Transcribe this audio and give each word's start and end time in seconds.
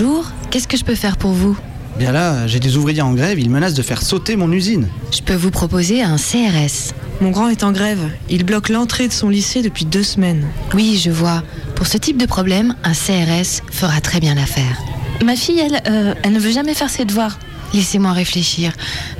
Bonjour, 0.00 0.30
qu'est-ce 0.50 0.68
que 0.68 0.76
je 0.76 0.84
peux 0.84 0.94
faire 0.94 1.16
pour 1.16 1.32
vous? 1.32 1.58
Bien 1.98 2.12
là, 2.12 2.46
j'ai 2.46 2.60
des 2.60 2.76
ouvriers 2.76 3.02
en 3.02 3.14
grève, 3.14 3.40
ils 3.40 3.50
menacent 3.50 3.74
de 3.74 3.82
faire 3.82 4.00
sauter 4.00 4.36
mon 4.36 4.52
usine. 4.52 4.86
Je 5.10 5.22
peux 5.22 5.34
vous 5.34 5.50
proposer 5.50 6.02
un 6.02 6.14
CRS. 6.18 6.94
Mon 7.20 7.30
grand 7.30 7.48
est 7.48 7.64
en 7.64 7.72
grève. 7.72 8.08
Il 8.30 8.44
bloque 8.44 8.68
l'entrée 8.68 9.08
de 9.08 9.12
son 9.12 9.28
lycée 9.28 9.60
depuis 9.60 9.86
deux 9.86 10.04
semaines. 10.04 10.46
Oui, 10.72 11.00
je 11.02 11.10
vois. 11.10 11.42
Pour 11.74 11.88
ce 11.88 11.98
type 11.98 12.16
de 12.16 12.26
problème, 12.26 12.76
un 12.84 12.92
CRS 12.92 13.62
fera 13.72 14.00
très 14.00 14.20
bien 14.20 14.36
l'affaire. 14.36 14.78
Ma 15.24 15.34
fille, 15.34 15.58
elle, 15.58 15.82
euh, 15.88 16.14
elle 16.22 16.32
ne 16.32 16.38
veut 16.38 16.52
jamais 16.52 16.74
faire 16.74 16.90
ses 16.90 17.04
devoirs. 17.04 17.36
Laissez-moi 17.74 18.12
réfléchir. 18.12 18.74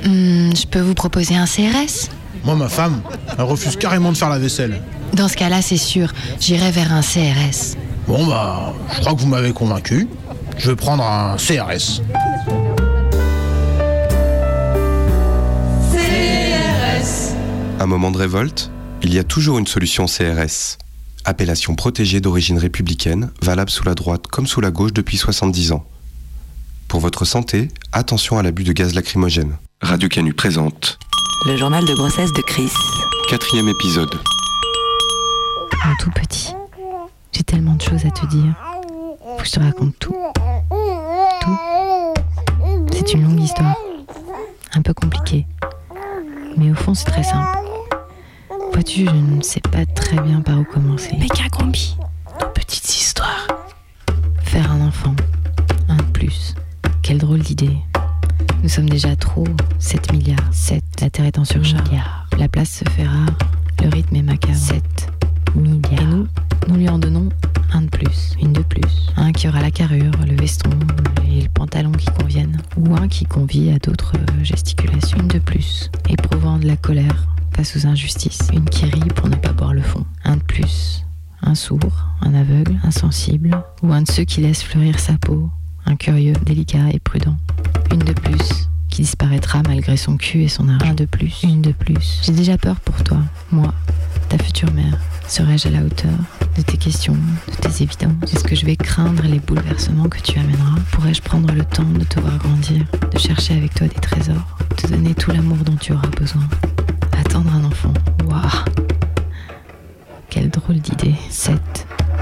Hmm, 0.05 0.55
je 0.55 0.65
peux 0.65 0.79
vous 0.79 0.93
proposer 0.95 1.35
un 1.35 1.45
CRS 1.45 2.07
Moi, 2.45 2.55
ma 2.55 2.69
femme, 2.69 3.01
elle 3.37 3.43
refuse 3.43 3.75
carrément 3.75 4.13
de 4.13 4.17
faire 4.17 4.29
la 4.29 4.39
vaisselle. 4.39 4.81
Dans 5.13 5.27
ce 5.27 5.35
cas-là, 5.35 5.61
c'est 5.61 5.75
sûr, 5.75 6.13
j'irai 6.39 6.71
vers 6.71 6.93
un 6.93 7.01
CRS. 7.01 7.75
Bon, 8.07 8.25
bah, 8.25 8.73
je 8.93 9.01
crois 9.01 9.13
que 9.13 9.19
vous 9.19 9.27
m'avez 9.27 9.51
convaincu. 9.51 10.07
Je 10.59 10.69
vais 10.69 10.75
prendre 10.75 11.05
un 11.05 11.37
CRS. 11.37 12.01
Un 17.79 17.85
moment 17.85 18.11
de 18.11 18.17
révolte, 18.17 18.69
il 19.01 19.13
y 19.13 19.19
a 19.19 19.23
toujours 19.23 19.57
une 19.57 19.67
solution 19.67 20.05
CRS. 20.05 20.77
Appellation 21.23 21.75
protégée 21.75 22.19
d'origine 22.19 22.57
républicaine, 22.57 23.31
valable 23.41 23.69
sous 23.69 23.85
la 23.85 23.95
droite 23.95 24.27
comme 24.27 24.47
sous 24.47 24.59
la 24.59 24.69
gauche 24.69 24.91
depuis 24.91 25.15
70 25.15 25.71
ans. 25.71 25.85
Pour 26.89 26.99
votre 26.99 27.23
santé, 27.23 27.69
attention 27.93 28.37
à 28.37 28.43
l'abus 28.43 28.65
de 28.65 28.73
gaz 28.73 28.93
lacrymogène. 28.93 29.55
Radio 29.81 30.09
Canu 30.09 30.33
présente. 30.33 30.99
Le 31.45 31.55
journal 31.55 31.85
de 31.85 31.93
grossesse 31.93 32.33
de 32.33 32.41
Chris. 32.41 32.71
Quatrième 33.29 33.69
épisode. 33.69 34.13
Mon 35.85 35.95
tout 36.01 36.11
petit, 36.11 36.53
j'ai 37.31 37.43
tellement 37.43 37.75
de 37.75 37.81
choses 37.81 38.05
à 38.05 38.11
te 38.11 38.25
dire. 38.25 38.53
Faut 39.21 39.43
que 39.43 39.47
je 39.47 39.51
te 39.51 39.59
raconte 39.61 39.97
tout. 39.99 40.15
Tout. 41.41 41.59
C'est 42.91 43.13
une 43.13 43.23
longue 43.23 43.39
histoire. 43.41 43.75
Un 44.73 44.81
peu 44.81 44.93
compliquée. 44.93 45.45
Mais 46.57 46.71
au 46.71 46.75
fond, 46.75 46.93
c'est 46.93 47.05
très 47.05 47.23
simple. 47.23 47.57
Vois-tu, 48.73 49.05
je 49.05 49.11
ne 49.11 49.41
sais 49.41 49.61
pas 49.61 49.85
très 49.85 50.19
bien 50.21 50.41
par 50.41 50.59
où 50.59 50.63
commencer. 50.63 51.15
Méga 51.17 51.49
combi. 51.51 51.97
de 52.39 52.45
petites 52.53 52.89
histoires. 52.89 53.47
Faire 54.43 54.71
un 54.71 54.87
enfant, 54.87 55.15
un 55.87 55.97
de 55.97 56.01
plus. 56.03 56.55
Quelle 57.01 57.17
drôle 57.19 57.39
d'idée. 57.39 57.77
Nous 58.61 58.69
sommes 58.69 58.89
déjà 58.89 59.15
trop, 59.15 59.45
7 59.79 60.11
milliards. 60.11 60.37
7, 60.51 60.83
la 61.01 61.09
Terre 61.09 61.25
est 61.25 61.39
en 61.39 61.45
surcharge. 61.45 61.89
La 62.37 62.47
place 62.47 62.69
se 62.69 62.89
fait 62.89 63.07
rare, 63.07 63.37
le 63.81 63.89
rythme 63.89 64.15
est 64.17 64.21
macabre. 64.21 64.55
7 64.55 64.83
Et 65.55 66.05
nous, 66.05 66.27
nous 66.67 66.75
lui 66.75 66.89
en 66.89 66.99
donnons 66.99 67.29
un 67.73 67.81
de 67.81 67.89
plus, 67.89 68.35
une 68.41 68.53
de 68.53 68.61
plus. 68.61 69.07
Un 69.15 69.31
qui 69.31 69.47
aura 69.47 69.61
la 69.61 69.71
carrure, 69.71 70.11
le 70.27 70.35
veston 70.35 70.69
et 71.27 71.41
le 71.41 71.49
pantalon 71.49 71.91
qui 71.91 72.05
conviennent. 72.05 72.57
Ou 72.77 72.95
un 72.95 73.07
qui 73.07 73.25
convie 73.25 73.71
à 73.71 73.79
d'autres 73.79 74.13
euh, 74.15 74.43
gesticulations. 74.43 75.17
Une 75.19 75.27
de 75.27 75.39
plus, 75.39 75.89
éprouvant 76.07 76.57
de 76.57 76.67
la 76.67 76.77
colère 76.77 77.27
face 77.55 77.75
aux 77.75 77.87
injustices. 77.87 78.49
Une 78.53 78.65
qui 78.65 78.85
rit 78.85 78.99
pour 79.15 79.27
ne 79.27 79.35
pas 79.35 79.51
boire 79.51 79.73
le 79.73 79.81
fond. 79.81 80.05
Un 80.23 80.37
de 80.37 80.43
plus, 80.43 81.05
un 81.41 81.55
sourd, 81.55 82.05
un 82.21 82.33
aveugle, 82.33 82.79
insensible. 82.83 83.61
Ou 83.81 83.91
un 83.91 84.03
de 84.03 84.11
ceux 84.11 84.23
qui 84.23 84.41
laissent 84.41 84.63
fleurir 84.63 84.99
sa 84.99 85.13
peau. 85.13 85.49
Un 85.85 85.95
curieux, 85.95 86.33
délicat 86.45 86.89
et 86.91 86.99
prudent. 86.99 87.37
Une 87.91 87.99
de 87.99 88.13
plus, 88.13 88.69
qui 88.89 89.01
disparaîtra 89.01 89.61
malgré 89.67 89.97
son 89.97 90.17
cul 90.17 90.43
et 90.43 90.49
son 90.49 90.69
argent. 90.69 90.91
Un 90.91 90.93
de 90.93 91.05
plus, 91.05 91.41
une 91.43 91.61
de 91.61 91.71
plus. 91.71 92.21
J'ai 92.23 92.33
déjà 92.33 92.57
peur 92.57 92.79
pour 92.81 93.03
toi, 93.03 93.19
moi, 93.51 93.73
ta 94.29 94.37
future 94.37 94.71
mère. 94.73 94.99
Serais-je 95.29 95.67
à 95.67 95.71
la 95.71 95.83
hauteur 95.83 96.09
de 96.57 96.63
tes 96.63 96.77
questions, 96.77 97.13
de 97.13 97.55
tes 97.61 97.83
évidences? 97.83 98.33
Est-ce 98.33 98.43
que 98.43 98.55
je 98.55 98.65
vais 98.65 98.75
craindre 98.75 99.21
les 99.27 99.39
bouleversements 99.39 100.09
que 100.09 100.19
tu 100.19 100.39
amèneras? 100.39 100.79
Pourrais-je 100.91 101.21
prendre 101.21 101.53
le 101.53 101.63
temps 101.63 101.83
de 101.83 102.03
te 102.03 102.19
voir 102.19 102.35
grandir, 102.39 102.83
de 103.13 103.19
chercher 103.19 103.55
avec 103.55 103.75
toi 103.75 103.87
des 103.87 104.01
trésors, 104.01 104.57
te 104.75 104.87
donner 104.87 105.13
tout 105.13 105.29
l'amour 105.29 105.57
dont 105.57 105.75
tu 105.75 105.93
auras 105.93 106.09
besoin? 106.19 106.41
Attendre 107.15 107.53
un 107.53 107.63
enfant, 107.63 107.93
waouh! 108.25 108.41
Quelle 110.31 110.49
drôle 110.49 110.79
d'idée. 110.79 111.15
7 111.29 111.59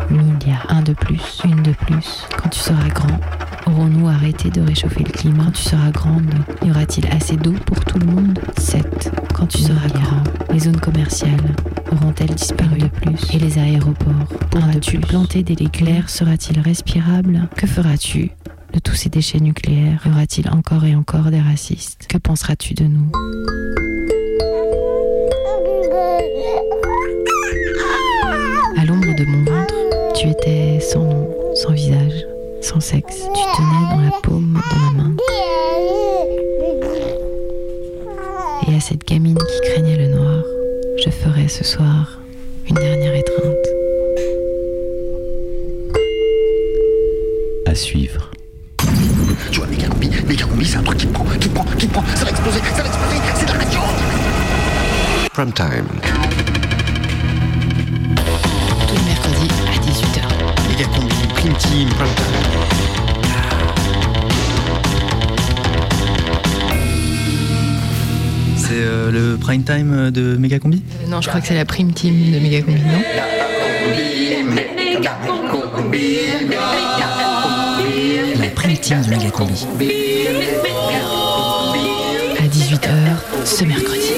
milliards, 0.09 0.65
un 0.67 0.81
de 0.81 0.91
plus, 0.91 1.41
une 1.45 1.63
de 1.63 1.71
plus. 1.71 2.25
Quand 2.35 2.49
tu 2.49 2.59
seras 2.59 2.89
grand, 2.89 3.21
aurons-nous 3.67 4.09
arrêté 4.09 4.49
de 4.49 4.59
réchauffer 4.59 5.05
le 5.05 5.11
climat? 5.11 5.45
Quand 5.45 5.51
tu 5.51 5.63
seras 5.63 5.91
grande, 5.91 6.33
y 6.61 6.71
aura-t-il 6.71 7.07
assez 7.07 7.37
d'eau 7.37 7.55
pour 7.65 7.79
tout 7.85 7.99
le 7.99 8.05
monde? 8.05 8.37
7. 8.57 9.11
Quand 9.33 9.47
tu 9.47 9.59
seras 9.59 9.87
grand, 9.87 10.23
les 10.51 10.59
zones 10.59 10.81
commerciales 10.81 11.55
auront-elles 11.91 12.35
disparu 12.35 12.77
de 12.77 12.87
plus 12.87 13.33
Et 13.33 13.39
les 13.39 13.57
aéroports 13.57 14.27
Pourras-tu 14.51 14.99
planter 14.99 15.43
des 15.43 15.55
laits 15.55 15.71
clairs 15.71 16.09
Sera-t-il 16.09 16.59
respirable 16.59 17.47
Que 17.55 17.67
feras-tu 17.67 18.31
de 18.73 18.79
tous 18.79 18.95
ces 18.95 19.09
déchets 19.09 19.39
nucléaires 19.39 20.01
Y 20.05 20.09
aura-t-il 20.09 20.49
encore 20.49 20.85
et 20.85 20.95
encore 20.95 21.31
des 21.31 21.41
racistes 21.41 22.07
Que 22.07 22.17
penseras-tu 22.17 22.73
de 22.73 22.85
nous 22.85 23.11
À 28.77 28.85
l'ombre 28.85 29.15
de 29.15 29.25
mon 29.25 29.43
ventre, 29.43 29.73
tu 30.15 30.29
étais 30.29 30.79
sans 30.79 31.03
nom, 31.03 31.29
sans 31.55 31.71
visage, 31.71 32.25
sans 32.61 32.79
sexe. 32.79 33.17
Tu 33.33 33.41
tenais 33.55 33.95
dans 33.95 34.01
la 34.01 34.11
paume 34.21 34.61
de 34.71 34.97
ma 34.97 35.03
main. 35.03 35.15
Et 38.67 38.75
à 38.75 38.79
cette 38.79 39.07
gamine 39.07 39.37
qui 39.37 39.69
craignait 39.69 39.97
le 39.97 40.15
noir, 40.15 40.26
je 41.03 41.09
ferai 41.09 41.47
ce 41.47 41.63
soir 41.63 42.19
une 42.67 42.75
dernière 42.75 43.13
étreinte. 43.13 43.67
À 47.65 47.75
suivre. 47.75 48.31
Tu 49.51 49.59
vois, 49.59 49.67
méga 49.67 49.87
combi, 49.87 50.09
méga 50.27 50.45
combi, 50.45 50.65
c'est 50.65 50.77
un 50.77 50.83
truc 50.83 50.97
qui 50.97 51.07
prend, 51.07 51.25
qui 51.39 51.49
prend, 51.49 51.65
qui 51.77 51.87
prend, 51.87 52.03
ça 52.15 52.25
va 52.25 52.31
exploser, 52.31 52.59
ça 52.59 52.81
va 52.81 52.87
exploser, 52.87 53.17
c'est 53.35 53.45
de 53.45 53.51
la 53.51 53.57
radio 53.59 53.79
Prime 55.33 55.53
time. 55.53 55.87
Tous 58.87 58.95
les 58.95 59.03
mercredis 59.03 59.49
à 59.67 59.77
18h. 59.85 60.69
Méga 60.69 60.85
combi, 60.95 61.15
prime 61.35 61.53
team, 61.55 61.89
prime 61.89 62.15
time. 62.15 62.46
Le 69.17 69.37
prime 69.37 69.63
time 69.63 70.11
de 70.11 70.37
Megacombi? 70.37 70.83
Non, 71.07 71.21
je 71.21 71.29
crois 71.29 71.41
que 71.41 71.47
c'est 71.47 71.55
la 71.55 71.65
prime 71.65 71.91
team 71.91 72.31
de 72.31 72.39
Megacombi, 72.39 72.79
non? 72.81 73.01
La 78.39 78.49
prime 78.49 78.77
team 78.77 79.01
de 79.01 79.09
Megacombi. 79.09 79.65
À 82.39 82.47
18h 82.47 82.89
ce 83.45 83.63
mercredi. 83.63 84.13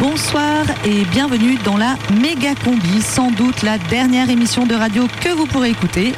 Bonsoir 0.00 0.64
et 0.86 1.04
bienvenue 1.10 1.56
dans 1.64 1.76
la 1.76 1.96
méga 2.22 2.54
combi, 2.64 3.02
sans 3.02 3.32
doute 3.32 3.62
la 3.62 3.76
dernière 3.76 4.30
émission 4.30 4.66
de 4.66 4.74
radio 4.74 5.08
que 5.20 5.30
vous 5.30 5.46
pourrez 5.46 5.70
écouter. 5.70 6.12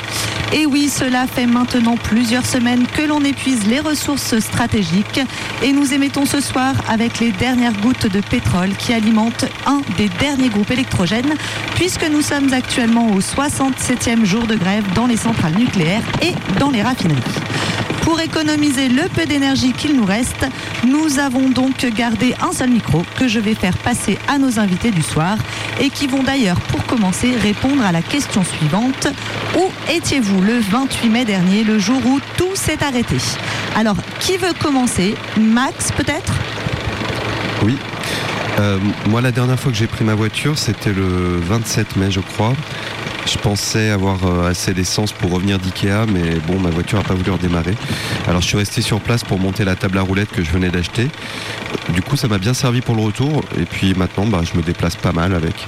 Et 0.53 0.67
oui, 0.67 0.91
cela 0.91 1.27
fait 1.27 1.47
maintenant 1.47 1.97
plusieurs 1.97 2.45
semaines 2.45 2.87
que 2.87 3.03
l'on 3.03 3.25
épuise 3.25 3.67
les 3.67 3.81
ressources 3.81 4.39
stratégiques 4.39 5.21
et 5.63 5.73
nous 5.73 5.95
émettons 5.95 6.27
ce 6.27 6.41
soir 6.41 6.75
avec 6.87 7.19
les 7.19 7.33
dernières 7.33 7.81
gouttes 7.81 8.13
de 8.13 8.21
pétrole 8.21 8.71
qui 8.79 8.93
alimentent 8.93 9.47
un 9.67 9.81
des 9.97 10.11
derniers 10.21 10.51
groupes 10.51 10.71
électrogènes 10.71 11.35
puisque 11.75 12.07
nous 12.09 12.23
sommes 12.23 12.53
actuellement 12.53 13.11
au 13.13 13.21
67e 13.21 14.25
jour 14.25 14.47
de 14.47 14.55
grève 14.55 14.85
dans 14.95 15.07
les 15.07 15.17
centrales 15.17 15.55
nucléaires 15.55 16.05
et 16.21 16.35
dans 16.59 16.71
les 16.71 16.83
raffineries. 16.83 17.17
Pour 18.09 18.21
économiser 18.23 18.89
le 18.89 19.07
peu 19.07 19.27
d'énergie 19.27 19.75
qu'il 19.75 19.95
nous 19.95 20.07
reste, 20.07 20.47
nous 20.83 21.19
avons 21.19 21.51
donc 21.51 21.85
gardé 21.95 22.35
un 22.41 22.53
seul 22.53 22.71
micro 22.71 23.03
que 23.19 23.29
je 23.29 23.39
vais 23.39 23.55
faire 23.55 23.77
passer 23.77 24.17
à 24.29 24.39
nos 24.39 24.59
invités 24.59 24.91
du 24.91 25.03
soir 25.03 25.37
et 25.79 25.91
qui 25.91 26.07
vont 26.07 26.23
d'ailleurs, 26.23 26.59
pour 26.59 26.87
commencer, 26.87 27.37
répondre 27.37 27.85
à 27.85 27.93
la 27.93 28.01
question 28.01 28.43
suivante. 28.45 29.09
Où 29.59 29.71
étiez-vous 29.93 30.41
le 30.41 30.59
28 30.59 31.09
mai 31.11 31.27
dernier, 31.27 31.65
le 31.65 31.79
jour 31.79 32.01
où 32.07 32.19
tout 32.39 32.55
s'est 32.55 32.83
arrêté? 32.83 33.17
Alors, 33.77 33.97
qui 34.21 34.39
veut 34.39 34.55
commencer? 34.59 35.15
Max, 35.39 35.93
peut-être? 35.93 36.33
Oui. 37.63 37.77
Euh, 38.59 38.79
moi, 39.07 39.21
la 39.21 39.33
dernière 39.33 39.61
fois 39.61 39.71
que 39.71 39.77
j'ai 39.77 39.87
pris 39.87 40.07
ma 40.07 40.15
voiture, 40.15 40.59
c'était 40.59 40.95
le 40.95 41.41
27 41.41 41.97
mai, 41.97 42.11
je 42.11 42.21
crois. 42.21 42.55
Je 43.31 43.37
pensais 43.37 43.91
avoir 43.91 44.25
euh, 44.25 44.51
assez 44.51 44.73
d'essence 44.73 45.13
pour 45.13 45.31
revenir 45.31 45.59
d'Ikea, 45.59 46.07
mais 46.11 46.37
bon, 46.47 46.59
ma 46.59 46.71
voiture 46.71 46.97
n'a 46.97 47.05
pas 47.05 47.15
voulu 47.15 47.31
redémarrer. 47.31 47.75
Alors 48.27 48.41
je 48.41 48.47
suis 48.47 48.57
resté 48.57 48.81
sur 48.81 49.01
place 49.01 49.23
pour 49.23 49.39
monter 49.39 49.65
la 49.65 49.77
table 49.77 49.99
à 49.99 50.03
roulettes 50.03 50.31
que 50.31 50.43
je 50.43 50.51
venais 50.51 50.71
d'acheter. 50.71 51.11
Du 51.91 52.01
coup, 52.01 52.17
ça 52.17 52.27
m'a 52.27 52.39
bien 52.39 52.55
servi 52.55 52.81
pour 52.81 52.95
le 52.95 53.03
retour. 53.03 53.43
Et 53.61 53.67
puis 53.67 53.93
maintenant, 53.95 54.25
bah, 54.27 54.41
je 54.43 54.57
me 54.57 54.63
déplace 54.63 54.97
pas 54.97 55.13
mal 55.13 55.35
avec. 55.35 55.67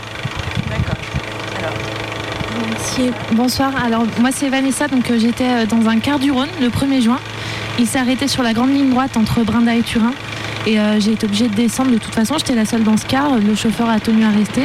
Merci. 2.70 3.10
Bonsoir. 3.32 3.72
Alors 3.84 4.04
moi 4.20 4.30
c'est 4.32 4.48
Vanessa, 4.48 4.88
donc 4.88 5.10
euh, 5.10 5.18
j'étais 5.18 5.44
euh, 5.44 5.66
dans 5.66 5.86
un 5.88 5.98
car 5.98 6.18
du 6.18 6.30
Rhône 6.30 6.48
le 6.60 6.68
1er 6.68 7.02
juin 7.02 7.20
il 7.80 7.86
s'est 7.86 7.98
arrêté 7.98 8.28
sur 8.28 8.42
la 8.42 8.52
grande 8.52 8.70
ligne 8.70 8.90
droite 8.90 9.16
entre 9.16 9.42
Brinda 9.42 9.74
et 9.74 9.82
Turin. 9.82 10.12
Et 10.66 10.78
euh, 10.78 11.00
j'ai 11.00 11.12
été 11.12 11.24
obligée 11.24 11.48
de 11.48 11.54
descendre 11.54 11.90
de 11.90 11.98
toute 11.98 12.14
façon. 12.14 12.36
J'étais 12.36 12.54
la 12.54 12.66
seule 12.66 12.82
dans 12.82 12.96
ce 12.98 13.06
car. 13.06 13.38
Le 13.38 13.54
chauffeur 13.54 13.88
a 13.88 13.98
tenu 14.00 14.24
à 14.24 14.30
rester. 14.30 14.64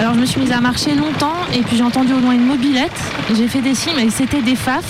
Alors 0.00 0.14
je 0.14 0.20
me 0.20 0.26
suis 0.26 0.40
mise 0.40 0.52
à 0.52 0.60
marcher 0.60 0.94
longtemps 0.94 1.34
et 1.52 1.60
puis 1.62 1.76
j'ai 1.76 1.82
entendu 1.82 2.12
au 2.12 2.20
loin 2.20 2.32
une 2.32 2.46
mobilette. 2.46 2.92
J'ai 3.36 3.48
fait 3.48 3.60
des 3.60 3.74
signes 3.74 3.98
et 3.98 4.10
c'était 4.10 4.42
des 4.42 4.54
FAF. 4.54 4.84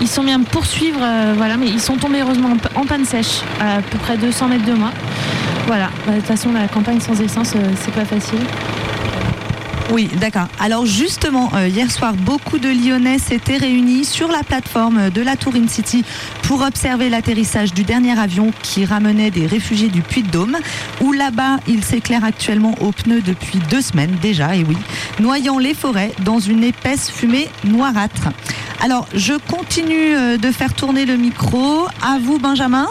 Ils 0.00 0.08
sont 0.08 0.22
mis 0.22 0.32
à 0.32 0.38
me 0.38 0.44
poursuivre, 0.44 0.98
euh, 1.02 1.34
voilà, 1.36 1.56
mais 1.56 1.66
ils 1.68 1.80
sont 1.80 1.96
tombés 1.96 2.20
heureusement 2.20 2.50
en 2.74 2.84
panne 2.84 3.04
sèche, 3.04 3.40
à 3.60 3.80
peu 3.82 3.98
près 3.98 4.16
200 4.16 4.48
mètres 4.48 4.64
de 4.64 4.72
moi. 4.72 4.90
Voilà, 5.66 5.90
Bah, 6.06 6.12
de 6.12 6.18
toute 6.18 6.26
façon 6.26 6.52
la 6.52 6.68
campagne 6.68 7.00
sans 7.00 7.18
essence, 7.20 7.52
euh, 7.56 7.70
c'est 7.80 7.92
pas 7.94 8.04
facile. 8.04 8.38
Oui, 9.92 10.08
d'accord. 10.20 10.48
Alors 10.58 10.84
justement, 10.84 11.50
euh, 11.54 11.68
hier 11.68 11.90
soir, 11.90 12.14
beaucoup 12.14 12.58
de 12.58 12.68
Lyonnais 12.68 13.18
s'étaient 13.18 13.56
réunis 13.56 14.04
sur 14.04 14.28
la 14.28 14.42
plateforme 14.42 15.10
de 15.10 15.22
la 15.22 15.36
Tour 15.36 15.54
In 15.54 15.68
City 15.68 16.04
pour 16.42 16.62
observer 16.62 17.08
l'atterrissage 17.08 17.72
du 17.72 17.84
dernier 17.84 18.18
avion 18.18 18.52
qui 18.62 18.84
ramenait 18.84 19.30
des 19.30 19.46
réfugiés 19.46 19.88
du 19.88 20.02
Puy-de-Dôme, 20.02 20.56
où 21.00 21.12
là-bas, 21.12 21.58
il 21.68 21.84
s'éclaire 21.84 22.24
actuellement 22.24 22.74
aux 22.80 22.90
pneus 22.90 23.22
depuis 23.22 23.58
deux 23.70 23.80
semaines 23.80 24.16
déjà, 24.20 24.56
et 24.56 24.64
oui, 24.64 24.76
noyant 25.20 25.58
les 25.58 25.74
forêts 25.74 26.12
dans 26.24 26.40
une 26.40 26.64
épaisse 26.64 27.08
fumée 27.08 27.48
noirâtre. 27.64 28.30
Alors, 28.82 29.06
je 29.14 29.34
continue 29.34 30.14
euh, 30.14 30.36
de 30.36 30.50
faire 30.50 30.74
tourner 30.74 31.06
le 31.06 31.16
micro. 31.16 31.86
À 32.02 32.18
vous, 32.20 32.38
Benjamin. 32.38 32.88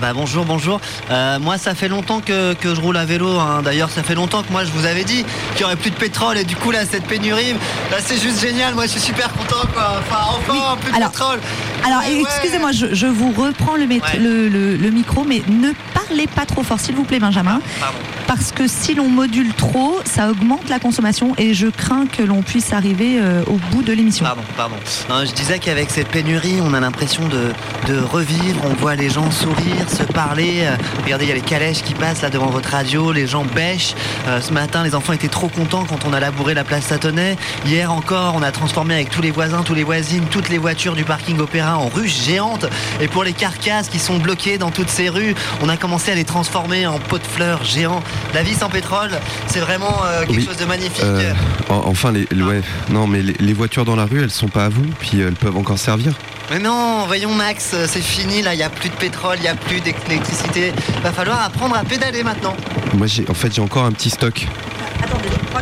Bah 0.00 0.12
bonjour, 0.14 0.44
bonjour. 0.44 0.80
Euh, 1.10 1.40
moi, 1.40 1.58
ça 1.58 1.74
fait 1.74 1.88
longtemps 1.88 2.20
que, 2.20 2.54
que 2.54 2.72
je 2.74 2.80
roule 2.80 2.96
à 2.96 3.04
vélo. 3.04 3.38
hein. 3.38 3.62
D'ailleurs, 3.64 3.90
ça 3.90 4.04
fait 4.04 4.14
longtemps 4.14 4.42
que 4.44 4.52
moi, 4.52 4.64
je 4.64 4.70
vous 4.70 4.86
avais 4.86 5.02
dit 5.02 5.24
qu'il 5.52 5.58
n'y 5.58 5.64
aurait 5.64 5.76
plus 5.76 5.90
de 5.90 5.96
pétrole. 5.96 6.38
Et 6.38 6.44
du 6.44 6.54
coup, 6.54 6.70
là, 6.70 6.84
cette 6.88 7.04
pénurie, 7.04 7.52
là, 7.90 7.96
c'est 8.00 8.20
juste 8.20 8.40
génial. 8.40 8.74
Moi, 8.74 8.84
je 8.86 8.90
suis 8.92 9.00
super 9.00 9.32
content, 9.32 9.66
quoi. 9.74 9.94
Enfin, 10.00 10.20
enfin, 10.38 10.76
plus 10.80 10.90
de 10.92 10.96
alors- 10.96 11.10
pétrole. 11.10 11.40
Alors, 11.84 11.98
Ouais, 12.00 12.20
excusez-moi, 12.20 12.70
je, 12.72 12.94
je 12.94 13.06
vous 13.06 13.32
reprends 13.32 13.74
le, 13.76 13.84
mét- 13.86 14.00
Ouais. 14.02 14.18
le, 14.20 14.48
le- 14.48 14.76
le 14.76 14.90
micro, 14.90 15.24
mais 15.24 15.42
ne 15.48 15.72
parlez 15.94 16.28
pas 16.28 16.46
trop 16.46 16.62
fort, 16.62 16.78
s'il 16.78 16.94
vous 16.94 17.04
plaît, 17.04 17.18
Benjamin. 17.18 17.60
Pardon. 17.80 17.98
Parce 18.28 18.52
que 18.52 18.68
si 18.68 18.94
l'on 18.94 19.08
module 19.08 19.54
trop, 19.54 20.00
ça 20.04 20.28
augmente 20.28 20.68
la 20.68 20.78
consommation 20.78 21.34
et 21.38 21.54
je 21.54 21.66
crains 21.66 22.06
que 22.06 22.22
l'on 22.22 22.42
puisse 22.42 22.74
arriver 22.74 23.18
euh, 23.18 23.42
au 23.46 23.54
bout 23.72 23.82
de 23.82 23.94
l'émission. 23.94 24.22
Pardon, 24.26 24.42
pardon. 24.54 24.76
Non, 25.08 25.24
je 25.24 25.32
disais 25.32 25.58
qu'avec 25.58 25.90
cette 25.90 26.08
pénurie, 26.08 26.60
on 26.62 26.74
a 26.74 26.80
l'impression 26.80 27.26
de, 27.26 27.52
de 27.90 27.98
revivre. 27.98 28.60
On 28.66 28.74
voit 28.74 28.96
les 28.96 29.08
gens 29.08 29.30
sourire, 29.30 29.88
se 29.88 30.02
parler. 30.02 30.60
Euh, 30.64 30.76
regardez, 31.04 31.24
il 31.24 31.28
y 31.28 31.32
a 31.32 31.36
les 31.36 31.40
calèches 31.40 31.82
qui 31.82 31.94
passent 31.94 32.20
là 32.20 32.28
devant 32.28 32.48
votre 32.48 32.68
radio. 32.68 33.12
Les 33.12 33.26
gens 33.26 33.46
bêchent. 33.46 33.94
Euh, 34.26 34.42
ce 34.42 34.52
matin, 34.52 34.84
les 34.84 34.94
enfants 34.94 35.14
étaient 35.14 35.28
trop 35.28 35.48
contents 35.48 35.86
quand 35.88 36.04
on 36.04 36.12
a 36.12 36.20
labouré 36.20 36.52
la 36.52 36.64
place 36.64 36.84
Satonnet. 36.84 37.38
Hier 37.64 37.90
encore, 37.90 38.34
on 38.36 38.42
a 38.42 38.52
transformé 38.52 38.92
avec 38.92 39.08
tous 39.08 39.22
les 39.22 39.30
voisins, 39.30 39.62
tous 39.62 39.74
les 39.74 39.84
voisines, 39.84 40.26
toutes 40.30 40.50
les 40.50 40.58
voitures 40.58 40.94
du 40.94 41.04
parking 41.04 41.38
Opéra 41.38 41.78
en 41.78 41.88
ruches 41.88 42.24
géantes. 42.26 42.66
Et 43.00 43.08
pour 43.08 43.24
les 43.24 43.32
carcasses 43.32 43.88
qui 43.88 43.98
sont 43.98 44.18
bloquées 44.18 44.58
dans 44.58 44.70
toutes 44.70 44.90
ces 44.90 45.08
rues, 45.08 45.34
on 45.62 45.70
a 45.70 45.78
commencé 45.78 46.12
à 46.12 46.14
les 46.14 46.24
transformer 46.24 46.86
en 46.86 46.98
pots 46.98 47.16
de 47.16 47.26
fleurs 47.26 47.64
géants. 47.64 48.02
La 48.34 48.42
vie 48.42 48.54
sans 48.54 48.68
pétrole, 48.68 49.10
c'est 49.46 49.60
vraiment 49.60 50.02
euh, 50.04 50.20
quelque 50.26 50.38
Oui. 50.40 50.44
chose 50.46 50.56
de 50.58 50.64
magnifique. 50.66 51.02
Euh, 51.02 51.32
en- 51.70 51.82
enfin, 51.86 52.12
les, 52.12 52.26
ouais, 52.42 52.60
non, 52.90 53.06
mais 53.06 53.22
les, 53.22 53.34
les 53.38 53.52
voitures 53.54 53.84
dans 53.84 53.96
la 53.96 54.04
rue, 54.04 54.22
elles 54.22 54.30
sont 54.30 54.48
pas 54.48 54.66
à 54.66 54.68
vous, 54.68 54.84
puis 55.00 55.20
elles 55.20 55.34
peuvent 55.34 55.56
encore 55.56 55.78
servir. 55.78 56.12
Mais 56.50 56.58
non, 56.58 57.04
voyons 57.06 57.34
Max, 57.34 57.74
c'est 57.86 58.00
fini 58.02 58.40
là, 58.42 58.54
il 58.54 58.58
n'y 58.58 58.62
a 58.62 58.70
plus 58.70 58.88
de 58.88 58.94
pétrole, 58.94 59.36
il 59.38 59.42
n'y 59.42 59.48
a 59.48 59.54
plus 59.54 59.80
d'électricité. 59.80 60.72
Va 61.02 61.12
falloir 61.12 61.42
apprendre 61.42 61.76
à 61.76 61.84
pédaler 61.84 62.22
maintenant. 62.22 62.54
Moi, 62.94 63.06
j'ai, 63.06 63.24
en 63.28 63.34
fait, 63.34 63.54
j'ai 63.54 63.60
encore 63.60 63.84
un 63.84 63.92
petit 63.92 64.10
stock. 64.10 64.46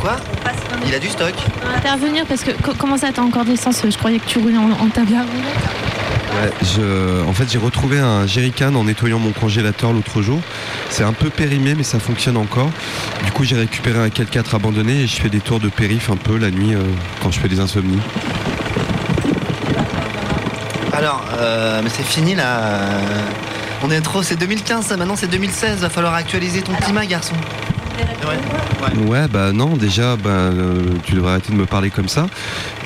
Quoi 0.01 0.17
Il 0.87 0.95
a 0.95 0.99
du 0.99 1.09
stock. 1.09 1.35
Intervenir 1.77 2.25
parce 2.27 2.43
que 2.43 2.51
co- 2.51 2.75
comment 2.79 2.97
ça 2.99 3.09
t'as 3.15 3.23
encore 3.23 3.45
d'essence 3.45 3.83
Je 3.89 3.97
croyais 3.97 4.19
que 4.19 4.27
tu 4.29 4.39
roulais 4.39 4.57
en, 4.59 4.71
en. 4.71 4.89
En 7.27 7.33
fait, 7.33 7.51
j'ai 7.51 7.59
retrouvé 7.59 7.99
un 7.99 8.27
jerrycan 8.27 8.75
en 8.75 8.85
nettoyant 8.85 9.19
mon 9.19 9.33
congélateur 9.33 9.93
l'autre 9.93 10.23
jour. 10.23 10.41
C'est 10.91 11.03
un 11.03 11.13
peu 11.13 11.29
périmé, 11.29 11.75
mais 11.75 11.83
ça 11.83 11.99
fonctionne 11.99 12.37
encore. 12.37 12.71
Du 13.25 13.33
coup, 13.33 13.45
j'ai 13.45 13.57
récupéré 13.57 13.99
un 13.99 14.09
4x4 14.09 14.57
abandonné 14.57 15.03
et 15.03 15.07
je 15.07 15.21
fais 15.21 15.29
des 15.29 15.41
tours 15.41 15.61
de 15.61 15.69
périph 15.69 16.09
un 16.09 16.17
peu 16.17 16.39
la 16.39 16.51
nuit 16.51 16.75
euh, 16.75 16.83
quand 17.23 17.31
je 17.31 17.41
fais 17.41 17.49
des 17.49 17.61
insomnies. 17.61 17.99
Alors, 20.93 21.25
euh, 21.39 21.81
mais 21.83 21.91
c'est 21.91 22.07
fini 22.07 22.35
là. 22.35 22.81
On 23.83 23.91
est 23.91 24.01
trop, 24.01 24.23
c'est 24.23 24.37
2015, 24.37 24.87
ça, 24.87 24.97
maintenant 24.97 25.17
c'est 25.17 25.27
2016. 25.27 25.81
Va 25.81 25.91
falloir 25.91 26.15
actualiser 26.15 26.63
ton 26.63 26.73
climat, 26.75 27.05
garçon. 27.05 27.35
Ouais. 27.97 29.07
Ouais, 29.07 29.29
bah 29.29 29.53
non, 29.53 29.77
déjà, 29.77 30.17
bah, 30.17 30.31
euh, 30.31 30.83
tu 31.05 31.15
devrais 31.15 31.33
arrêter 31.33 31.53
de 31.53 31.57
me 31.57 31.67
parler 31.67 31.91
comme 31.91 32.09
ça. 32.09 32.27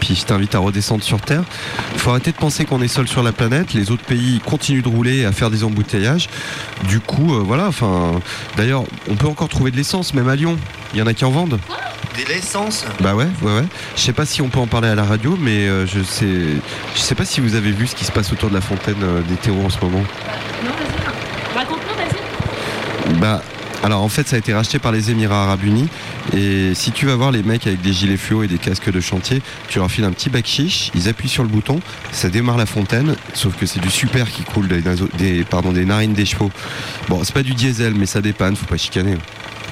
Puis 0.00 0.14
je 0.14 0.24
t'invite 0.24 0.54
à 0.54 0.58
redescendre 0.58 1.02
sur 1.02 1.20
Terre. 1.20 1.42
faut 1.96 2.10
arrêter 2.10 2.32
de 2.32 2.36
penser 2.36 2.64
qu'on 2.64 2.80
est 2.82 2.88
seul 2.88 3.08
sur 3.08 3.22
la 3.22 3.32
planète. 3.32 3.74
Les 3.74 3.90
autres 3.90 4.04
pays 4.04 4.40
continuent 4.44 4.82
de 4.82 4.88
rouler 4.88 5.18
et 5.18 5.24
à 5.24 5.32
faire 5.32 5.50
des 5.50 5.64
embouteillages. 5.64 6.28
Du 6.84 7.00
coup, 7.00 7.34
euh, 7.34 7.42
voilà, 7.44 7.66
enfin. 7.66 8.20
D'ailleurs, 8.56 8.84
on 9.08 9.14
peut 9.14 9.26
encore 9.26 9.48
trouver 9.48 9.70
de 9.70 9.76
l'essence, 9.76 10.14
même 10.14 10.28
à 10.28 10.36
Lyon. 10.36 10.56
Il 10.92 10.98
y 10.98 11.02
en 11.02 11.06
a 11.06 11.14
qui 11.14 11.24
en 11.24 11.30
vendent. 11.30 11.58
De 12.18 12.24
l'essence 12.28 12.84
Bah 13.00 13.14
ouais, 13.14 13.28
ouais, 13.42 13.54
ouais. 13.54 13.64
Je 13.96 14.00
sais 14.00 14.12
pas 14.12 14.26
si 14.26 14.42
on 14.42 14.48
peut 14.48 14.58
en 14.58 14.66
parler 14.66 14.88
à 14.88 14.94
la 14.94 15.04
radio, 15.04 15.38
mais 15.40 15.68
euh, 15.68 15.86
je 15.86 16.02
sais, 16.02 16.26
je 16.94 17.00
sais 17.00 17.14
pas 17.14 17.24
si 17.24 17.40
vous 17.40 17.54
avez 17.54 17.70
vu 17.70 17.86
ce 17.86 17.94
qui 17.94 18.04
se 18.04 18.10
passe 18.12 18.32
autour 18.32 18.48
de 18.48 18.54
la 18.54 18.60
fontaine 18.60 18.96
euh, 19.02 19.20
des 19.22 19.36
terreaux 19.36 19.64
en 19.64 19.70
ce 19.70 19.78
moment. 19.80 20.02
Non, 20.64 20.70
vas-y. 20.70 21.56
Raconte-nous, 21.58 21.94
vas-y. 21.96 23.18
Bah, 23.20 23.42
alors 23.82 24.02
en 24.02 24.08
fait, 24.08 24.28
ça 24.28 24.36
a 24.36 24.38
été 24.38 24.52
racheté 24.52 24.78
par 24.78 24.92
les 24.92 25.10
Émirats 25.10 25.44
Arabes 25.44 25.64
Unis. 25.64 25.88
Et 26.36 26.74
si 26.74 26.92
tu 26.92 27.06
vas 27.06 27.16
voir 27.16 27.32
les 27.32 27.42
mecs 27.42 27.66
avec 27.66 27.80
des 27.80 27.92
gilets 27.92 28.16
fluo 28.16 28.42
et 28.42 28.46
des 28.48 28.58
casques 28.58 28.90
de 28.90 29.00
chantier, 29.00 29.40
tu 29.68 29.78
leur 29.78 29.90
files 29.90 30.04
un 30.04 30.12
petit 30.12 30.28
bac 30.30 30.46
chiche, 30.46 30.90
ils 30.94 31.08
appuient 31.08 31.28
sur 31.28 31.42
le 31.42 31.48
bouton, 31.48 31.80
ça 32.12 32.28
démarre 32.28 32.58
la 32.58 32.66
fontaine, 32.66 33.16
sauf 33.34 33.56
que 33.56 33.66
c'est 33.66 33.80
du 33.80 33.90
super 33.90 34.30
qui 34.30 34.42
coule 34.42 34.68
des, 34.68 34.82
des- 35.18 35.44
des 35.72 35.84
narines 35.84 36.12
des 36.12 36.26
chevaux. 36.26 36.50
Bon, 37.08 37.22
c'est 37.24 37.32
pas 37.34 37.42
du 37.42 37.54
diesel, 37.54 37.94
mais 37.94 38.06
ça 38.06 38.20
dépanne, 38.20 38.54
faut 38.56 38.66
pas 38.66 38.76
chicaner. 38.76 39.16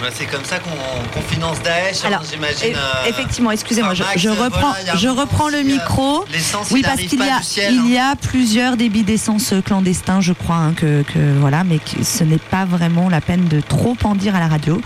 Ouais, 0.00 0.10
C'est 0.12 0.26
comme 0.26 0.44
ça 0.44 0.58
qu'on 0.60 1.20
finance 1.22 1.60
Daesh, 1.62 2.04
hein, 2.04 2.08
Alors, 2.08 2.22
j'imagine. 2.30 2.76
euh, 2.76 3.08
effectivement, 3.08 3.50
excusez-moi, 3.50 3.94
je, 3.94 4.02
euh, 4.04 4.32
reprends, 4.32 4.72
voilà, 4.72 4.94
y 4.94 4.98
je 4.98 5.08
reprends 5.08 5.48
le 5.48 5.58
euh, 5.58 5.62
micro. 5.64 6.24
L'essence, 6.32 6.68
Oui, 6.70 6.80
il 6.80 6.86
parce 6.86 7.00
qu'il 7.02 7.18
y 7.18 7.28
a, 7.28 7.42
ciel. 7.42 7.72
il 7.74 7.80
hein. 7.80 7.88
y 7.88 7.98
a 7.98 8.14
plusieurs 8.14 8.76
débits 8.76 9.02
d'essence 9.02 9.52
clandestins, 9.64 10.20
je 10.20 10.32
crois, 10.32 10.54
hein, 10.56 10.72
que, 10.76 11.02
que- 11.02 11.38
voilà, 11.40 11.64
mais 11.64 11.78
que 11.78 12.04
ce 12.04 12.22
n'est 12.22 12.38
pas 12.38 12.64
vraiment 12.64 13.08
la 13.08 13.20
peine 13.20 13.48
de 13.48 13.60
trop 13.60 13.96
en 14.04 14.14
dire 14.14 14.36
à 14.36 14.40
la 14.40 14.46
radio. 14.46 14.80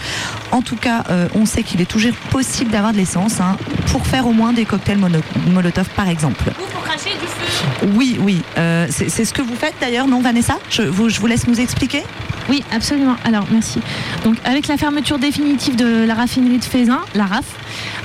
En 0.51 0.63
tout 0.63 0.77
cas, 0.77 1.05
euh, 1.11 1.29
on 1.35 1.45
sait 1.45 1.63
qu'il 1.63 1.83
est 1.83 1.87
toujours 1.91 2.15
possible 2.31 2.71
d'avoir 2.71 2.93
de 2.93 2.97
l'essence 2.97 3.39
hein, 3.41 3.59
pour 3.89 4.07
faire 4.07 4.27
au 4.27 4.33
moins 4.33 4.55
des 4.55 4.65
cocktails 4.65 4.99
mono- 4.99 5.21
Molotov, 5.49 5.89
par 5.91 6.09
exemple. 6.09 6.45
Ou 6.59 6.65
pour 6.73 6.83
cracher 6.85 7.11
du 7.21 7.27
feu. 7.27 7.89
Oui, 7.95 8.17
oui, 8.19 8.43
euh, 8.57 8.87
c'est 8.91 9.11
c'est 9.11 9.27
ce 9.27 9.35
que 9.35 9.43
vous 9.43 9.57
faites 9.57 9.75
d'ailleurs, 9.79 10.07
non, 10.07 10.23
Vanessa? 10.23 10.57
Je 10.71 10.83
vous, 10.83 11.11
je 11.11 11.21
vous 11.21 11.27
laisse 11.27 11.47
nous 11.47 11.61
expliquer? 11.61 12.03
Oui, 12.49 12.63
absolument. 12.73 13.17
Alors, 13.25 13.45
merci. 13.51 13.81
Donc, 14.25 14.37
avec 14.45 14.69
la 14.69 14.77
fermeture 14.77 15.19
définitive 15.19 15.77
de 15.77 16.05
la 16.05 16.15
raffinerie 16.15 16.59
de 16.59 16.65
Fézin, 16.65 17.01
la 17.15 17.27
RAF, 17.27 17.45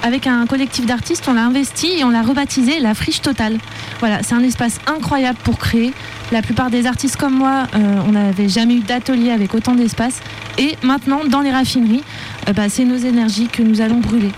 avec 0.03 0.27
un 0.27 0.45
collectif 0.45 0.85
d'artistes, 0.85 1.25
on 1.27 1.33
l'a 1.33 1.43
investi 1.43 1.87
et 1.99 2.03
on 2.03 2.09
l'a 2.09 2.21
rebaptisé 2.21 2.79
la 2.79 2.93
Friche 2.93 3.21
Totale. 3.21 3.57
Voilà, 3.99 4.21
c'est 4.23 4.35
un 4.35 4.43
espace 4.43 4.79
incroyable 4.87 5.39
pour 5.43 5.57
créer. 5.57 5.93
La 6.31 6.41
plupart 6.41 6.69
des 6.69 6.85
artistes 6.85 7.15
comme 7.15 7.33
moi, 7.33 7.67
euh, 7.73 8.01
on 8.07 8.11
n'avait 8.11 8.49
jamais 8.49 8.75
eu 8.75 8.81
d'atelier 8.81 9.31
avec 9.31 9.53
autant 9.53 9.75
d'espace. 9.75 10.21
Et 10.57 10.75
maintenant, 10.83 11.21
dans 11.25 11.41
les 11.41 11.51
raffineries, 11.51 12.03
euh, 12.47 12.53
bah, 12.53 12.69
c'est 12.69 12.85
nos 12.85 12.97
énergies 12.97 13.47
que 13.47 13.63
nous 13.63 13.81
allons 13.81 13.99
brûler. 13.99 14.31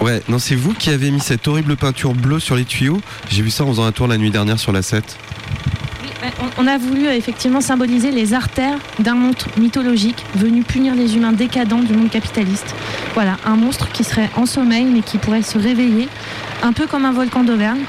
Ouais, 0.00 0.22
non, 0.28 0.38
c'est 0.38 0.54
vous 0.54 0.74
qui 0.74 0.90
avez 0.90 1.10
mis 1.10 1.20
cette 1.20 1.48
horrible 1.48 1.76
peinture 1.76 2.14
bleue 2.14 2.38
sur 2.38 2.54
les 2.54 2.64
tuyaux. 2.64 3.00
J'ai 3.30 3.42
vu 3.42 3.50
ça 3.50 3.64
en 3.64 3.68
faisant 3.68 3.84
un 3.84 3.92
tour 3.92 4.06
la 4.06 4.18
nuit 4.18 4.30
dernière 4.30 4.58
sur 4.58 4.70
la 4.70 4.82
7. 4.82 5.16
On 6.58 6.66
a 6.66 6.78
voulu 6.78 7.06
euh, 7.06 7.12
effectivement 7.12 7.60
symboliser 7.60 8.10
les 8.10 8.32
artères 8.32 8.78
d'un 8.98 9.14
monstre 9.14 9.48
mythologique 9.58 10.24
venu 10.34 10.62
punir 10.62 10.94
les 10.94 11.16
humains 11.16 11.32
décadents 11.32 11.80
du 11.82 11.92
monde 11.92 12.08
capitaliste. 12.08 12.74
Voilà, 13.14 13.36
un 13.44 13.56
monstre 13.56 13.90
qui 13.92 14.04
serait 14.04 14.30
en 14.36 14.46
sommeil 14.46 14.84
mais 14.86 15.00
qui 15.00 15.18
pourrait 15.18 15.42
se 15.42 15.58
réveiller, 15.58 16.08
un 16.62 16.72
peu 16.72 16.86
comme 16.86 17.04
un 17.04 17.12
volcan 17.12 17.44
d'Auvergne, 17.44 17.82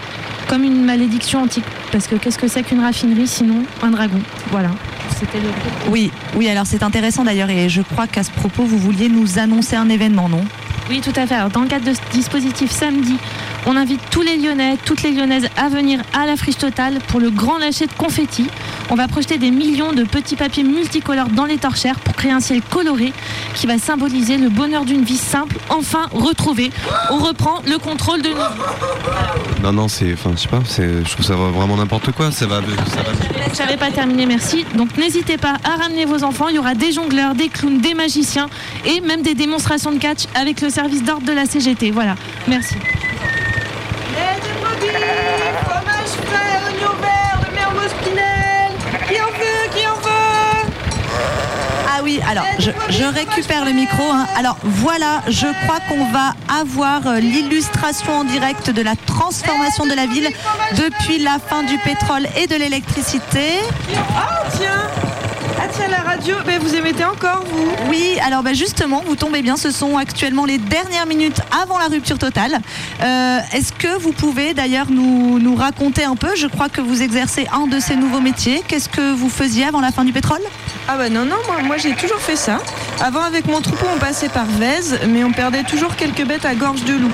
comme 0.50 0.63
une 0.63 0.83
malédiction 0.83 1.41
antique. 1.43 1.63
Parce 1.93 2.07
que 2.07 2.15
qu'est-ce 2.15 2.38
que 2.38 2.50
c'est 2.50 2.63
qu'une 2.63 2.81
raffinerie 2.81 3.27
sinon 3.27 3.63
un 3.81 3.91
dragon? 3.91 4.19
Voilà, 4.51 4.71
c'était 5.17 5.39
le. 5.39 5.47
Oui, 5.89 6.12
oui, 6.36 6.50
alors 6.50 6.65
c'est 6.65 6.83
intéressant 6.83 7.24
d'ailleurs, 7.24 7.50
et 7.50 7.69
je 7.69 7.81
crois 7.81 8.07
qu'à 8.07 8.24
ce 8.24 8.31
propos, 8.31 8.63
vous 8.63 8.77
vouliez 8.77 9.07
nous 9.07 9.39
annoncer 9.39 9.77
un 9.77 9.88
événement, 9.88 10.27
non? 10.27 10.43
Oui, 10.89 11.01
tout 11.01 11.13
à 11.15 11.27
fait. 11.27 11.36
Alors, 11.36 11.50
dans 11.50 11.62
le 11.62 11.67
cadre 11.67 11.86
de 11.86 11.93
ce 11.93 12.00
dispositif 12.12 12.71
samedi, 12.71 13.17
on 13.67 13.75
invite 13.75 14.00
tous 14.09 14.21
les 14.21 14.38
Lyonnais, 14.38 14.77
toutes 14.86 15.03
les 15.03 15.12
Lyonnaises 15.12 15.50
à 15.57 15.67
venir 15.67 16.00
à 16.13 16.25
la 16.25 16.38
friche 16.38 16.57
totale 16.57 17.00
pour 17.09 17.19
le 17.19 17.29
grand 17.29 17.57
lâcher 17.57 17.86
de 17.86 17.91
confettis. 17.91 18.47
On 18.89 18.95
va 18.95 19.09
projeter 19.09 19.38
des 19.38 19.51
millions 19.51 19.91
de 19.91 20.05
petits 20.05 20.38
papiers 20.38 20.63
multicolores 20.63 21.27
dans 21.27 21.45
les 21.45 21.57
torchères 21.57 22.00
pour 22.00 22.15
créer 22.15 22.31
un 22.31 22.39
ciel 22.39 22.62
coloré 22.62 23.12
qui 23.55 23.67
va 23.67 23.77
symboliser 23.77 24.38
le 24.38 24.47
bonheur 24.47 24.86
d'une 24.86 25.03
vie 25.03 25.17
simple, 25.17 25.57
enfin 25.67 26.07
retrouvée. 26.13 26.71
On 27.12 27.17
reprend 27.17 27.62
le 27.67 27.77
contrôle 27.77 28.21
de 28.21 28.29
nos 28.29 28.36
vies. 28.36 29.62
Non, 29.62 29.74
non, 29.74 29.88
c'est, 29.89 30.13
enfin, 30.13 30.31
je 30.36 30.41
sais 30.41 30.47
pas, 30.47 30.62
je 30.65 31.12
trouve 31.12 31.25
ça 31.25 31.36
vraiment 31.36 31.75
n'importe 31.75 32.13
quoi. 32.13 32.31
Ça 32.31 32.47
va, 32.47 32.62
ça 32.62 33.01
va. 33.01 33.12
Je 33.53 33.57
n'avais 33.59 33.77
pas 33.77 33.91
terminé, 33.91 34.25
merci. 34.25 34.65
Donc 34.75 34.97
n'hésitez 34.97 35.38
pas 35.38 35.57
à 35.65 35.81
ramener 35.81 36.05
vos 36.05 36.24
enfants. 36.24 36.47
Il 36.47 36.55
y 36.55 36.59
aura 36.59 36.74
des 36.74 36.93
jongleurs, 36.93 37.36
des 37.36 37.50
clowns, 37.50 37.81
des 37.81 37.93
magiciens 37.93 38.47
et 38.86 39.01
même 39.01 39.24
des 39.24 39.33
démonstrations 39.33 39.91
de 39.91 39.97
catch 39.97 40.24
avec 40.36 40.62
le 40.62 40.69
service 40.69 41.03
d'ordre 41.03 41.25
de 41.25 41.33
la 41.33 41.45
CGT. 41.45 41.91
Voilà, 41.91 42.15
merci. 42.47 42.75
Alors 52.29 52.45
je, 52.59 53.03
récupère 53.03 53.65
le 53.65 53.71
micro. 53.71 54.03
hein. 54.12 54.25
Alors 54.38 54.57
voilà, 54.63 55.21
je 55.27 55.47
crois 55.63 55.79
qu'on 55.88 56.05
va 56.12 56.33
avoir 56.59 57.07
euh, 57.07 57.19
l'illustration 57.19 58.19
en 58.19 58.24
direct 58.24 58.69
de 58.69 58.81
la 58.81 58.95
transformation 58.95 59.86
de 59.86 59.93
la 59.93 60.05
ville 60.05 60.29
depuis 60.75 61.19
la 61.19 61.38
fin 61.39 61.63
du 61.63 61.77
pétrole 61.79 62.27
et 62.36 62.47
de 62.47 62.55
l'électricité. 62.55 63.59
La 65.89 66.00
radio, 66.00 66.36
mais 66.46 66.58
vous 66.58 66.75
émettez 66.75 67.06
encore 67.06 67.46
vous 67.50 67.72
Oui, 67.89 68.17
alors 68.25 68.44
bah, 68.44 68.53
justement, 68.53 69.03
vous 69.06 69.15
tombez 69.15 69.41
bien, 69.41 69.56
ce 69.56 69.72
sont 69.72 69.98
actuellement 69.98 70.46
les 70.46 70.58
dernières 70.58 71.06
minutes 71.06 71.39
avant 71.62 71.77
la 71.77 71.86
rupture 71.86 72.17
totale. 72.17 72.60
Euh, 73.01 73.39
Est-ce 73.53 73.72
que 73.72 73.98
vous 74.00 74.12
pouvez 74.12 74.53
d'ailleurs 74.53 74.88
nous, 74.89 75.39
nous 75.39 75.56
raconter 75.56 76.03
un 76.03 76.15
peu? 76.15 76.36
Je 76.36 76.48
crois 76.48 76.67
que 76.67 76.82
vous 76.82 77.01
exercez 77.01 77.48
un 77.53 77.67
de 77.67 77.79
ces 77.79 77.96
nouveaux 77.96 78.20
métiers. 78.20 78.63
Qu'est-ce 78.67 78.89
que 78.89 79.13
vous 79.13 79.29
faisiez 79.29 79.65
avant 79.65 79.79
la 79.79 79.91
fin 79.91 80.03
du 80.03 80.12
pétrole? 80.12 80.41
Ah 80.89 80.98
bah 80.98 81.10
non, 81.10 81.25
non, 81.25 81.36
moi, 81.48 81.62
moi 81.63 81.77
j'ai 81.77 81.94
toujours 81.96 82.20
fait 82.20 82.36
ça. 82.36 82.60
Avant 83.01 83.22
avec 83.22 83.46
mon 83.46 83.62
troupeau 83.62 83.86
on 83.94 84.00
passait 84.00 84.29
par 84.29 84.46
Vèze, 84.46 85.00
mais 85.08 85.24
on 85.24 85.32
perdait 85.32 85.63
toujours 85.63 85.96
quelques 85.96 86.25
bêtes 86.25 86.46
à 86.46 86.56
gorge 86.56 86.84
de 86.84 86.94
loup. 86.94 87.12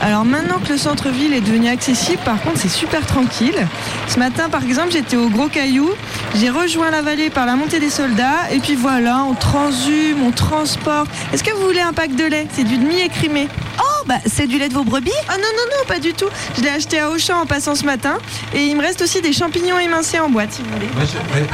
Alors 0.00 0.24
maintenant 0.24 0.58
que 0.58 0.72
le 0.72 0.78
centre-ville 0.78 1.32
est 1.34 1.40
devenu 1.40 1.68
accessible, 1.68 2.22
par 2.24 2.40
contre 2.40 2.58
c'est 2.58 2.68
super 2.68 3.04
tranquille. 3.04 3.66
Ce 4.06 4.18
matin 4.18 4.48
par 4.48 4.62
exemple 4.62 4.92
j'étais 4.92 5.16
au 5.16 5.28
Gros 5.28 5.48
Caillou, 5.48 5.90
j'ai 6.36 6.50
rejoint 6.50 6.90
la 6.90 7.02
vallée 7.02 7.30
par 7.30 7.46
la 7.46 7.56
montée 7.56 7.80
des 7.80 7.90
soldats, 7.90 8.50
et 8.52 8.60
puis 8.60 8.74
voilà, 8.74 9.24
on 9.28 9.34
transhume, 9.34 10.22
on 10.24 10.30
transporte. 10.30 11.10
Est-ce 11.32 11.42
que 11.42 11.52
vous 11.52 11.62
voulez 11.62 11.80
un 11.80 11.92
pack 11.92 12.14
de 12.14 12.24
lait? 12.24 12.46
C'est 12.52 12.64
du 12.64 12.78
demi-écrimé. 12.78 13.48
Oh, 13.80 13.97
bah 14.08 14.16
c'est 14.26 14.46
du 14.46 14.58
lait 14.58 14.68
de 14.68 14.74
vos 14.74 14.84
brebis 14.84 15.12
Ah 15.28 15.36
non, 15.36 15.42
non, 15.42 15.64
non, 15.78 15.86
pas 15.86 15.98
du 16.00 16.14
tout. 16.14 16.28
Je 16.56 16.62
l'ai 16.62 16.70
acheté 16.70 16.98
à 16.98 17.10
Auchan 17.10 17.42
en 17.42 17.46
passant 17.46 17.74
ce 17.74 17.84
matin, 17.84 18.18
et 18.54 18.64
il 18.64 18.74
me 18.76 18.82
reste 18.82 19.02
aussi 19.02 19.20
des 19.20 19.32
champignons 19.32 19.78
émincés 19.78 20.18
en 20.18 20.28
boîte 20.30 20.52
si 20.52 20.62
vous 20.62 20.70
voulez. 20.70 20.88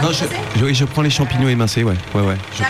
non, 0.03 0.13
je, 0.13 0.65
oui, 0.65 0.75
je 0.75 0.85
prends 0.85 1.03
les 1.03 1.11
champignons 1.11 1.49
émincés, 1.49 1.83
ouais. 1.85 1.97
ouais, 2.15 2.23
ouais. 2.23 2.37
Je- 2.57 2.63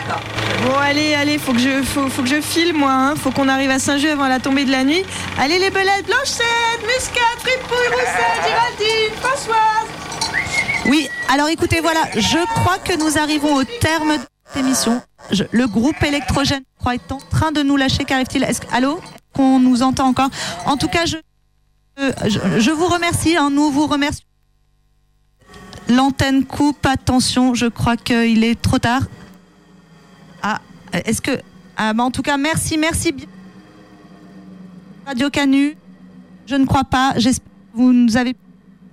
Bon 0.67 0.79
allez, 0.79 1.15
allez, 1.15 1.37
faut 1.39 1.53
que 1.53 1.59
je, 1.59 1.83
faut, 1.83 2.09
faut 2.09 2.23
que 2.23 2.29
je 2.29 2.41
file 2.41 2.73
moi, 2.73 2.91
hein. 2.91 3.15
faut 3.17 3.31
qu'on 3.31 3.49
arrive 3.49 3.71
à 3.71 3.79
Saint-Just 3.79 4.13
avant 4.15 4.29
la 4.29 4.41
tombée 4.41 4.65
de 4.65 4.71
la 4.71 4.83
nuit. 4.83 5.05
Allez 5.39 5.59
les 5.59 5.69
belettes, 5.71 6.07
Blanchette, 6.07 6.81
Muscat, 6.83 7.21
Fripouille, 7.39 7.89
Roussette, 7.93 8.49
Géraldine, 8.49 9.15
Françoise. 9.21 9.89
Oui, 10.87 11.07
alors 11.33 11.49
écoutez, 11.49 11.81
voilà, 11.81 12.01
je 12.17 12.39
crois 12.55 12.79
que 12.79 12.97
nous 12.97 13.19
arrivons 13.19 13.57
au 13.57 13.65
terme 13.65 14.17
de 14.17 14.21
cette 14.55 14.65
émission. 14.65 15.03
Je- 15.31 15.45
le 15.51 15.67
groupe 15.67 16.03
électrogène 16.03 16.63
je 16.79 16.81
crois, 16.81 16.95
est 16.95 17.13
en 17.13 17.19
train 17.19 17.53
de 17.53 17.63
nous 17.63 17.77
lâcher. 17.77 18.05
Qu'arrive-t-il? 18.05 18.43
Est-ce 18.45 18.61
que- 18.63 18.67
Allô? 18.75 19.01
Qu'on 19.35 19.59
nous 19.59 19.83
entend 19.83 20.07
encore 20.07 20.31
En 20.65 20.77
tout 20.77 20.89
cas, 20.89 21.05
je, 21.07 22.71
vous 22.71 22.87
remercie. 22.87 23.37
hein, 23.37 23.51
nous 23.51 23.71
vous 23.71 23.87
remercions. 23.87 24.25
L'antenne 25.89 26.45
coupe. 26.45 26.87
Attention, 26.87 27.55
je 27.55 27.67
crois 27.67 27.97
qu'il 27.97 28.45
est 28.45 28.61
trop 28.61 28.79
tard. 28.79 29.03
Ah, 30.43 30.61
est-ce 30.93 31.21
que. 31.21 31.33
Ah, 31.77 31.93
bah, 31.93 32.05
en 32.05 32.11
tout 32.11 32.23
cas, 32.23 32.37
merci, 32.37 32.79
merci 32.79 33.13
bien. 33.13 33.27
Radio 35.07 35.29
Canu. 35.31 35.77
Je 36.47 36.55
ne 36.55 36.65
crois 36.67 36.85
pas. 36.85 37.13
J'espère 37.17 37.45
que 37.47 37.77
vous 37.79 37.93
nous 37.93 38.17
avez 38.17 38.35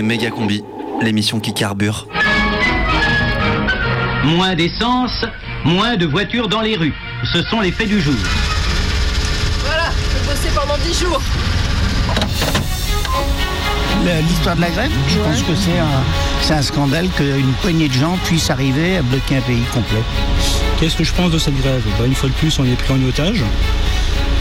Écoutez 0.00 0.02
Méga 0.02 0.30
Combi, 0.30 0.64
l'émission 1.02 1.40
qui 1.40 1.52
carbure. 1.52 2.06
Moins 4.24 4.54
d'essence, 4.54 5.24
moins 5.64 5.96
de 5.96 6.06
voitures 6.06 6.48
dans 6.48 6.60
les 6.60 6.76
rues. 6.76 6.94
Ce 7.32 7.42
sont 7.42 7.60
les 7.60 7.72
faits 7.72 7.88
du 7.88 8.00
jour. 8.00 8.14
Voilà, 9.64 9.90
je 9.90 10.18
vais 10.18 10.26
bosser 10.26 10.48
pendant 10.54 10.78
10 10.78 11.00
jours. 11.00 11.20
L'histoire 14.28 14.56
de 14.56 14.62
la 14.62 14.70
grève, 14.70 14.90
je 15.08 15.18
pense 15.18 15.42
que 15.42 15.54
c'est 15.54 15.78
un, 15.78 16.02
c'est 16.40 16.54
un 16.54 16.62
scandale 16.62 17.08
qu'une 17.10 17.52
poignée 17.60 17.88
de 17.88 17.92
gens 17.92 18.16
puissent 18.24 18.50
arriver 18.50 18.96
à 18.96 19.02
bloquer 19.02 19.36
un 19.36 19.42
pays 19.42 19.64
complet. 19.74 20.02
Qu'est-ce 20.78 20.96
que 20.96 21.04
je 21.04 21.12
pense 21.12 21.30
de 21.30 21.38
cette 21.38 21.56
grève? 21.60 21.82
Bah, 21.98 22.06
Une 22.06 22.14
fois 22.14 22.30
de 22.30 22.34
plus, 22.34 22.58
on 22.58 22.64
est 22.64 22.76
pris 22.76 22.94
en 22.94 23.02
otage. 23.06 23.44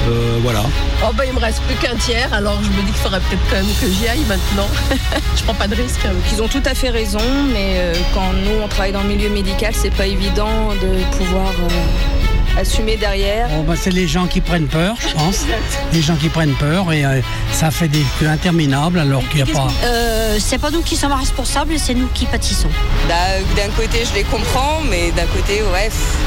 Euh, 0.07 0.39
voilà. 0.41 0.63
Oh 1.03 1.11
bah 1.13 1.23
il 1.25 1.33
me 1.33 1.39
reste 1.39 1.61
plus 1.63 1.75
qu'un 1.75 1.95
tiers, 1.95 2.33
alors 2.33 2.59
je 2.63 2.69
me 2.69 2.81
dis 2.85 2.91
qu'il 2.91 3.01
faudrait 3.01 3.19
peut-être 3.19 3.41
quand 3.49 3.57
même 3.57 3.75
que 3.81 3.87
j'y 3.89 4.07
aille 4.07 4.25
maintenant. 4.27 4.67
je 5.35 5.43
prends 5.43 5.53
pas 5.53 5.67
de 5.67 5.75
risque. 5.75 5.99
Ils 6.31 6.41
ont 6.41 6.47
tout 6.47 6.63
à 6.65 6.73
fait 6.73 6.89
raison, 6.89 7.19
mais 7.53 7.73
euh, 7.75 7.93
quand 8.13 8.33
nous 8.33 8.61
on 8.63 8.67
travaille 8.67 8.91
dans 8.91 9.03
le 9.03 9.09
milieu 9.09 9.29
médical, 9.29 9.73
c'est 9.75 9.93
pas 9.93 10.07
évident 10.07 10.69
de 10.81 11.17
pouvoir 11.17 11.49
euh, 11.49 12.59
assumer 12.59 12.97
derrière. 12.97 13.47
Bon, 13.49 13.63
bah, 13.63 13.75
c'est 13.79 13.91
les 13.91 14.07
gens 14.07 14.27
qui 14.27 14.41
prennent 14.41 14.67
peur, 14.67 14.95
je 14.99 15.13
pense. 15.13 15.45
Les 15.93 16.01
gens 16.01 16.15
qui 16.15 16.29
prennent 16.29 16.55
peur 16.55 16.91
et 16.91 17.05
euh, 17.05 17.21
ça 17.51 17.71
fait 17.71 17.87
des 17.87 18.03
queues 18.19 18.27
interminables 18.27 18.99
alors 18.99 19.27
qu'il 19.29 19.43
n'y 19.43 19.49
a 19.49 19.53
pas. 19.53 19.67
Euh, 19.83 20.37
c'est 20.39 20.57
pas 20.57 20.71
nous 20.71 20.81
qui 20.81 20.95
sommes 20.95 21.13
responsables, 21.13 21.77
c'est 21.77 21.93
nous 21.93 22.07
qui 22.13 22.25
pâtissons. 22.25 22.69
Bah, 23.07 23.15
d'un 23.55 23.69
côté, 23.71 24.03
je 24.09 24.13
les 24.15 24.23
comprends, 24.23 24.81
mais 24.89 25.11
d'un 25.11 25.25
côté, 25.27 25.61
ouais, 25.73 25.85
pff, 25.85 26.17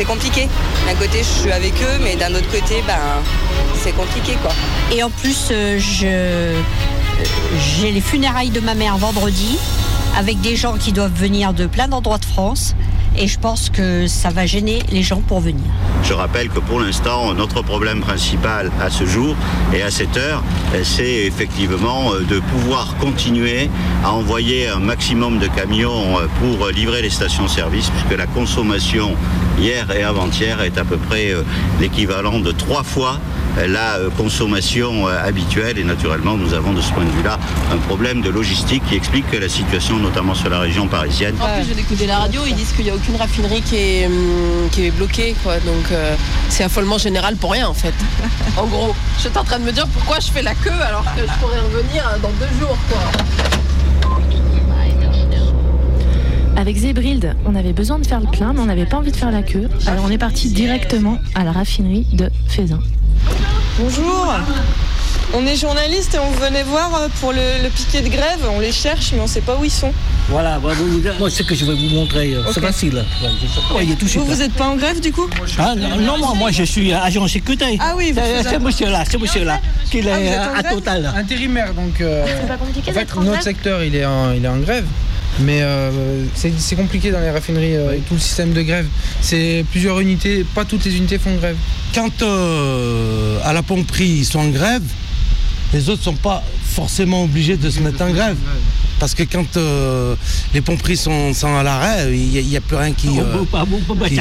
c'est 0.00 0.06
compliqué. 0.06 0.48
D'un 0.86 0.94
côté, 0.94 1.18
je 1.18 1.40
suis 1.42 1.52
avec 1.52 1.74
eux, 1.82 1.98
mais 2.02 2.16
d'un 2.16 2.34
autre 2.34 2.50
côté, 2.50 2.82
ben, 2.86 2.94
c'est 3.82 3.92
compliqué, 3.92 4.32
quoi. 4.40 4.50
Et 4.90 5.02
en 5.02 5.10
plus, 5.10 5.48
euh, 5.50 5.78
je, 5.78 6.06
euh, 6.06 6.60
j'ai 7.58 7.92
les 7.92 8.00
funérailles 8.00 8.48
de 8.48 8.60
ma 8.60 8.74
mère 8.74 8.96
vendredi 8.96 9.58
avec 10.16 10.40
des 10.40 10.56
gens 10.56 10.78
qui 10.78 10.92
doivent 10.92 11.12
venir 11.12 11.52
de 11.52 11.66
plein 11.66 11.86
d'endroits 11.86 12.16
de 12.16 12.24
France. 12.24 12.74
Et 13.16 13.26
je 13.26 13.38
pense 13.38 13.70
que 13.70 14.06
ça 14.06 14.30
va 14.30 14.46
gêner 14.46 14.80
les 14.90 15.02
gens 15.02 15.20
pour 15.20 15.40
venir. 15.40 15.64
Je 16.02 16.12
rappelle 16.14 16.48
que 16.48 16.60
pour 16.60 16.80
l'instant, 16.80 17.34
notre 17.34 17.62
problème 17.62 18.00
principal 18.00 18.70
à 18.80 18.90
ce 18.90 19.04
jour 19.04 19.36
et 19.74 19.82
à 19.82 19.90
cette 19.90 20.16
heure, 20.16 20.42
c'est 20.82 21.26
effectivement 21.26 22.12
euh, 22.12 22.20
de 22.24 22.40
pouvoir 22.40 22.96
continuer 22.98 23.68
à 24.04 24.12
envoyer 24.12 24.68
un 24.68 24.78
maximum 24.78 25.38
de 25.38 25.46
camions 25.46 26.18
euh, 26.18 26.26
pour 26.40 26.68
livrer 26.68 27.02
les 27.02 27.10
stations-service, 27.10 27.90
puisque 27.90 28.18
la 28.18 28.26
consommation 28.26 29.14
hier 29.58 29.90
et 29.90 30.02
avant-hier 30.02 30.62
est 30.62 30.78
à 30.78 30.84
peu 30.84 30.96
près 30.96 31.32
euh, 31.32 31.42
l'équivalent 31.80 32.38
de 32.38 32.52
trois 32.52 32.82
fois 32.82 33.18
la 33.56 33.96
euh, 33.98 34.10
consommation 34.10 35.08
euh, 35.08 35.24
habituelle 35.24 35.78
et 35.78 35.84
naturellement 35.84 36.36
nous 36.36 36.54
avons 36.54 36.72
de 36.72 36.80
ce 36.80 36.92
point 36.92 37.04
de 37.04 37.10
vue-là 37.10 37.38
un 37.72 37.78
problème 37.78 38.22
de 38.22 38.30
logistique 38.30 38.82
qui 38.88 38.94
explique 38.94 39.30
que 39.30 39.36
la 39.36 39.48
situation 39.48 39.96
notamment 39.96 40.34
sur 40.34 40.50
la 40.50 40.60
région 40.60 40.88
parisienne 40.88 41.34
En 41.40 41.58
plus, 41.58 41.68
j'ai 41.68 41.74
d'écouter 41.74 42.06
la 42.06 42.18
radio, 42.18 42.42
ils 42.46 42.54
disent 42.54 42.72
qu'il 42.72 42.84
n'y 42.84 42.90
a 42.90 42.94
aucune 42.94 43.16
raffinerie 43.16 43.62
qui 43.62 43.76
est, 43.76 44.06
hum, 44.06 44.68
qui 44.70 44.86
est 44.86 44.90
bloquée, 44.90 45.34
quoi. 45.42 45.54
Donc, 45.60 45.90
euh, 45.92 46.14
c'est 46.48 46.64
affolement 46.64 46.98
général 46.98 47.36
pour 47.36 47.52
rien, 47.52 47.68
en 47.68 47.74
fait. 47.74 47.94
En 48.56 48.66
gros, 48.66 48.94
je 49.16 49.28
suis 49.28 49.38
en 49.38 49.44
train 49.44 49.58
de 49.58 49.64
me 49.64 49.72
dire 49.72 49.86
pourquoi 49.88 50.20
je 50.20 50.30
fais 50.30 50.42
la 50.42 50.54
queue 50.54 50.70
alors 50.86 51.04
que 51.16 51.22
je 51.22 51.38
pourrais 51.40 51.60
revenir 51.60 52.04
dans 52.22 52.30
deux 52.30 52.58
jours, 52.58 52.76
quoi. 52.88 53.00
Avec 56.56 56.76
Zébrild, 56.76 57.36
on 57.46 57.54
avait 57.54 57.72
besoin 57.72 57.98
de 57.98 58.06
faire 58.06 58.20
le 58.20 58.26
plein, 58.26 58.52
mais 58.52 58.60
on 58.60 58.66
n'avait 58.66 58.84
pas 58.84 58.98
envie 58.98 59.12
de 59.12 59.16
faire 59.16 59.30
la 59.30 59.42
queue. 59.42 59.68
Alors 59.86 60.04
on 60.06 60.10
est 60.10 60.18
parti 60.18 60.50
directement 60.50 61.18
à 61.34 61.42
la 61.44 61.52
raffinerie 61.52 62.06
de 62.12 62.28
Fézin. 62.48 62.80
Bonjour. 63.80 64.34
On 65.32 65.46
est 65.46 65.54
journaliste 65.56 66.14
et 66.14 66.18
on 66.18 66.30
venait 66.32 66.64
voir 66.64 66.92
euh, 66.94 67.08
pour 67.20 67.32
le, 67.32 67.38
le 67.62 67.68
piquet 67.68 68.00
de 68.02 68.08
grève. 68.08 68.40
On 68.52 68.58
les 68.60 68.72
cherche, 68.72 69.12
mais 69.12 69.20
on 69.20 69.28
sait 69.28 69.40
pas 69.40 69.54
où 69.56 69.64
ils 69.64 69.70
sont. 69.70 69.92
Voilà, 70.28 70.58
bah, 70.58 70.70
vous- 70.74 71.00
vous- 71.00 71.08
moi 71.20 71.30
c'est 71.30 71.38
ce 71.38 71.42
que 71.44 71.54
je 71.54 71.64
vais 71.64 71.72
vous 71.74 71.94
montrer, 71.94 72.34
euh, 72.34 72.42
c'est 72.52 72.60
facile. 72.60 72.96
Ouais, 72.96 73.04
je- 73.80 73.84
il 73.84 73.92
est 73.92 73.94
tout 73.94 74.04
de 74.06 74.10
suite, 74.10 74.22
Vous, 74.22 74.26
vous 74.26 74.42
êtes 74.42 74.52
pas 74.54 74.66
en 74.66 74.74
grève 74.76 75.00
du 75.00 75.12
coup 75.12 75.28
Ah, 75.58 75.74
non, 75.76 75.96
non, 75.96 76.18
moi, 76.18 76.34
moi 76.36 76.50
je 76.50 76.64
suis 76.64 76.92
agent 76.92 77.26
sécurité. 77.28 77.78
Ah 77.80 77.94
oui, 77.96 78.10
vous 78.12 78.20
c'est 78.42 78.58
monsieur-là, 78.58 79.04
ce 79.10 79.16
monsieur-là, 79.16 79.60
qui 79.90 79.98
est 79.98 80.04
Ah, 80.10 80.58
à 80.58 80.62
Total. 80.64 81.12
Intérimaire, 81.16 81.72
donc. 81.74 82.00
euh, 82.00 82.24
C'est 82.26 82.48
pas 82.48 82.56
compliqué 82.56 82.90
en 82.90 82.94
fait, 82.94 83.00
d'être 83.00 83.18
en 83.18 83.20
notre 83.20 83.32
grève 83.32 83.42
secteur, 83.44 83.82
il 83.84 83.94
est 83.94 84.04
en, 84.04 84.32
il 84.32 84.44
est 84.44 84.48
en 84.48 84.58
grève. 84.58 84.84
Mais 85.38 85.62
euh, 85.62 86.24
c'est 86.34 86.76
compliqué 86.76 87.10
dans 87.10 87.20
les 87.20 87.30
raffineries, 87.30 87.76
euh, 87.76 87.96
tout 88.06 88.14
le 88.14 88.20
système 88.20 88.52
de 88.52 88.62
grève. 88.62 88.86
C'est 89.20 89.64
plusieurs 89.70 90.00
unités, 90.00 90.44
pas 90.54 90.64
toutes 90.64 90.84
les 90.84 90.96
unités 90.96 91.18
font 91.18 91.34
grève. 91.36 91.56
Quand 91.94 92.22
euh, 92.22 93.38
à 93.44 93.52
la 93.52 93.62
pomperie 93.62 94.08
ils 94.08 94.24
sont 94.24 94.40
en 94.40 94.48
grève, 94.48 94.82
les 95.72 95.88
autres 95.88 96.02
sont 96.02 96.14
pas 96.14 96.42
forcément 96.62 97.24
obligés 97.24 97.56
de 97.56 97.70
se 97.70 97.80
mettre 97.80 98.02
en 98.02 98.10
grève. 98.10 98.36
Parce 99.00 99.14
que 99.14 99.22
quand 99.22 99.56
euh, 99.56 100.14
les 100.54 100.60
pomperies 100.60 100.98
sont, 100.98 101.32
sont 101.32 101.56
à 101.56 101.62
l'arrêt, 101.62 102.14
il 102.14 102.46
n'y 102.46 102.56
a, 102.56 102.60
plus 102.60 102.76
rien 102.76 102.92
qui, 102.92 103.08
euh, 103.18 103.22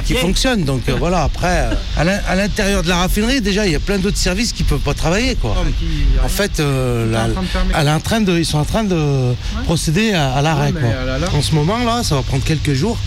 qui, 0.02 0.14
fonctionne. 0.16 0.64
Donc 0.64 0.88
euh, 0.88 0.96
voilà, 0.98 1.24
après, 1.24 1.68
à 1.98 2.04
l'in- 2.06 2.22
à 2.28 2.36
l'intérieur 2.36 2.82
de 2.82 2.88
la 2.88 2.96
raffinerie, 2.98 3.42
déjà, 3.42 3.66
il 3.66 3.74
y 3.74 3.76
a 3.76 3.80
plein 3.82 3.98
d'autres 4.00 4.18
services 4.18 4.54
qui 4.54 4.64
ne 4.64 4.70
peuvent 4.70 4.80
pas 4.80 4.94
travailler. 4.94 5.36
Quoi. 5.36 5.54
En 6.24 6.30
fait, 6.30 6.60
euh, 6.62 7.12
la- 7.12 7.26
en 7.26 7.32
train 7.32 7.42
de 7.42 7.48
fermer. 7.48 7.74
elle 7.78 7.88
est 7.88 7.92
en 7.92 8.00
train 8.00 8.22
de, 8.22 8.38
ils 8.40 8.46
sont 8.46 8.58
en 8.58 8.64
train 8.66 8.86
de 8.86 9.34
procéder 9.66 10.14
à, 10.14 10.32
à 10.34 10.42
l'arrêt. 10.42 10.72
Là. 10.72 11.28
En 11.34 11.42
ce 11.42 11.54
moment, 11.54 11.78
là, 11.84 12.02
ça 12.04 12.16
va 12.16 12.22
prendre 12.22 12.44
quelques 12.46 12.74
jours. 12.74 12.98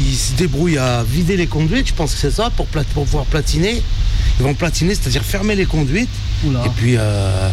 Ils 0.00 0.16
se 0.16 0.32
débrouillent 0.32 0.78
à 0.78 1.04
vider 1.04 1.36
les 1.36 1.46
conduites, 1.46 1.88
je 1.88 1.92
pense 1.94 2.14
que 2.14 2.18
c'est 2.20 2.30
ça, 2.30 2.48
pour, 2.56 2.64
pour 2.66 3.04
pouvoir 3.04 3.26
platiner. 3.26 3.82
Ils 4.40 4.42
vont 4.44 4.54
platiner, 4.54 4.94
c'est-à-dire 4.94 5.22
fermer 5.22 5.54
les 5.56 5.66
conduites. 5.66 6.08
Et 6.66 6.68
puis, 6.76 6.96
euh, 6.98 7.48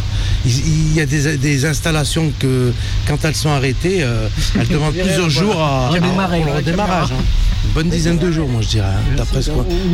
il, 0.45 0.93
y 0.95 1.01
a 1.01 1.05
des, 1.05 1.37
des 1.37 1.65
installations 1.65 2.31
que, 2.39 2.71
quand 3.07 3.17
elles 3.23 3.35
sont 3.35 3.49
arrêtées, 3.49 3.99
euh, 4.03 4.27
elles 4.59 4.67
demandent 4.67 4.93
plusieurs 5.03 5.29
jours 5.29 5.61
à, 5.61 5.89
ouais, 6.45 6.55
redémarrage. 6.57 7.09
caméra. 7.09 7.19
hein. 7.21 7.23
Une 7.65 7.71
bonne 7.71 7.89
dizaine 7.89 8.17
de 8.17 8.31
jours, 8.31 8.47
moi, 8.47 8.61
je 8.61 8.67
dirais, 8.69 8.87
hein, 8.87 9.01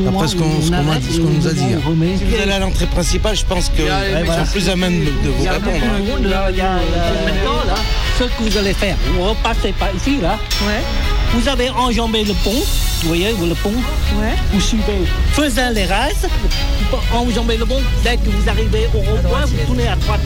d'après 0.04 0.28
ce 0.28 0.36
qu'on 0.36 1.30
nous 1.30 1.48
a 1.48 1.54
dit. 1.54 1.74
hein. 1.74 1.80
Si 2.18 2.24
vous 2.24 2.36
allez 2.42 2.52
à 2.52 2.60
l'entrée 2.60 2.86
principale, 2.86 3.36
je 3.36 3.44
pense 3.46 3.70
qu'ils 3.70 3.86
sont 4.46 4.52
plus 4.52 4.70
à 4.70 4.76
même 4.76 5.00
de 5.00 5.06
de 5.06 5.30
vous 5.30 5.40
Il 5.40 5.44
y 5.46 5.48
a 5.48 5.54
répondre. 5.54 5.74
Il 8.18 8.26
ce 8.26 8.30
que 8.44 8.50
vous 8.50 8.58
allez 8.58 8.74
faire, 8.74 8.96
vous 9.14 9.24
repassez 9.24 9.74
par 9.74 9.90
ici, 9.96 10.20
là. 10.22 10.38
Vous 11.34 11.48
avez 11.50 11.70
enjambé 11.70 12.24
le 12.24 12.34
pont, 12.46 12.52
vous 13.02 13.08
voyez, 13.10 13.32
le 13.46 13.56
pont? 13.56 13.74
Vous 14.54 14.62
suivez, 14.62 15.06
faisant 15.34 15.70
les 15.74 15.86
races, 15.86 16.26
vous 16.92 17.18
enjambez 17.18 17.58
le 17.58 17.66
pont. 17.66 17.82
Dès 18.04 18.16
que 18.16 18.30
vous 18.30 18.50
arrivez 18.50 18.88
au 18.94 19.00
rond-point, 19.00 19.46
vous 19.46 19.58
tournez 19.66 19.88
à 19.88 19.96
droite. 19.98 20.22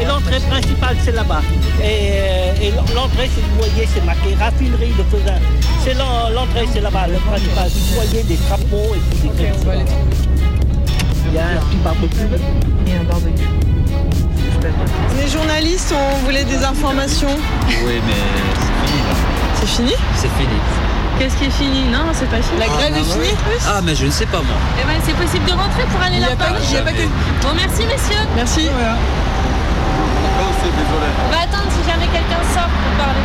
Et 0.00 0.04
l'entrée 0.04 0.38
principale, 0.48 0.96
c'est 1.04 1.12
là-bas. 1.16 1.42
Et, 1.82 1.84
euh, 1.84 2.52
et 2.62 2.70
l'entrée, 2.94 3.28
si 3.34 3.40
vous 3.40 3.56
voyez, 3.58 3.88
c'est 3.92 4.04
marqué 4.04 4.34
raffinerie 4.38 4.92
de 4.96 5.04
Faisin. 5.10 5.38
C'est 5.84 5.94
l'en- 5.94 6.30
l'entrée, 6.30 6.66
c'est 6.72 6.80
là-bas, 6.80 7.08
le 7.08 7.18
principal. 7.18 7.68
Vous 7.68 7.94
voyez 7.96 8.22
des 8.22 8.36
drapeaux 8.36 8.94
et 8.94 9.16
des 9.26 9.28
crêpes. 9.34 9.56
Il 11.28 11.34
y 11.34 11.38
a 11.38 11.46
un 11.48 11.56
petit 11.56 11.76
barbecue. 11.82 12.18
Un 13.00 13.04
barbecue. 13.04 13.48
On 14.56 15.18
est 15.18 15.28
journaliste, 15.28 15.92
on 15.94 16.24
voulait 16.24 16.44
des 16.44 16.64
informations. 16.64 17.36
Oui, 17.84 18.00
mais 18.06 18.14
c'est 18.56 18.86
fini 18.86 19.02
là. 19.02 19.14
C'est 19.54 19.66
fini 19.68 19.92
C'est 20.16 20.30
fini. 20.38 20.58
Qu'est-ce 21.18 21.36
qui 21.36 21.44
est 21.46 21.50
fini 21.50 21.84
Non, 21.90 22.04
c'est 22.12 22.28
pas 22.28 22.40
fini. 22.42 22.58
La 22.58 22.66
grève 22.68 22.96
est 22.96 23.04
finie 23.04 23.34
Ah, 23.68 23.80
mais 23.84 23.94
je 23.94 24.06
ne 24.06 24.10
sais 24.10 24.26
pas 24.26 24.38
moi. 24.38 24.56
Eh 24.80 24.84
ben, 24.86 24.98
c'est 25.04 25.14
possible 25.16 25.44
de 25.44 25.52
rentrer 25.52 25.84
pour 25.90 26.00
aller 26.02 26.20
pas 26.36 26.46
que- 26.92 27.08
Bon, 27.42 27.52
merci 27.54 27.84
messieurs. 27.86 28.24
Merci. 28.34 28.68
On 31.26 31.30
va 31.32 31.42
attendre 31.42 31.70
si 31.72 31.82
jamais 31.90 32.06
quelqu'un 32.06 32.42
sort 32.54 32.68
pour 32.68 32.92
parler. 33.04 33.24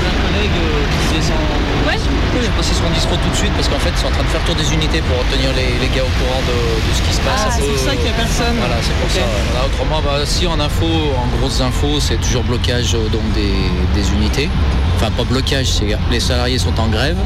J'ai 0.00 0.08
un 0.08 0.29
collègue 0.40 0.56
euh, 0.56 0.88
qui 0.88 0.98
faisait 1.20 1.28
son. 1.28 1.38
Ouais. 1.88 1.98
J'ai 2.40 2.48
passé 2.56 2.72
son 2.74 2.88
discours 2.94 3.18
tout 3.18 3.28
de 3.30 3.36
suite 3.36 3.52
parce 3.54 3.68
qu'en 3.68 3.78
fait, 3.78 3.90
ils 3.90 3.98
sont 4.00 4.06
en 4.08 4.10
train 4.10 4.22
de 4.22 4.28
faire 4.28 4.40
tour 4.44 4.54
des 4.54 4.72
unités 4.72 5.02
pour 5.02 5.18
tenir 5.28 5.50
les, 5.52 5.76
les 5.80 5.88
gars 5.94 6.04
au 6.04 6.12
courant 6.16 6.40
de, 6.48 6.56
de 6.88 6.92
ce 6.96 7.02
qui 7.02 7.12
se 7.14 7.20
passe. 7.20 7.44
Ah, 7.46 7.50
c'est 7.52 7.66
pour 7.66 7.78
ça 7.78 7.92
qu'il 7.96 8.06
y 8.06 8.08
a 8.08 8.12
personne. 8.16 8.56
Voilà, 8.58 8.76
c'est 8.80 8.94
pour 9.00 9.10
ça. 9.10 9.20
Voilà, 9.52 9.66
autrement, 9.66 10.00
bah, 10.02 10.24
si 10.24 10.46
en 10.46 10.58
info, 10.60 10.86
en 10.86 11.26
grosses 11.38 11.60
infos, 11.60 12.00
c'est 12.00 12.16
toujours 12.20 12.44
blocage 12.44 12.94
euh, 12.94 13.08
donc 13.08 13.24
des, 13.34 13.52
des 13.94 14.06
unités. 14.12 14.48
Enfin, 14.96 15.10
pas 15.10 15.24
blocage, 15.24 15.66
c'est 15.66 15.86
les 16.10 16.20
salariés 16.20 16.58
sont 16.58 16.78
en 16.80 16.88
grève. 16.88 17.16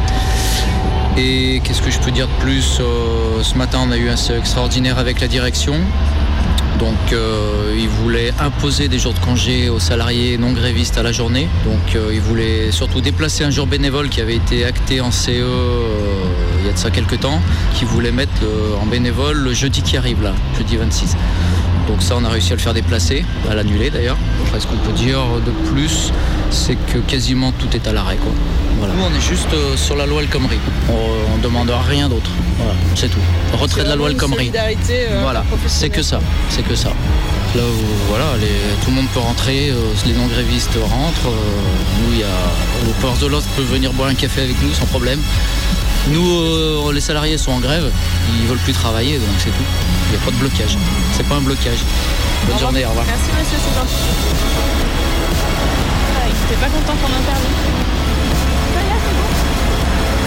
Et 1.17 1.61
qu'est-ce 1.63 1.83
que 1.83 1.91
je 1.91 1.99
peux 2.01 2.11
dire 2.11 2.27
de 2.27 2.43
plus 2.43 2.79
Euh, 2.81 3.43
Ce 3.43 3.55
matin, 3.57 3.79
on 3.87 3.93
a 3.93 3.97
eu 3.97 4.09
un 4.11 4.17
CE 4.17 4.33
extraordinaire 4.33 4.99
avec 4.99 5.21
la 5.21 5.29
direction. 5.29 5.75
Donc, 6.79 7.13
euh, 7.13 7.75
ils 7.79 7.89
voulaient 7.89 8.33
imposer 8.41 8.89
des 8.89 8.99
jours 8.99 9.15
de 9.15 9.19
congé 9.21 9.69
aux 9.69 9.79
salariés 9.79 10.37
non 10.39 10.53
grévistes 10.53 10.99
à 10.99 11.03
la 11.03 11.13
journée. 11.13 11.49
Donc, 11.65 11.95
euh, 11.95 12.11
ils 12.13 12.21
voulaient 12.21 12.73
surtout 12.73 13.01
déplacer 13.01 13.45
un 13.45 13.51
jour 13.51 13.67
bénévole 13.67 14.09
qui 14.09 14.21
avait 14.21 14.37
été 14.37 14.65
acté 14.65 15.01
en 15.01 15.11
CE 15.11 15.31
euh, 15.31 15.85
il 16.61 16.67
y 16.67 16.69
a 16.69 16.73
de 16.73 16.79
ça 16.79 16.91
quelques 16.91 17.21
temps, 17.21 17.41
qui 17.75 17.85
voulait 17.85 18.11
mettre 18.13 18.33
le- 18.43 18.75
en 18.81 18.87
bénévole 18.87 19.37
le 19.39 19.53
jeudi 19.53 19.83
qui 19.83 19.97
arrive 19.97 20.23
là, 20.23 20.33
jeudi 20.59 20.77
26. 20.77 21.15
Donc 21.89 22.03
ça, 22.03 22.15
on 22.17 22.25
a 22.25 22.29
réussi 22.29 22.53
à 22.53 22.57
le 22.57 22.61
faire 22.61 22.73
déplacer, 22.75 23.25
à 23.51 23.55
l'annuler 23.55 23.91
d'ailleurs. 23.91 24.17
Après, 24.47 24.59
ce 24.61 24.67
qu'on 24.67 24.77
peut 24.77 24.93
dire 24.93 25.19
de 25.45 25.51
plus, 25.71 26.13
c'est 26.51 26.77
que 26.77 26.99
quasiment 26.99 27.53
tout 27.53 27.69
est 27.75 27.87
à 27.87 27.93
l'arrêt. 27.93 28.17
quoi. 28.17 28.33
Voilà. 28.79 28.95
Nous, 28.95 29.03
on 29.03 29.15
est 29.17 29.21
juste 29.21 29.53
euh, 29.53 29.77
sur 29.77 29.95
la 29.97 30.07
loi 30.07 30.23
El 30.23 30.29
Khomri. 30.29 30.57
On, 30.91 31.35
on 31.35 31.39
demande 31.39 31.71
rien 31.89 32.09
d'autre. 32.09 32.31
Voilà, 32.59 32.73
c'est 32.95 33.09
tout. 33.09 33.19
Retrait 33.61 33.85
de 33.85 33.89
la 33.89 33.97
loi 33.97 34.11
El 34.11 34.17
Khomri. 34.17 34.47
Solidarité. 34.47 35.07
euh, 35.11 35.21
Voilà, 35.23 35.45
c'est 35.67 35.91
que 35.91 36.03
ça, 36.03 36.21
c'est 36.49 36.63
que 36.67 36.75
ça. 36.75 36.89
Là, 37.55 37.63
où, 37.63 38.09
voilà, 38.09 38.25
les- 38.41 38.75
tout 38.85 38.91
le 38.91 38.97
monde 38.97 39.07
peut 39.15 39.21
rentrer, 39.21 39.71
euh, 39.71 39.75
les 40.07 40.13
non-grévistes 40.15 40.77
rentrent. 40.83 41.29
euh, 41.29 42.03
nous, 42.07 42.13
il 42.15 42.19
y 42.21 42.23
a, 42.25 42.27
le 42.87 42.93
force 43.01 43.21
de 43.21 43.27
l'ordre 43.27 43.47
peut 43.57 43.63
venir 43.63 43.93
boire 43.93 44.09
un 44.09 44.15
café 44.15 44.41
avec 44.43 44.61
nous 44.63 44.73
sans 44.73 44.87
problème. 44.87 45.21
Nous, 46.09 46.29
euh, 46.29 46.93
les 46.93 47.01
salariés 47.01 47.39
sont 47.39 47.53
en 47.53 47.61
grève, 47.61 47.91
ils 48.29 48.47
veulent 48.47 48.59
plus 48.59 48.75
travailler, 48.75 49.17
donc 49.19 49.29
c'est 49.39 49.51
tout. 49.51 49.65
Il 50.07 50.17
n'y 50.17 50.23
a 50.23 50.25
pas 50.25 50.31
de 50.31 50.37
blocage. 50.37 50.77
C'est 51.13 51.27
pas 51.27 51.37
un 51.37 51.41
blocage. 51.41 51.81
Bonne 52.47 52.59
journée, 52.59 52.85
au 52.85 52.91
revoir. 52.91 53.07
Merci 53.07 53.31
monsieur, 53.33 53.57
c'est 53.57 53.75
gentil. 53.75 54.05
Ah, 56.15 56.29
il 56.29 56.37
était 56.45 56.61
pas 56.61 56.69
content 56.69 56.93
qu'on 57.01 57.09
intervienne. 57.09 57.57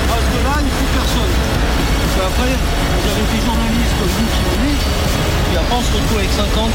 Parce 0.09 0.27
que 0.33 0.39
là, 0.41 0.53
il 0.57 0.65
ne 0.65 0.71
faut 0.73 0.89
personne. 0.97 1.33
Parce 1.37 2.13
qu'après, 2.17 2.53
vous 2.57 3.05
avez 3.13 3.25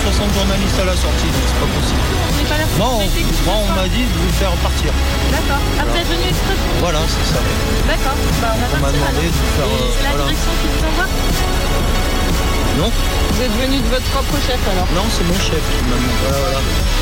60 0.03 0.35
journalistes 0.35 0.79
à 0.83 0.85
la 0.85 0.97
sortie, 0.99 1.31
donc 1.31 1.45
c'est 1.47 1.61
pas 1.62 1.71
possible. 1.79 2.03
On 2.03 2.35
n'est 2.37 2.49
pas 2.51 2.59
là 2.59 2.67
pour 2.67 2.79
Non, 2.83 2.95
vous 3.07 3.45
moi 3.47 3.55
on 3.62 3.69
m'a 3.79 3.87
dit 3.88 4.03
de 4.03 4.15
vous 4.19 4.33
faire 4.35 4.51
partir. 4.59 4.91
D'accord. 5.31 5.62
Ah, 5.79 5.85
vous 5.87 5.97
êtes 5.97 6.09
venu 6.11 6.27
exprès 6.27 6.57
Voilà, 6.81 7.01
c'est 7.07 7.27
ça. 7.31 7.41
D'accord. 7.87 8.17
Bah, 8.43 8.51
on 8.55 8.59
va 8.59 8.67
On 8.67 8.81
m'a 8.83 8.91
demandé 8.91 9.23
alors. 9.23 9.31
de 9.31 9.47
faire, 9.55 9.69
Et 9.71 9.79
euh, 9.79 9.95
c'est 9.95 10.03
la 10.03 10.11
voilà. 10.11 10.25
direction 10.27 10.53
qui 10.59 10.67
vous 10.75 10.83
envoie 10.91 11.09
Non 12.83 12.91
Vous 12.91 13.41
êtes 13.47 13.57
venu 13.62 13.77
de 13.79 13.88
votre 13.95 14.09
propre 14.11 14.37
chef 14.43 14.61
alors 14.75 14.88
Non, 14.97 15.07
c'est 15.15 15.27
mon 15.29 15.38
chef 15.38 15.62
qui 15.71 15.81
m'a 15.87 15.95
demandé. 15.95 16.19
Voilà, 16.27 16.38
voilà. 16.51 16.61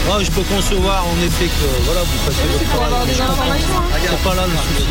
Moi, 0.09 0.17
je 0.25 0.31
peux 0.31 0.45
concevoir 0.49 1.01
en 1.07 1.17
effet 1.25 1.49
que 1.49 1.67
voilà, 1.89 2.03
vous 2.05 2.21
fassiez 2.29 2.47
votre 2.53 2.69
travail. 2.69 2.93
hein. 3.17 3.85
C'est 4.05 4.23
pas 4.25 4.35
là 4.35 4.45
le 4.45 4.57
souci. 4.61 4.85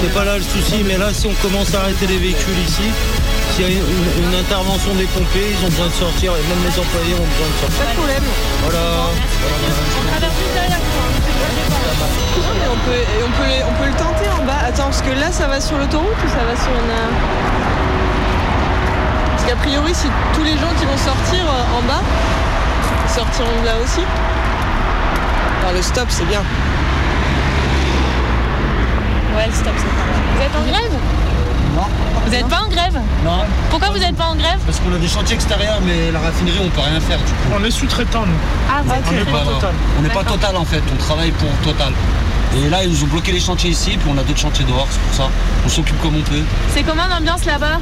C'est 0.00 0.12
pas 0.14 0.24
là 0.24 0.34
le 0.36 0.42
souci, 0.44 0.78
mais 0.84 0.96
là, 0.96 1.12
si 1.12 1.26
on 1.26 1.34
commence 1.40 1.74
à 1.74 1.80
arrêter 1.88 2.06
les 2.06 2.16
véhicules 2.18 2.58
ici, 2.66 2.88
s'il 3.52 3.62
y 3.62 3.68
a 3.68 3.70
une, 3.70 4.24
une 4.24 4.34
intervention 4.34 4.94
des 4.94 5.06
pompiers, 5.06 5.54
ils 5.54 5.64
ont 5.64 5.68
besoin 5.68 5.86
de 5.88 5.92
sortir, 5.92 6.32
et 6.36 6.42
même 6.48 6.62
les 6.64 6.76
employés 6.78 7.14
ont 7.14 7.28
besoin 7.34 7.48
de 7.50 7.58
sortir. 7.60 7.78
Pas 7.84 7.90
de 7.90 7.96
problème. 7.96 8.26
Voilà. 8.62 8.84
On 9.10 10.04
traverse 10.10 10.36
juste 10.38 10.54
derrière 10.54 10.78
vous. 10.78 11.08
Non, 12.40 12.52
mais 12.58 12.68
on 12.70 12.78
peut, 12.86 13.02
et 13.02 13.22
on 13.26 13.32
peut 13.38 13.48
les 13.50 13.60
parce 15.00 15.02
que 15.02 15.10
là, 15.10 15.30
ça 15.32 15.46
va 15.46 15.60
sur 15.60 15.78
l'autoroute 15.78 16.16
ou 16.24 16.28
ça 16.28 16.44
va 16.44 16.54
sur 16.60 16.70
une. 16.72 16.90
euh, 16.90 17.10
Parce 19.36 19.44
qu'a 19.48 19.56
priori, 19.56 19.94
si 19.94 20.06
tous 20.34 20.42
les 20.42 20.52
gens 20.52 20.72
qui 20.78 20.84
vont 20.84 20.96
sortir 20.96 21.44
euh, 21.46 21.78
en 21.78 21.82
bas, 21.86 22.02
ils 23.06 23.10
sortiront 23.14 23.60
de 23.62 23.66
là 23.66 23.72
aussi. 23.82 24.00
Alors 25.62 25.72
le 25.74 25.82
stop, 25.82 26.06
c'est 26.08 26.26
bien. 26.26 26.42
Ouais, 29.36 29.46
le 29.46 29.52
stop, 29.52 29.72
c'est 29.76 29.84
pas 29.84 30.06
mal. 30.10 30.20
Vous 30.36 30.42
êtes 30.42 30.56
en 30.56 30.64
grève? 30.70 30.98
Vous 32.24 32.30
n'êtes 32.30 32.48
pas 32.48 32.60
en 32.64 32.68
grève 32.68 33.00
Non. 33.24 33.40
Pourquoi 33.70 33.88
vous 33.90 33.98
n'êtes 33.98 34.16
pas 34.16 34.26
en 34.26 34.36
grève 34.36 34.58
Parce 34.66 34.78
qu'on 34.80 34.94
a 34.94 34.98
des 34.98 35.08
chantiers 35.08 35.34
extérieurs, 35.34 35.80
mais 35.84 36.10
la 36.12 36.20
raffinerie, 36.20 36.58
on 36.64 36.68
peut 36.68 36.80
rien 36.80 37.00
faire. 37.00 37.18
Du 37.18 37.24
coup. 37.24 37.50
On 37.58 37.64
est 37.64 37.70
sous-traitant, 37.70 38.24
nous. 38.26 38.32
Ah, 38.70 38.80
êtes 38.94 39.02
On 39.08 39.12
n'est 39.12 39.24
pas 39.24 39.44
total. 39.44 39.74
On 39.98 40.02
n'est 40.02 40.08
pas 40.10 40.24
total 40.24 40.56
en 40.56 40.64
fait, 40.64 40.82
on 40.92 40.96
travaille 40.96 41.30
pour 41.32 41.48
total. 41.64 41.92
Et 42.56 42.68
là, 42.68 42.82
ils 42.84 42.90
nous 42.90 43.04
ont 43.04 43.06
bloqué 43.06 43.32
les 43.32 43.40
chantiers 43.40 43.70
ici, 43.70 43.90
puis 43.96 44.10
on 44.12 44.18
a 44.18 44.22
d'autres 44.22 44.38
chantiers 44.40 44.64
dehors, 44.64 44.86
c'est 44.90 45.00
pour 45.00 45.14
ça. 45.26 45.30
On 45.64 45.68
s'occupe 45.68 46.00
comme 46.02 46.16
on 46.16 46.22
peut. 46.22 46.42
C'est 46.74 46.82
comment 46.82 47.06
l'ambiance 47.08 47.44
là-bas 47.44 47.78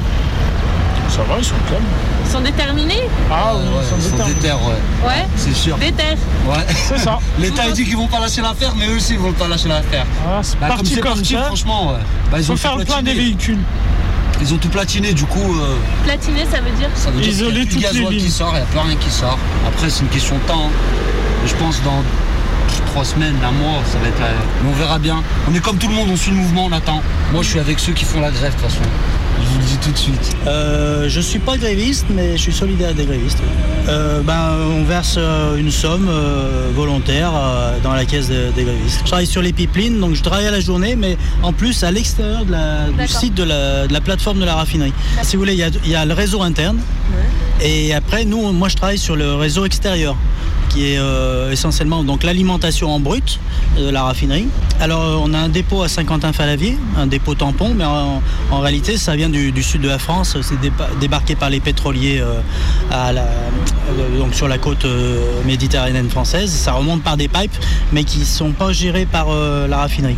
Ça 1.09 1.23
va, 1.23 1.37
ils 1.39 1.43
sont 1.45 1.55
calmes. 1.69 1.83
Ils 2.25 2.31
sont 2.31 2.41
déterminés 2.41 3.09
Ah 3.31 3.53
oui, 3.55 3.61
Ouais, 3.63 3.81
ils 3.81 3.89
sont 3.89 3.95
ils 3.97 4.03
sont 4.03 4.09
déterminés. 4.11 4.35
déter, 4.41 4.53
ouais. 4.53 5.07
Ouais. 5.07 5.27
C'est 5.35 5.55
sûr. 5.55 5.77
Déter. 5.79 6.03
Ouais. 6.47 6.65
C'est 6.87 6.99
ça. 6.99 7.17
L'État 7.39 7.63
a 7.63 7.71
dit 7.71 7.83
qu'ils 7.83 7.97
vont 7.97 8.05
pas 8.05 8.19
lâcher 8.19 8.41
l'affaire, 8.41 8.73
mais 8.77 8.85
eux 8.87 8.97
aussi 8.97 9.13
ils 9.13 9.19
vont 9.19 9.31
pas 9.33 9.47
lâcher 9.47 9.69
l'affaire. 9.69 10.05
Ah, 10.27 10.37
c'est 10.43 10.59
Bah, 10.59 10.67
parti 10.67 10.93
c'est 10.93 11.01
comme 11.01 11.13
parti, 11.15 11.33
ça. 11.33 11.43
franchement, 11.45 11.93
ouais. 11.93 11.99
Bah, 12.31 12.37
ils 12.39 12.45
Faut 12.45 12.53
ont 12.53 12.57
faire 12.57 12.75
le 12.77 12.85
plein 12.85 13.01
des 13.01 13.15
véhicules. 13.15 13.57
Ils 14.41 14.53
ont 14.53 14.57
tout 14.57 14.69
platiné, 14.69 15.13
du 15.13 15.25
coup. 15.25 15.55
euh, 15.59 15.75
Platiner, 16.05 16.45
ça 16.51 16.61
veut 16.61 16.71
dire 16.77 16.89
Ça 16.95 17.11
veut 17.11 17.19
dire 17.21 17.29
Isoler 17.31 17.65
qu'il 17.67 17.81
y 17.81 17.85
a 17.85 17.91
les 17.91 17.99
gasoil 17.99 18.17
qui 18.17 18.31
sort, 18.31 18.51
il 18.53 18.57
n'y 18.57 18.61
a 18.61 18.65
plus 18.65 18.79
rien 18.79 18.95
qui 18.95 19.09
sort. 19.09 19.37
Après, 19.67 19.89
c'est 19.89 20.01
une 20.01 20.07
question 20.09 20.35
de 20.37 20.41
temps. 20.43 20.67
hein. 20.67 21.45
Je 21.45 21.53
pense 21.55 21.81
dans 21.83 22.03
trois 22.87 23.03
semaines, 23.05 23.35
un 23.45 23.51
mois, 23.51 23.79
ça 23.91 23.97
va 23.99 24.07
être. 24.07 24.19
la- 24.19 24.27
Mais 24.63 24.69
on 24.69 24.73
verra 24.75 24.97
bien. 24.99 25.21
On 25.49 25.53
est 25.53 25.59
comme 25.59 25.77
tout 25.77 25.87
le 25.87 25.93
monde, 25.95 26.09
on 26.11 26.15
suit 26.15 26.31
le 26.31 26.37
mouvement, 26.37 26.65
on 26.65 26.71
attend. 26.71 27.01
Moi, 27.33 27.43
je 27.43 27.49
suis 27.49 27.59
avec 27.59 27.79
ceux 27.79 27.93
qui 27.93 28.05
font 28.05 28.19
la 28.21 28.31
grève, 28.31 28.55
de 28.55 28.61
toute 28.61 28.69
façon. 28.69 28.81
Je 29.41 29.49
vous 29.53 29.59
le 29.59 29.65
dis 29.65 29.77
tout 29.77 29.91
de 29.91 29.97
suite. 29.97 30.35
Euh, 30.47 31.07
je 31.09 31.19
suis 31.21 31.39
pas 31.39 31.57
gréviste, 31.57 32.05
mais 32.09 32.33
je 32.37 32.41
suis 32.41 32.53
solidaire 32.53 32.93
des 32.93 33.05
grévistes. 33.05 33.39
Euh, 33.87 34.21
ben, 34.21 34.51
on 34.71 34.83
verse 34.83 35.15
euh, 35.17 35.57
une 35.57 35.71
somme 35.71 36.09
volontaire 36.75 37.31
dans 37.83 37.93
la 37.93 38.05
caisse 38.05 38.27
des, 38.27 38.51
des 38.55 38.63
grévistes. 38.63 38.99
Je 39.01 39.05
travaille 39.05 39.27
sur 39.27 39.41
les 39.41 39.53
pipelines, 39.53 39.99
donc 39.99 40.15
je 40.15 40.21
travaille 40.23 40.47
à 40.47 40.51
la 40.51 40.59
journée, 40.59 40.95
mais 40.95 41.17
en 41.43 41.53
plus 41.53 41.83
à 41.83 41.91
l'extérieur 41.91 42.45
de 42.45 42.51
la- 42.51 42.89
du 42.89 43.07
site 43.07 43.33
de 43.35 43.43
la, 43.43 43.87
de 43.87 43.93
la 43.93 44.01
plateforme 44.01 44.39
de 44.39 44.45
la 44.45 44.55
raffinerie. 44.55 44.93
Si 45.23 45.35
vous 45.35 45.41
voulez, 45.41 45.53
il 45.53 45.59
y 45.59 45.63
a, 45.63 45.69
il 45.85 45.91
y 45.91 45.95
a 45.95 46.05
le 46.05 46.13
réseau 46.13 46.41
interne, 46.41 46.77
et 47.61 47.93
après, 47.93 48.25
nous, 48.25 48.51
moi, 48.51 48.69
je 48.69 48.75
travaille 48.75 48.97
sur 48.97 49.15
le 49.15 49.35
réseau 49.35 49.65
extérieur 49.65 50.15
qui 50.69 50.93
est 50.93 50.99
euh, 50.99 51.51
essentiellement 51.51 52.03
donc 52.03 52.23
l'alimentation 52.23 52.89
en 52.89 52.99
brut 52.99 53.39
de 53.77 53.89
la 53.89 54.03
raffinerie. 54.03 54.47
Alors 54.79 55.03
euh, 55.03 55.17
on 55.21 55.33
a 55.33 55.37
un 55.37 55.49
dépôt 55.49 55.81
à 55.81 55.87
Saint-Quentin-Falavier, 55.87 56.77
un 56.97 57.07
dépôt 57.07 57.35
tampon, 57.35 57.73
mais 57.75 57.85
en, 57.85 58.21
réalité 58.59 58.97
ça 58.97 59.15
vient 59.15 59.29
du, 59.29 59.63
sud 59.63 59.81
de 59.81 59.87
la 59.87 59.99
France, 59.99 60.37
c'est 60.41 60.59
débarqué 60.99 61.35
par 61.35 61.49
les 61.49 61.59
pétroliers 61.59 62.19
euh, 62.21 62.39
euh, 63.89 64.31
sur 64.31 64.47
la 64.47 64.57
côte 64.57 64.85
euh, 64.85 65.43
méditerranéenne 65.45 66.09
française. 66.09 66.51
Ça 66.51 66.73
remonte 66.73 67.01
par 67.01 67.17
des 67.17 67.27
pipes, 67.27 67.55
mais 67.91 68.03
qui 68.03 68.19
ne 68.19 68.25
sont 68.25 68.51
pas 68.51 68.71
gérés 68.71 69.05
par 69.05 69.27
euh, 69.29 69.67
la 69.67 69.77
raffinerie. 69.77 70.17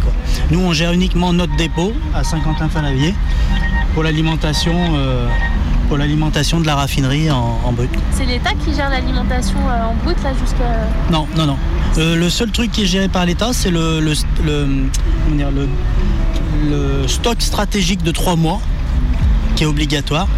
Nous 0.50 0.60
on 0.60 0.74
gère 0.74 0.92
uniquement 0.92 1.34
notre 1.34 1.56
dépôt 1.56 1.94
à 2.14 2.24
Saint-Quentin-Falavier 2.24 3.14
pour 3.94 4.04
l'alimentation. 4.04 4.74
Pour 5.92 5.98
l'alimentation 5.98 6.62
de 6.62 6.66
la 6.66 6.76
raffinerie 6.76 7.30
en, 7.32 7.60
en 7.66 7.74
brut. 7.74 7.90
C'est 8.14 8.24
l'État 8.24 8.52
qui 8.64 8.74
gère 8.74 8.90
l'alimentation 8.90 9.58
euh, 9.68 9.88
en 9.90 9.94
brut 10.06 10.16
là 10.24 10.32
jusqu'à. 10.42 10.88
Non, 11.12 11.28
non, 11.36 11.46
non. 11.46 11.58
Euh, 11.98 12.16
le 12.16 12.30
seul 12.30 12.50
truc 12.50 12.72
qui 12.72 12.84
est 12.84 12.86
géré 12.86 13.10
par 13.10 13.26
l'État, 13.26 13.50
c'est 13.52 13.72
le, 13.72 14.00
le, 14.00 14.14
le- 16.70 17.08
stock 17.10 17.42
stratégique 17.42 18.04
de 18.04 18.12
trois 18.12 18.38
mois, 18.38 18.62
qui 19.58 19.64
est 19.64 19.66
obligatoire. 19.66 20.30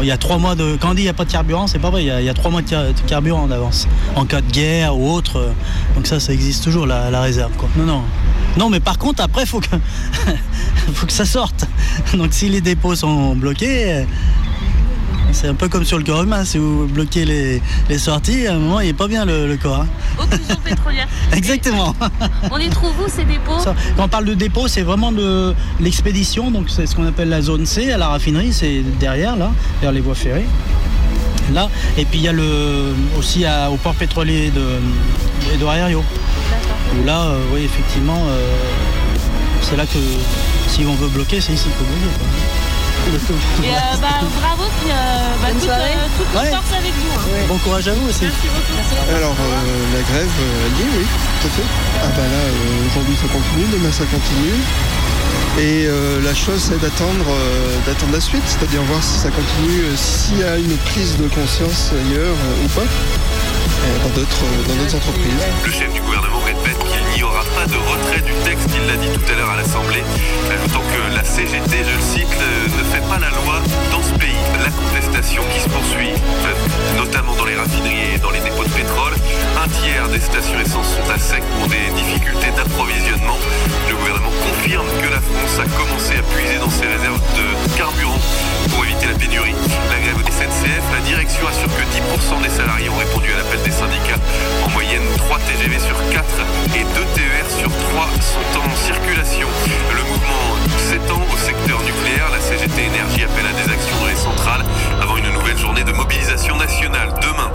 Il 0.00 0.06
y 0.06 0.12
a 0.12 0.16
trois 0.18 0.38
mois 0.38 0.54
de. 0.54 0.76
Quand 0.80 0.90
on 0.90 0.94
dit 0.94 1.02
il 1.02 1.06
n'y 1.06 1.10
a 1.10 1.14
pas 1.14 1.24
de 1.24 1.32
carburant, 1.32 1.66
c'est 1.66 1.80
pas 1.80 1.90
vrai. 1.90 2.04
Il 2.04 2.06
y, 2.06 2.10
a, 2.12 2.20
il 2.20 2.24
y 2.24 2.30
a 2.30 2.34
trois 2.34 2.52
mois 2.52 2.62
de 2.62 2.68
car- 2.70 2.84
de 2.84 3.00
carburant 3.08 3.42
en 3.42 3.50
avance. 3.50 3.88
En 4.14 4.24
cas 4.24 4.40
de 4.40 4.52
guerre 4.52 4.96
ou 4.96 5.10
autre. 5.10 5.52
Donc 5.96 6.06
ça, 6.06 6.20
ça 6.20 6.32
existe 6.32 6.62
toujours, 6.62 6.86
la, 6.86 7.10
la 7.10 7.20
réserve. 7.22 7.50
Quoi. 7.58 7.68
Non, 7.76 7.86
non. 7.86 8.02
Non, 8.56 8.70
mais 8.70 8.78
par 8.78 8.98
contre, 8.98 9.20
après, 9.20 9.42
il 9.42 9.48
faut 9.48 9.58
que, 9.60 9.66
faut 10.94 11.06
que 11.06 11.12
ça 11.12 11.24
sorte. 11.24 11.66
Donc 12.14 12.28
si 12.30 12.48
les 12.48 12.60
dépôts 12.60 12.94
sont 12.94 13.34
bloqués. 13.34 14.06
C'est 15.32 15.48
un 15.48 15.54
peu 15.54 15.68
comme 15.68 15.84
sur 15.84 15.98
le 15.98 16.04
corps 16.04 16.22
humain, 16.22 16.44
si 16.44 16.58
vous 16.58 16.86
bloquez 16.86 17.24
les, 17.24 17.60
les 17.88 17.98
sorties, 17.98 18.46
à 18.46 18.52
un 18.54 18.58
moment 18.58 18.80
il 18.80 18.86
n'est 18.88 18.92
pas 18.92 19.08
bien 19.08 19.24
le, 19.24 19.48
le 19.48 19.56
corps. 19.56 19.80
hein. 19.80 19.86
Occlusion 20.18 20.56
pétrolière. 20.62 21.08
Exactement. 21.32 21.94
On 22.50 22.56
les 22.56 22.68
trouve 22.68 22.92
où 23.04 23.08
ces 23.08 23.24
dépôts? 23.24 23.58
Ça, 23.58 23.74
quand 23.96 24.04
on 24.04 24.08
parle 24.08 24.26
de 24.26 24.34
dépôt, 24.34 24.68
c'est 24.68 24.82
vraiment 24.82 25.10
de 25.10 25.54
l'expédition, 25.80 26.50
donc 26.50 26.66
c'est 26.68 26.86
ce 26.86 26.94
qu'on 26.94 27.06
appelle 27.06 27.28
la 27.30 27.40
zone 27.42 27.66
C 27.66 27.90
à 27.92 27.98
la 27.98 28.08
raffinerie, 28.08 28.52
c'est 28.52 28.82
derrière 29.00 29.36
là, 29.36 29.50
vers 29.80 29.90
les 29.92 30.00
voies 30.00 30.14
ferrées. 30.14 30.46
Là, 31.52 31.68
et 31.98 32.04
puis 32.04 32.18
il 32.20 32.24
y 32.24 32.28
a 32.28 32.32
le, 32.32 32.94
aussi 33.18 33.44
à- 33.44 33.70
au 33.70 33.76
port 33.76 33.94
pétrolier 33.94 34.50
de, 34.50 35.58
de 35.58 35.64
Ariario. 35.66 36.04
Où 37.00 37.04
là, 37.06 37.20
euh, 37.22 37.40
oui, 37.54 37.62
effectivement, 37.64 38.18
euh, 38.28 38.46
c'est 39.62 39.76
là 39.76 39.84
que 39.86 39.98
si 40.68 40.84
on 40.86 40.94
veut 40.94 41.08
bloquer, 41.08 41.40
c'est 41.40 41.52
ici 41.54 41.64
qu'il 41.64 41.72
faut 41.72 41.84
bloquer. 41.84 42.18
quoi. 42.18 42.26
Et 43.02 43.10
euh, 43.10 43.98
bah, 44.00 44.22
bravo, 44.40 44.62
puis 44.80 44.90
euh, 44.90 44.94
bah, 45.42 45.48
toute, 45.58 45.68
euh, 45.68 46.06
toute 46.16 46.40
Ouais. 46.40 46.50
force 46.50 46.72
avec 46.78 46.92
vous. 46.94 47.10
hein. 47.18 47.44
Bon 47.48 47.58
courage 47.58 47.88
à 47.88 47.94
vous 47.94 48.08
aussi. 48.08 48.22
Merci 48.24 48.46
beaucoup. 48.46 49.16
Alors, 49.16 49.34
euh, 49.34 49.96
la 49.96 50.02
grève, 50.02 50.30
euh, 50.30 50.66
elle 50.66 50.78
y 50.78 50.82
est, 50.86 50.92
oui, 51.02 51.06
tout 51.42 51.48
à 51.48 51.50
fait. 51.50 51.68
Ah 52.04 52.06
bah 52.16 52.22
là, 52.22 52.42
euh, 52.46 52.86
aujourd'hui 52.86 53.16
ça 53.16 53.26
continue, 53.28 53.66
demain 53.72 53.90
ça 53.92 54.04
continue. 54.06 54.54
Et 55.58 55.84
euh, 55.86 56.22
la 56.22 56.34
chose, 56.34 56.62
c'est 56.62 56.80
d'attendre 56.80 57.26
euh, 57.28 57.76
d'attendre 57.86 58.12
la 58.12 58.20
suite, 58.20 58.42
c'est-à-dire 58.46 58.82
voir 58.82 59.02
si 59.02 59.18
ça 59.18 59.28
continue, 59.30 59.82
euh, 59.82 59.96
s'il 59.96 60.38
y 60.38 60.44
a 60.44 60.56
une 60.56 60.76
prise 60.78 61.16
de 61.18 61.26
conscience 61.28 61.90
ailleurs 61.92 62.36
euh, 62.38 62.64
ou 62.64 62.68
pas, 62.68 62.86
euh, 62.86 63.98
dans 64.04 64.14
d'autres 64.16 64.44
euh, 64.46 64.68
dans 64.68 64.74
d'autres 64.80 64.96
entreprises. 64.96 65.44
Le 65.66 65.72
chef 65.72 65.92
du 65.92 66.00
gouvernement 66.00 66.40
répète 66.40 66.78
qu'il 66.78 67.04
n'y 67.16 67.22
aura 67.22 67.42
pas 67.54 67.66
de 67.66 67.76
retrait 67.76 68.22
du 68.22 68.32
texte, 68.48 68.70
il 68.72 68.86
l'a 68.88 68.96
dit 68.96 69.12
tout 69.12 69.28
à 69.30 69.36
l'heure 69.36 69.50
à 69.50 69.56
l'Assemblée, 69.56 70.02
ajoutant 70.48 70.80
que 70.88 71.16
la 71.16 71.24
CGT, 71.24 71.84
je 71.84 71.94
le 72.00 72.00
cite, 72.00 72.32
euh, 72.40 72.78
ne 72.80 72.84
fait 72.88 72.91
la 73.18 73.28
loi 73.30 73.60
dans 73.90 74.02
ce 74.02 74.14
pays. 74.14 74.42
La 74.62 74.70
contestation 74.70 75.42
qui 75.52 75.60
se 75.60 75.68
poursuit, 75.68 76.14
notamment 76.96 77.34
dans 77.34 77.44
les 77.44 77.56
raffineries 77.56 78.14
et 78.14 78.18
dans 78.18 78.30
les 78.30 78.40
dépôts 78.40 78.64
de 78.64 78.70
pétrole. 78.70 79.14
Un 79.62 79.68
tiers 79.68 80.08
des 80.08 80.20
stations 80.20 80.58
essence 80.60 80.86
sont 80.96 81.10
à 81.10 81.18
sec 81.18 81.42
pour 81.58 81.68
des 81.68 81.90
difficultés 81.94 82.50
d'approvisionnement. 82.56 83.38
Le 83.88 83.96
gouvernement 83.96 84.32
confirme 84.48 84.86
que 85.02 85.08
la 85.10 85.20
France 85.20 85.60
a 85.60 85.68
commencé 85.76 86.16
à 86.16 86.22
puiser 86.34 86.58
dans 86.58 86.70
ses 86.70 86.86
réserves 86.86 87.20
de 87.36 87.76
carburant 87.76 88.20
pour 88.70 88.84
éviter 88.84 89.06
la 89.06 89.14
pénurie. 89.14 89.54
La 89.90 89.98
grève 90.00 90.22
SNCF, 90.32 90.84
la 90.92 91.00
direction 91.06 91.46
assure 91.46 91.70
que 91.76 91.84
10% 91.92 92.42
des 92.42 92.50
salariés 92.50 92.88
ont 92.88 92.96
répondu 92.96 93.32
à 93.32 93.38
l'appel 93.38 93.62
des 93.62 93.70
syndicats. 93.70 94.18
En 94.64 94.70
moyenne, 94.70 95.04
3 95.18 95.38
TGV 95.38 95.78
sur 95.78 95.98
4 96.10 96.24
et 96.74 96.82
2 96.82 97.04
TER 97.14 97.44
sur 97.50 97.70
3 97.70 98.08
sont 98.18 98.58
en 98.58 98.76
circulation. 98.76 99.48
Le 99.92 100.02
mouvement 100.02 100.56
s'étend 100.78 101.20
au 101.32 101.36
secteur 101.36 101.78
nucléaire. 101.82 102.30
La 102.32 102.40
CGT 102.40 102.86
Énergie 102.86 103.01
appelle 103.24 103.46
à 103.46 103.52
des 103.52 103.72
actions 103.72 103.96
dans 104.00 104.06
les 104.06 104.16
centrales 104.16 104.64
avant 105.00 105.16
une 105.16 105.30
nouvelle 105.30 105.58
journée 105.58 105.84
de 105.84 105.92
mobilisation 105.92 106.56
nationale 106.56 107.12
demain. 107.20 107.50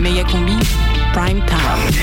Méga 0.00 0.24
combi, 0.24 0.58
prime 1.12 1.40
time. 1.46 2.02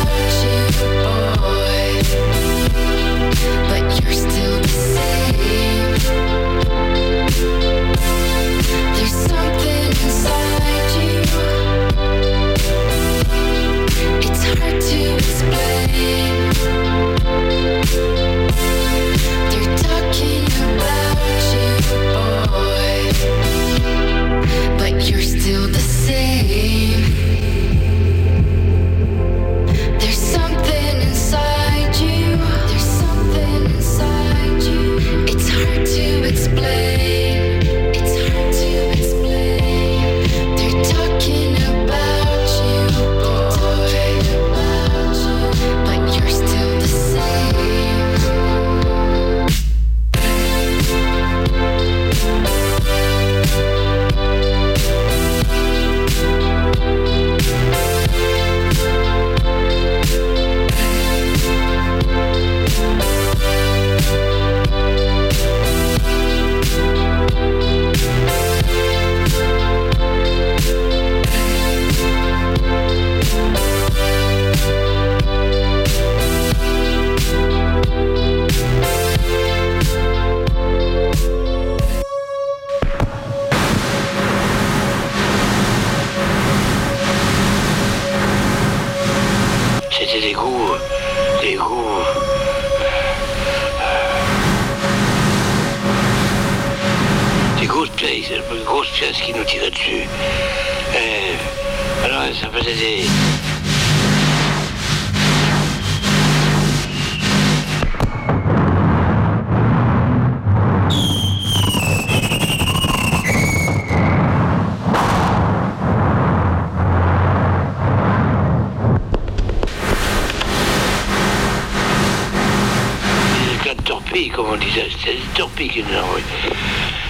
Envoient. 125.59 126.21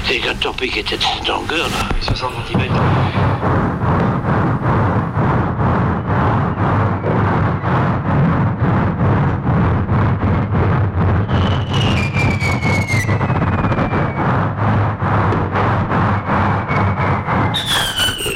C'est 0.06 0.14
des 0.16 0.20
cas 0.20 0.34
de 0.34 0.40
torpilles 0.40 0.72
qui 0.72 0.80
étaient 0.80 0.98
là. 0.98 1.36
60 2.02 2.34
cm. 2.48 2.62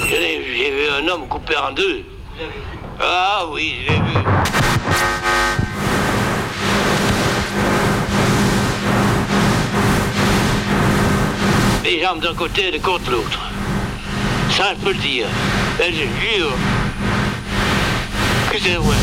J'ai 0.07 0.45
j'ai 0.55 0.71
vu 0.71 0.89
un 1.03 1.07
homme 1.09 1.27
coupé 1.27 1.55
en 1.57 1.71
deux. 1.73 2.05
Ah 3.01 3.45
oui, 3.51 3.75
j'ai 3.85 3.95
vu. 3.95 4.25
D'un 12.21 12.33
côté 12.33 12.69
et 12.69 12.71
les 12.71 12.79
de 12.79 13.11
l'autre. 13.11 13.39
Ça, 14.49 14.73
je 14.73 14.83
peux 14.83 14.93
le 14.93 14.99
dire. 14.99 15.27
Et 15.79 15.91
je 15.91 15.97
jure 15.97 16.51
que 18.49 18.57
c'est 18.57 18.75
vrai. 18.75 18.95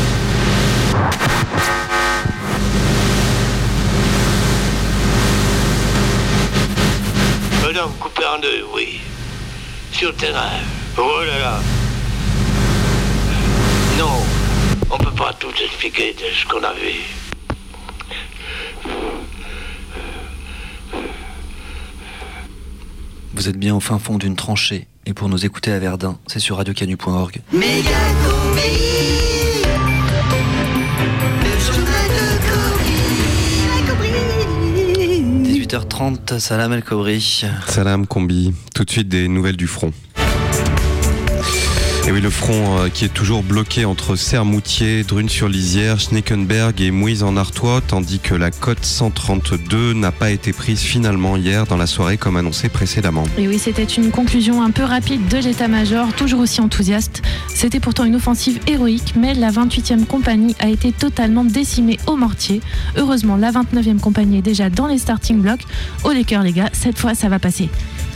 Un 7.63 7.75
homme 7.77 7.93
coupé 7.99 8.23
en 8.25 8.39
deux, 8.39 8.65
oui. 8.73 8.99
Sur 9.91 10.09
le 10.09 10.15
terrain. 10.15 10.49
Oh 10.97 11.21
là 11.25 11.39
là. 11.39 11.59
Non, 13.97 14.25
on 14.89 14.97
peut 14.97 15.11
pas 15.11 15.33
tout 15.39 15.53
expliquer 15.63 16.13
de 16.13 16.25
ce 16.35 16.45
qu'on 16.47 16.63
a 16.63 16.73
vu. 16.73 17.22
Vous 23.43 23.49
êtes 23.49 23.57
bien 23.57 23.75
au 23.75 23.81
fin 23.81 23.99
fond 23.99 24.17
d'une 24.17 24.37
tranchée. 24.37 24.87
Et 25.05 25.13
pour 25.13 25.27
nous 25.27 25.45
écouter 25.45 25.73
à 25.73 25.79
Verdun, 25.79 26.17
c'est 26.27 26.39
sur 26.39 26.55
radiocanu.org. 26.55 27.41
Méga 27.51 27.67
Le 31.43 31.59
journal 31.59 32.09
de 35.43 35.49
18h30, 35.49 36.39
Salam 36.39 36.71
El 36.71 36.85
Kobri. 36.85 37.43
Salam 37.67 38.07
Combi. 38.07 38.53
Tout 38.73 38.85
de 38.85 38.89
suite 38.91 39.09
des 39.09 39.27
nouvelles 39.27 39.57
du 39.57 39.67
front. 39.67 39.91
Et 42.05 42.11
oui, 42.11 42.19
le 42.19 42.29
front 42.29 42.79
euh, 42.79 42.89
qui 42.89 43.05
est 43.05 43.13
toujours 43.13 43.43
bloqué 43.43 43.85
entre 43.85 44.17
Sermoutier, 44.17 45.03
Drune-sur-Lisière, 45.03 46.01
Schneckenberg 46.01 46.81
et 46.81 46.91
Mouise 46.91 47.23
en 47.23 47.37
Artois, 47.37 47.79
tandis 47.79 48.19
que 48.19 48.35
la 48.35 48.51
cote 48.51 48.83
132 48.83 49.93
n'a 49.93 50.11
pas 50.11 50.29
été 50.29 50.51
prise 50.51 50.81
finalement 50.81 51.37
hier 51.37 51.65
dans 51.65 51.77
la 51.77 51.87
soirée 51.87 52.17
comme 52.17 52.35
annoncé 52.35 52.67
précédemment. 52.67 53.23
Et 53.37 53.47
oui, 53.47 53.57
c'était 53.57 53.85
une 53.85 54.11
conclusion 54.11 54.61
un 54.61 54.71
peu 54.71 54.83
rapide 54.83 55.29
de 55.29 55.37
l'état-major, 55.37 56.13
toujours 56.13 56.41
aussi 56.41 56.59
enthousiaste. 56.59 57.21
C'était 57.47 57.79
pourtant 57.79 58.03
une 58.03 58.15
offensive 58.15 58.59
héroïque, 58.67 59.13
mais 59.17 59.33
la 59.33 59.49
28e 59.49 60.05
compagnie 60.05 60.57
a 60.59 60.67
été 60.67 60.91
totalement 60.91 61.45
décimée 61.45 61.99
au 62.05 62.17
mortier. 62.17 62.59
Heureusement, 62.97 63.37
la 63.37 63.53
29e 63.53 63.99
compagnie 63.99 64.39
est 64.39 64.41
déjà 64.41 64.69
dans 64.69 64.87
les 64.87 64.97
starting 64.97 65.39
blocks. 65.39 65.63
Au 66.03 66.09
cœurs, 66.25 66.43
les 66.43 66.51
gars, 66.51 66.69
cette 66.73 66.99
fois, 66.99 67.15
ça 67.15 67.29
va 67.29 67.39
passer. 67.39 67.69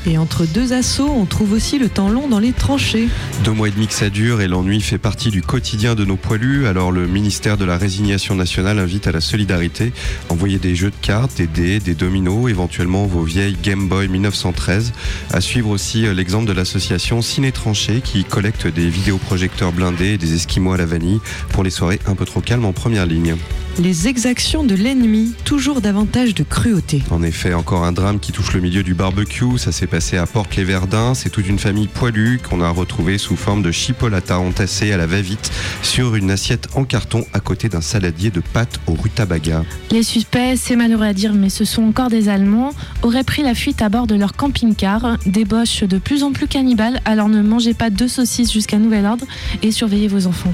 Et 0.10 0.18
entre 0.18 0.46
deux 0.46 0.72
assauts, 0.72 1.12
on 1.14 1.26
trouve 1.26 1.52
aussi 1.52 1.80
le 1.80 1.90
temps 1.90 2.08
long 2.08 2.30
dans 2.30 2.40
les 2.40 2.54
tranchées. 2.54 3.10
Deux 3.44 3.52
mois 3.52 3.68
et 3.68 3.72
demi 3.72 3.88
que 3.88 3.94
ça 3.94 4.10
dure 4.10 4.40
et 4.40 4.48
l'ennui 4.48 4.80
fait 4.80 4.98
partie 4.98 5.32
du 5.32 5.42
quotidien 5.42 5.96
de 5.96 6.06
nos 6.06 6.16
poilus. 6.16 6.66
Alors 6.66 6.94
le 6.94 7.08
ministère 7.08 7.58
de 7.58 7.66
la 7.66 7.78
Résignation 7.78 8.34
nationale 8.34 8.80
invite 8.80 9.08
à 9.08 9.12
la 9.12 9.20
solidarité. 9.20 9.92
Envoyez 10.30 10.60
des 10.60 10.76
jeux 10.76 10.92
de 10.92 10.96
cartes, 11.02 11.36
des 11.36 11.48
dés, 11.48 11.82
des 11.82 11.94
dominos, 11.94 12.50
éventuellement 12.50 13.06
vos 13.06 13.24
vieilles 13.24 13.58
Game 13.62 13.90
Boy 13.90 14.08
1913. 14.08 14.94
À 15.34 15.42
suivre 15.42 15.72
aussi 15.72 16.06
euh, 16.06 16.14
l'exemple 16.14 16.46
de 16.46 16.54
l'association 16.54 17.22
Ciné 17.22 17.52
Tranché 17.52 18.00
qui 18.00 18.24
collecte 18.24 18.66
des 18.66 18.88
vidéoprojecteurs 18.88 19.74
blindés 19.74 20.14
et 20.14 20.18
des 20.18 20.36
esquimaux 20.36 20.72
à 20.72 20.78
la 20.78 20.86
vanille 20.86 21.20
pour 21.50 21.66
les 21.66 21.70
soirées 21.70 22.00
un 22.08 22.16
peu 22.16 22.24
trop 22.24 22.40
calmes 22.40 22.64
en 22.64 22.72
première 22.72 23.06
ligne. 23.06 23.36
Les 23.80 24.08
exactions 24.08 24.64
de 24.64 24.74
l'ennemi, 24.74 25.36
toujours 25.46 25.82
davantage 25.82 26.34
de 26.34 26.42
cruauté. 26.42 27.04
En 27.12 27.22
effet, 27.22 27.54
encore 27.54 27.84
un 27.84 27.92
drame 27.92 28.20
qui 28.20 28.32
touche 28.32 28.54
le 28.54 28.60
milieu 28.60 28.82
du 28.82 28.96
barbecue. 28.96 29.60
Ça 29.60 29.72
s'est 29.72 29.86
passé 29.86 29.97
à 29.98 30.28
Porte-les-Verdins. 30.28 31.16
C'est 31.16 31.32
toute 31.32 31.48
une 31.48 31.58
famille 31.58 31.88
poilue 31.88 32.38
qu'on 32.38 32.62
a 32.62 32.70
retrouvée 32.70 33.18
sous 33.18 33.36
forme 33.36 33.64
de 33.64 33.72
chipolata 33.72 34.38
entassée 34.38 34.92
à 34.92 34.98
la 34.98 35.08
va-vite 35.08 35.52
sur 35.82 36.16
une 36.16 36.30
assiette 36.30 36.68
en 36.76 36.84
carton 36.84 37.26
à 37.34 37.40
côté 37.40 37.68
d'un 37.68 37.82
saladier 37.82 38.30
de 38.30 38.40
pâtes 38.40 38.80
au 38.86 38.94
rutabaga. 38.94 39.64
Les 39.90 40.04
suspects, 40.04 40.56
c'est 40.56 40.76
malheureux 40.76 41.06
à 41.06 41.14
dire, 41.14 41.34
mais 41.34 41.50
ce 41.50 41.66
sont 41.66 41.82
encore 41.82 42.10
des 42.10 42.30
Allemands, 42.30 42.74
auraient 43.02 43.24
pris 43.24 43.42
la 43.42 43.56
fuite 43.56 43.82
à 43.82 43.90
bord 43.90 44.06
de 44.06 44.16
leur 44.16 44.34
camping-car. 44.34 45.18
Débauche 45.26 45.84
de 45.84 45.98
plus 45.98 46.22
en 46.24 46.32
plus 46.32 46.48
cannibales, 46.48 47.02
alors 47.06 47.28
ne 47.28 47.42
mangez 47.42 47.74
pas 47.74 47.90
deux 47.90 48.08
saucisses 48.08 48.54
jusqu'à 48.54 48.78
nouvel 48.78 49.06
ordre 49.06 49.26
et 49.64 49.72
surveillez 49.72 50.08
vos 50.08 50.28
enfants. 50.28 50.54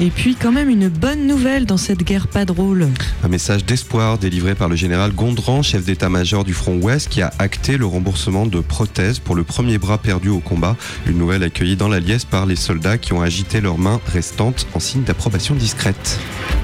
Et 0.00 0.10
puis 0.10 0.34
quand 0.34 0.52
même 0.52 0.68
une 0.68 0.88
bonne 0.88 1.26
nouvelle 1.26 1.66
dans 1.66 1.76
cette 1.76 2.02
guerre 2.02 2.26
pas 2.26 2.44
drôle. 2.44 2.88
Un 3.22 3.28
message 3.28 3.64
d'espoir 3.64 4.18
délivré 4.18 4.54
par 4.54 4.68
le 4.68 4.76
général 4.76 5.12
Gondran, 5.12 5.62
chef 5.62 5.84
d'état-major 5.84 6.44
du 6.44 6.54
front 6.54 6.76
ouest, 6.76 7.08
qui 7.08 7.22
a 7.22 7.32
acté 7.38 7.76
le 7.76 7.86
remboursement 7.86 8.46
de 8.46 8.60
prothèses 8.60 9.18
pour 9.18 9.34
le 9.34 9.44
premier 9.44 9.78
bras 9.78 9.98
perdu 9.98 10.28
au 10.28 10.40
combat. 10.40 10.76
Une 11.06 11.18
nouvelle 11.18 11.42
accueillie 11.42 11.76
dans 11.76 11.88
la 11.88 12.00
liesse 12.00 12.24
par 12.24 12.46
les 12.46 12.56
soldats 12.56 12.98
qui 12.98 13.12
ont 13.12 13.22
agité 13.22 13.60
leurs 13.60 13.78
mains 13.78 14.00
restantes 14.06 14.66
en 14.74 14.80
signe 14.80 15.02
d'approbation 15.02 15.54
discrète. 15.54 16.18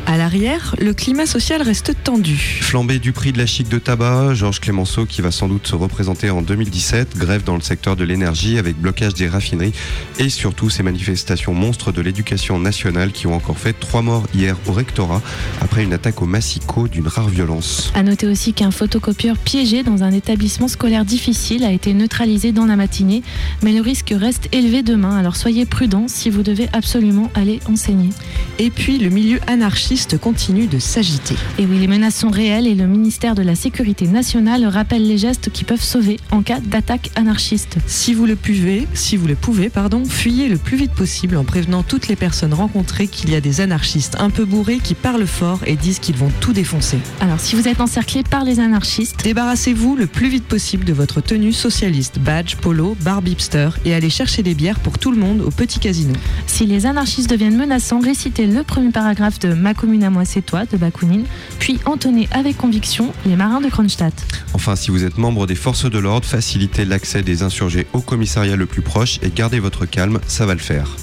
À 0.06 0.16
l'arrière, 0.16 0.74
le 0.80 0.94
climat 0.94 1.26
social 1.26 1.60
reste 1.60 1.92
tendu. 2.02 2.34
Flambée 2.62 2.98
du 2.98 3.12
prix 3.12 3.30
de 3.30 3.36
la 3.36 3.44
chic 3.44 3.68
de 3.68 3.78
tabac, 3.78 4.32
Georges 4.32 4.58
Clémenceau 4.58 5.04
qui 5.04 5.20
va 5.20 5.30
sans 5.30 5.48
doute 5.48 5.66
se 5.66 5.74
représenter 5.74 6.30
en 6.30 6.40
2017, 6.40 7.18
grève 7.18 7.44
dans 7.44 7.56
le 7.56 7.60
secteur 7.60 7.94
de 7.94 8.04
l'énergie 8.04 8.58
avec 8.58 8.78
blocage 8.78 9.12
des 9.12 9.28
raffineries 9.28 9.74
et 10.18 10.30
surtout 10.30 10.70
ces 10.70 10.82
manifestations 10.82 11.52
monstres 11.52 11.92
de 11.92 12.00
l'éducation 12.00 12.58
nationale 12.58 13.12
qui 13.12 13.17
ont 13.26 13.34
encore 13.34 13.58
fait 13.58 13.72
trois 13.72 14.02
morts 14.02 14.24
hier 14.34 14.56
au 14.68 14.72
rectorat 14.72 15.22
après 15.60 15.84
une 15.84 15.92
attaque 15.92 16.22
au 16.22 16.26
massicot 16.26 16.88
d'une 16.88 17.08
rare 17.08 17.28
violence. 17.28 17.92
À 17.94 18.02
noter 18.02 18.26
aussi 18.26 18.52
qu'un 18.52 18.70
photocopieur 18.70 19.36
piégé 19.36 19.82
dans 19.82 20.02
un 20.02 20.12
établissement 20.12 20.68
scolaire 20.68 21.04
difficile 21.04 21.64
a 21.64 21.72
été 21.72 21.94
neutralisé 21.94 22.52
dans 22.52 22.66
la 22.66 22.76
matinée, 22.76 23.22
mais 23.62 23.72
le 23.72 23.80
risque 23.80 24.14
reste 24.16 24.48
élevé 24.52 24.82
demain, 24.82 25.16
alors 25.16 25.36
soyez 25.36 25.66
prudents 25.66 26.06
si 26.08 26.30
vous 26.30 26.42
devez 26.42 26.68
absolument 26.72 27.30
aller 27.34 27.60
enseigner. 27.70 28.10
Et 28.58 28.70
puis 28.70 28.98
le 28.98 29.10
milieu 29.10 29.40
anarchiste 29.46 30.18
continue 30.18 30.66
de 30.66 30.78
s'agiter. 30.78 31.34
Et 31.58 31.66
oui, 31.66 31.78
les 31.78 31.86
menaces 31.86 32.16
sont 32.16 32.30
réelles 32.30 32.66
et 32.66 32.74
le 32.74 32.86
ministère 32.86 33.34
de 33.34 33.42
la 33.42 33.54
Sécurité 33.54 34.06
nationale 34.06 34.64
rappelle 34.66 35.06
les 35.06 35.18
gestes 35.18 35.50
qui 35.50 35.64
peuvent 35.64 35.82
sauver 35.82 36.18
en 36.30 36.42
cas 36.42 36.60
d'attaque 36.60 37.10
anarchiste. 37.16 37.76
Si 37.86 38.14
vous 38.14 38.26
le 38.26 38.36
pouvez, 38.36 38.86
si 38.94 39.16
vous 39.16 39.26
le 39.26 39.34
pouvez, 39.34 39.68
pardon, 39.68 40.04
fuyez 40.04 40.48
le 40.48 40.56
plus 40.56 40.76
vite 40.76 40.92
possible 40.92 41.36
en 41.36 41.44
prévenant 41.44 41.82
toutes 41.82 42.08
les 42.08 42.16
personnes 42.16 42.54
rencontrées 42.54 43.07
qu'il 43.08 43.30
y 43.30 43.34
a 43.34 43.40
des 43.40 43.60
anarchistes 43.60 44.16
un 44.18 44.30
peu 44.30 44.44
bourrés 44.44 44.78
qui 44.78 44.94
parlent 44.94 45.26
fort 45.26 45.60
et 45.66 45.76
disent 45.76 45.98
qu'ils 45.98 46.16
vont 46.16 46.30
tout 46.40 46.52
défoncer. 46.52 46.98
Alors 47.20 47.40
si 47.40 47.56
vous 47.56 47.68
êtes 47.68 47.80
encerclé 47.80 48.22
par 48.22 48.44
les 48.44 48.60
anarchistes, 48.60 49.22
débarrassez-vous 49.24 49.96
le 49.96 50.06
plus 50.06 50.28
vite 50.28 50.44
possible 50.44 50.84
de 50.84 50.92
votre 50.92 51.20
tenue 51.20 51.52
socialiste, 51.52 52.18
badge, 52.18 52.56
polo, 52.56 52.96
bar 53.00 53.22
hipster 53.24 53.70
et 53.84 53.94
allez 53.94 54.10
chercher 54.10 54.42
des 54.42 54.54
bières 54.54 54.80
pour 54.80 54.98
tout 54.98 55.10
le 55.10 55.18
monde 55.18 55.40
au 55.40 55.50
petit 55.50 55.78
casino. 55.78 56.12
Si 56.46 56.66
les 56.66 56.86
anarchistes 56.86 57.30
deviennent 57.30 57.56
menaçants, 57.56 58.00
récitez 58.00 58.46
le 58.46 58.62
premier 58.62 58.90
paragraphe 58.90 59.38
de 59.38 59.54
Ma 59.54 59.74
commune 59.74 60.04
à 60.04 60.10
moi 60.10 60.24
c'est 60.24 60.42
toi 60.42 60.64
de 60.66 60.76
Bakounine, 60.76 61.24
puis 61.58 61.80
entonnez 61.84 62.28
avec 62.30 62.56
conviction 62.56 63.12
les 63.26 63.36
marins 63.36 63.60
de 63.60 63.68
Kronstadt. 63.68 64.14
Enfin, 64.54 64.76
si 64.76 64.90
vous 64.90 65.04
êtes 65.04 65.18
membre 65.18 65.46
des 65.46 65.54
forces 65.54 65.90
de 65.90 65.98
l'ordre, 65.98 66.26
facilitez 66.26 66.84
l'accès 66.84 67.22
des 67.22 67.42
insurgés 67.42 67.86
au 67.92 68.00
commissariat 68.00 68.56
le 68.56 68.66
plus 68.66 68.82
proche 68.82 69.18
et 69.22 69.30
gardez 69.30 69.60
votre 69.60 69.86
calme, 69.86 70.20
ça 70.26 70.46
va 70.46 70.54
le 70.54 70.60
faire. 70.60 70.96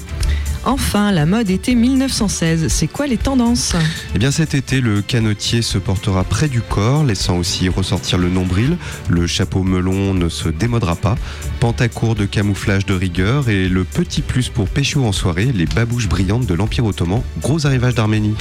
Enfin, 0.66 1.12
la 1.12 1.26
mode 1.26 1.48
été 1.48 1.76
1916, 1.76 2.66
c'est 2.66 2.88
quoi 2.88 3.06
les 3.06 3.18
tendances? 3.18 3.76
Eh 4.16 4.18
bien 4.18 4.32
cet 4.32 4.52
été, 4.52 4.80
le 4.80 5.00
canotier 5.00 5.62
se 5.62 5.78
portera 5.78 6.24
près 6.24 6.48
du 6.48 6.60
corps, 6.60 7.04
laissant 7.04 7.38
aussi 7.38 7.68
ressortir 7.68 8.18
le 8.18 8.28
nombril. 8.28 8.76
Le 9.08 9.28
chapeau 9.28 9.62
melon 9.62 10.12
ne 10.12 10.28
se 10.28 10.48
démodera 10.48 10.96
pas. 10.96 11.14
Pantacourt 11.60 12.16
de 12.16 12.24
camouflage 12.24 12.84
de 12.84 12.94
rigueur 12.94 13.48
et 13.48 13.68
le 13.68 13.84
petit 13.84 14.22
plus 14.22 14.48
pour 14.48 14.68
pécho 14.68 15.04
en 15.04 15.12
soirée, 15.12 15.52
les 15.54 15.66
babouches 15.66 16.08
brillantes 16.08 16.46
de 16.46 16.54
l'Empire 16.54 16.84
ottoman. 16.84 17.22
Gros 17.40 17.64
arrivage 17.64 17.94
d'Arménie. 17.94 18.34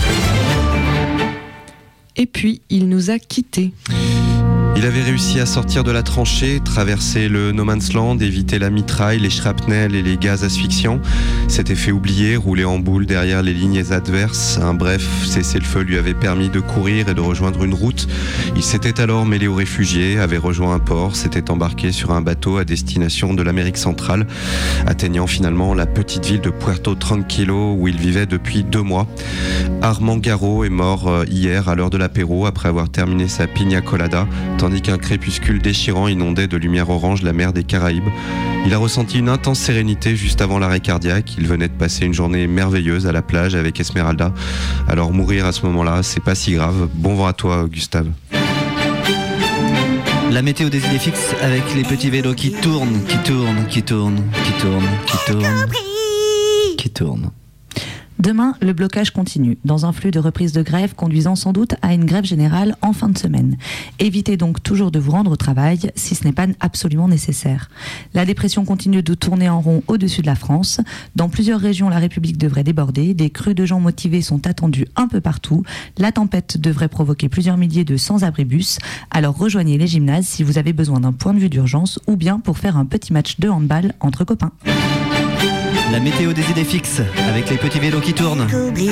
Et 2.15 2.25
puis, 2.25 2.61
il 2.71 2.89
nous 2.89 3.11
a 3.11 3.19
quittés. 3.19 3.71
Il 4.77 4.85
avait 4.85 5.01
réussi 5.01 5.39
à 5.39 5.45
sortir 5.45 5.85
de 5.85 5.91
la 5.91 6.03
tranchée, 6.03 6.59
traverser 6.63 7.29
le 7.29 7.53
no 7.53 7.63
man's 7.63 7.93
land, 7.93 8.19
éviter 8.19 8.59
la 8.59 8.69
mitraille, 8.69 9.19
les 9.19 9.29
shrapnels 9.29 9.95
et 9.95 10.01
les 10.01 10.17
gaz 10.17 10.43
asphyxiants. 10.43 10.99
S'était 11.47 11.75
fait 11.75 11.93
oublier, 11.93 12.35
rouler 12.35 12.65
en 12.65 12.77
boule 12.77 13.05
derrière 13.05 13.41
les 13.41 13.53
lignes 13.53 13.83
adverses. 13.91 14.59
Un 14.61 14.73
bref 14.73 15.07
cessez-le-feu 15.25 15.81
lui 15.81 15.97
avait 15.97 16.13
permis 16.13 16.49
de 16.49 16.59
courir 16.59 17.07
et 17.07 17.13
de 17.13 17.21
rejoindre 17.21 17.63
une 17.63 17.73
route. 17.73 18.07
Il 18.57 18.63
s'était 18.63 18.99
alors 18.99 19.25
mêlé 19.25 19.47
aux 19.47 19.55
réfugiés, 19.55 20.19
avait 20.19 20.38
rejoint 20.38 20.73
un 20.73 20.79
port, 20.79 21.15
s'était 21.15 21.49
embarqué 21.49 21.93
sur 21.93 22.11
un 22.11 22.21
bateau 22.21 22.57
à 22.57 22.65
destination 22.65 23.33
de 23.33 23.43
l'Amérique 23.43 23.77
centrale, 23.77 24.27
atteignant 24.85 25.25
finalement 25.25 25.73
la 25.73 25.85
petite 25.85 26.25
ville 26.25 26.41
de 26.41 26.49
Puerto 26.49 26.95
Tranquilo 26.95 27.75
où 27.77 27.88
il 27.88 27.97
vivait 27.97 28.25
depuis 28.25 28.63
deux 28.63 28.81
mois. 28.81 29.07
Armand 29.81 30.17
Garot 30.17 30.63
est 30.63 30.69
mort 30.69 31.07
euh, 31.07 31.25
hier 31.29 31.69
à 31.69 31.75
l'heure 31.75 31.89
de 31.89 31.97
l'apéro 31.97 32.45
après 32.45 32.69
avoir 32.69 32.89
terminé 32.89 33.27
sa 33.27 33.47
pina 33.47 33.81
colada, 33.81 34.27
tandis 34.65 34.82
qu'un 34.82 34.97
crépuscule 34.97 35.62
déchirant 35.62 36.08
inondait 36.08 36.47
de 36.47 36.58
lumière 36.58 36.89
orange 36.89 37.21
la 37.21 37.34
mer 37.34 37.54
des 37.54 37.63
Caraïbes. 37.63 38.10
Il 38.65 38.73
a 38.73 38.80
ressenti 38.80 39.19
une 39.19 39.30
intense 39.30 39.60
sérénité 39.60 40.15
juste 40.15 40.41
avant 40.41 40.58
l'arrêt 40.58 40.80
cardiaque. 40.80 41.36
Il 41.38 41.45
venait 41.45 41.67
de 41.67 41.73
passer 41.73 42.04
une 42.04 42.15
journée 42.15 42.47
merveilleuse 42.47 43.06
à 43.06 43.12
la 43.12 43.21
plage 43.21 43.54
avec 43.54 43.80
Esmeralda. 43.80 44.34
Alors 44.88 45.13
mourir 45.13 45.45
à 45.45 45.51
ce 45.51 45.62
moment-là, 45.67 46.01
c'est 46.01 46.19
pas 46.19 46.34
si 46.34 46.54
grave. 46.54 46.89
Bon 46.95 47.13
vent 47.13 47.28
à 47.28 47.34
toi, 47.34 47.67
Gustave. 47.69 48.08
La 50.32 50.41
météo 50.41 50.69
des 50.69 50.84
idées 50.84 50.97
fixes 50.97 51.36
avec 51.43 51.62
les 51.75 51.84
petits 51.84 52.10
vélos 52.10 52.34
qui 52.34 52.51
tournent, 52.51 53.04
qui 53.08 53.17
tournent, 53.19 53.67
qui 53.67 53.84
tournent, 53.84 54.23
qui 54.34 54.51
tournent, 54.60 54.89
qui 55.06 55.17
tournent, 55.28 55.69
qui 56.75 56.89
tournent. 56.89 57.32
Demain, 58.17 58.56
le 58.62 58.71
blocage 58.71 59.12
continue, 59.12 59.58
dans 59.65 59.86
un 59.86 59.91
flux 59.91 60.12
de 60.12 60.19
reprise 60.19 60.54
de 60.54 60.62
grève 60.62 60.95
conduisant 60.95 61.36
sans 61.36 61.51
doute 61.51 61.75
à 61.82 61.93
une 61.93 62.06
grève 62.06 62.23
générale 62.23 62.78
en 62.82 62.93
fin 62.93 63.10
de 63.10 63.17
semaine. 63.17 63.58
Évitez 63.99 64.38
donc 64.38 64.63
toujours 64.63 64.89
de 64.89 64.99
vous 64.99 65.12
rendre 65.12 65.32
au 65.32 65.36
travail 65.36 65.91
si 65.95 66.15
ce 66.15 66.23
n'est 66.23 66.32
pas 66.32 66.47
absolument 66.62 67.10
nécessaire. 67.10 67.69
La 68.13 68.25
dépression 68.25 68.63
continue 68.63 69.04
de 69.04 69.13
tourner 69.15 69.49
en 69.49 69.60
rond 69.60 69.84
au-dessus 69.88 70.21
de 70.21 70.28
la 70.28 70.36
France. 70.36 70.80
Dans 71.15 71.28
plusieurs 71.28 71.60
régions, 71.60 71.89
la 71.89 71.99
République 71.99 72.38
devrait 72.38 72.63
déborder. 72.63 73.13
Des 73.13 73.30
crues 73.30 73.54
de 73.54 73.65
gens 73.65 73.82
motivés 73.82 74.21
sont 74.21 74.47
attendus 74.47 74.88
un 74.95 75.10
peu 75.10 75.19
partout. 75.19 75.63
La 75.97 76.13
tempête 76.13 76.58
devrait 76.58 76.88
provoquer 76.88 77.28
plusieurs 77.28 77.58
milliers 77.58 77.86
de 77.86 77.97
sans-abribus. 77.97 78.80
Alors 79.12 79.38
rejoignez 79.38 79.78
les 79.78 79.88
gymnases 79.88 80.25
si 80.25 80.43
vous 80.43 80.58
avez 80.58 80.71
besoin 80.71 81.01
d'un 81.01 81.13
point 81.13 81.34
de 81.34 81.39
vue 81.39 81.49
d'urgence 81.49 81.99
ou 82.08 82.15
bien 82.15 82.39
pour 82.39 82.58
faire 82.60 82.78
un 82.78 82.86
petit 82.86 83.12
match 83.12 83.39
de 83.39 83.49
handball 83.49 83.93
entre 83.99 84.23
copains. 84.23 84.51
La 85.91 86.00
météo 86.00 86.34
des 86.34 86.50
idées 86.50 86.63
fixes 86.63 87.02
avec 87.30 87.50
les 87.50 87.58
petits 87.58 87.80
vélos 87.80 88.02
qui 88.02 88.13
tournent. 88.13 88.48
Qui 88.76 88.89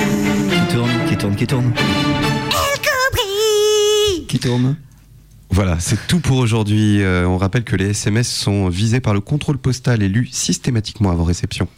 tournent, 0.72 0.90
qui 1.08 1.16
tournent, 1.16 1.36
qui 1.36 1.46
tournent. 1.46 1.72
Qui 4.28 4.38
tournent. 4.38 4.76
Voilà, 5.50 5.78
c'est 5.80 6.06
tout 6.06 6.20
pour 6.20 6.38
aujourd'hui. 6.38 7.02
Euh, 7.02 7.26
on 7.26 7.36
rappelle 7.36 7.64
que 7.64 7.76
les 7.76 7.90
SMS 7.90 8.28
sont 8.28 8.68
visés 8.68 9.00
par 9.00 9.14
le 9.14 9.20
contrôle 9.20 9.58
postal 9.58 10.02
et 10.02 10.08
lus 10.08 10.28
systématiquement 10.32 11.10
avant 11.10 11.24
réception. 11.24 11.68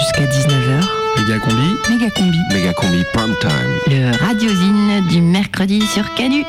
Jusqu'à 0.00 0.24
19h. 0.24 0.88
Méga 1.18 1.38
combi. 1.38 1.74
Méga 1.90 2.10
combi. 2.10 2.38
Méga 2.52 2.72
combi 2.74 3.04
prime 3.12 3.34
time. 3.40 3.50
Le 3.88 4.16
radiosine 4.24 5.06
du 5.08 5.20
mercredi 5.20 5.80
sur 5.82 6.14
Canu. 6.14 6.44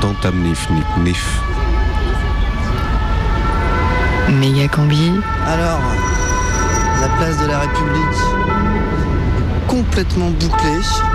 Dans 0.00 0.14
ta 0.14 0.30
nif, 0.30 0.68
nif, 0.70 0.84
nif. 0.98 1.40
Méga. 4.30 4.68
Alors, 5.46 5.80
la 7.00 7.08
place 7.18 7.38
de 7.38 7.46
la 7.46 7.58
République 7.58 8.18
complètement 9.68 10.30
bouclée. 10.30 11.11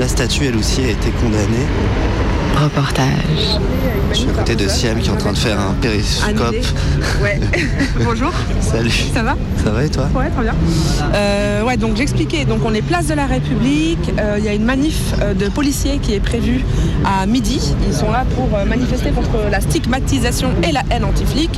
La 0.00 0.08
statue, 0.08 0.46
elle 0.46 0.56
aussi, 0.56 0.80
a 0.80 0.88
été 0.88 1.10
condamnée. 1.10 1.66
Reportage. 2.56 3.58
Je 4.12 4.16
suis 4.16 4.30
à 4.30 4.32
côté 4.32 4.56
de 4.56 4.66
Siam 4.66 4.98
qui 4.98 5.10
est 5.10 5.12
en 5.12 5.16
train 5.16 5.32
de 5.32 5.38
faire 5.38 5.60
un 5.60 5.74
périscope. 5.74 6.54
Ouais. 7.22 7.38
Bonjour. 8.04 8.32
Salut. 8.62 8.90
Ça 9.12 9.22
va? 9.22 9.36
Ça 9.62 9.70
va 9.70 9.84
et 9.84 9.90
toi? 9.90 10.08
Ouais, 10.14 10.30
très 10.30 10.42
bien. 10.42 10.54
Euh, 11.14 11.62
ouais, 11.64 11.76
donc 11.76 11.96
j'expliquais. 11.96 12.46
Donc 12.46 12.60
on 12.64 12.72
est 12.72 12.80
place 12.80 13.08
de 13.08 13.14
la 13.14 13.26
République. 13.26 14.10
Euh, 14.18 14.36
Il 14.38 14.44
y 14.44 14.48
a 14.48 14.54
une 14.54 14.64
manif 14.64 14.98
euh, 15.20 15.34
de 15.34 15.50
policiers 15.50 15.98
qui 15.98 16.14
est 16.14 16.20
prévue 16.20 16.64
à 17.04 17.26
midi. 17.26 17.60
Ils 17.86 17.94
sont 17.94 18.10
là 18.10 18.24
pour 18.36 18.48
manifester 18.66 19.10
contre 19.10 19.50
la 19.50 19.60
stigmatisation 19.60 20.48
et 20.66 20.72
la 20.72 20.82
haine 20.90 21.04
anti-flic. 21.04 21.50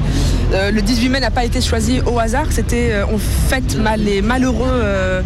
Euh, 0.53 0.73
le 0.73 0.83
18 0.83 1.09
mai 1.09 1.21
n'a 1.21 1.31
pas 1.31 1.45
été 1.45 1.61
choisi 1.61 2.01
au 2.07 2.19
hasard. 2.19 2.47
C'était 2.51 2.91
euh, 2.93 3.05
on 3.13 3.19
fête 3.19 3.77
mal 3.77 4.01
les 4.01 4.21
malheureux. 4.21 5.23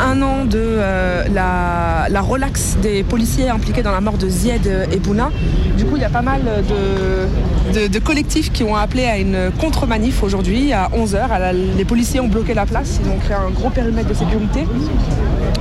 Un 0.00 0.22
an 0.22 0.44
de 0.44 0.58
euh, 0.58 1.24
la, 1.32 2.08
la 2.08 2.20
relaxe 2.20 2.76
des 2.80 3.02
policiers 3.02 3.48
impliqués 3.48 3.82
dans 3.82 3.92
la 3.92 4.00
mort 4.00 4.18
de 4.18 4.28
Zied 4.28 4.66
et 4.92 4.98
Bouna. 4.98 5.30
Du 5.76 5.84
coup, 5.84 5.96
il 5.96 6.02
y 6.02 6.04
a 6.04 6.10
pas 6.10 6.22
mal 6.22 6.42
de 6.42 7.26
de, 7.72 7.86
de 7.86 7.98
collectifs 7.98 8.52
qui 8.52 8.64
ont 8.64 8.76
appelé 8.76 9.04
à 9.04 9.18
une 9.18 9.50
contre-manif 9.60 10.22
aujourd'hui 10.22 10.72
à 10.72 10.88
11h. 10.94 11.52
Les 11.76 11.84
policiers 11.84 12.20
ont 12.20 12.28
bloqué 12.28 12.54
la 12.54 12.66
place, 12.66 12.98
ils 13.04 13.10
ont 13.10 13.18
créé 13.18 13.36
un 13.36 13.50
gros 13.50 13.70
périmètre 13.70 14.08
de 14.08 14.14
sécurité. 14.14 14.66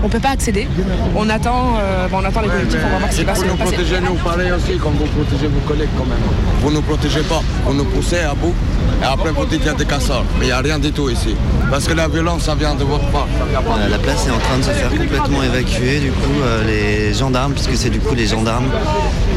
On 0.04 0.08
ne 0.08 0.12
peut 0.12 0.20
pas 0.20 0.30
accéder. 0.30 0.68
On 1.16 1.30
attend, 1.30 1.76
euh, 1.80 2.08
bon, 2.08 2.18
on 2.22 2.26
attend 2.26 2.42
les 2.42 2.50
collectifs, 2.50 2.80
on 2.86 2.92
va 2.94 3.00
voir 3.00 3.12
ce 3.12 3.18
qui 3.18 3.24
va 3.26 3.36
se 3.36 3.42
Vous 3.42 3.48
nous 3.48 3.56
protégez 3.56 4.00
nous 4.00 4.16
pareil 4.16 4.52
aussi, 4.52 4.78
comme 4.78 4.94
vous 4.94 5.06
protégez 5.06 5.48
vos 5.48 5.60
collègues 5.68 5.90
quand 5.98 6.06
même. 6.06 6.18
Vous 6.62 6.72
ne 6.72 6.80
protégez 6.80 7.22
pas, 7.22 7.42
vous 7.66 7.74
nous 7.74 7.86
poussez 7.86 8.20
à 8.20 8.34
bout. 8.34 8.54
Et 9.02 9.06
après 9.06 9.32
vous 9.32 9.46
dites 9.46 9.60
qu'il 9.60 9.68
y 9.68 9.70
a 9.70 9.74
des 9.74 9.86
casseurs. 9.86 10.24
Mais 10.40 10.46
il 10.46 10.48
n'y 10.48 10.52
a 10.54 10.60
rien 10.60 10.80
du 10.80 10.92
tout 10.92 11.10
ici. 11.10 11.36
Parce 11.70 11.88
que 11.88 11.94
la 11.94 12.08
violence, 12.08 12.44
ça 12.44 12.56
vient 12.56 12.76
de 12.76 12.84
votre 12.84 13.06
part. 13.12 13.28
Euh, 13.40 13.90
La 13.90 13.98
place 14.00 14.26
est 14.28 14.32
en 14.32 14.40
train 14.40 14.58
de 14.58 14.64
se 14.64 14.70
faire 14.72 14.90
complètement 14.90 15.44
évacuer. 15.44 16.00
Du 16.00 16.12
coup, 16.12 16.42
euh, 16.44 16.64
les 16.66 17.14
gendarmes, 17.14 17.54
puisque 17.54 17.76
c'est 17.76 17.90
du 17.90 18.00
coup 18.00 18.16
les 18.16 18.26
gendarmes 18.28 18.68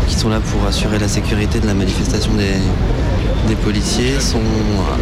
qui 0.08 0.14
sont 0.14 0.28
là 0.28 0.40
pour 0.40 0.66
assurer 0.66 0.98
la 0.98 1.08
sécurité 1.08 1.60
de 1.60 1.66
la 1.66 1.74
manifestation 1.74 2.32
des, 2.34 2.54
des 3.48 3.54
policiers, 3.56 4.18
sont, 4.20 4.38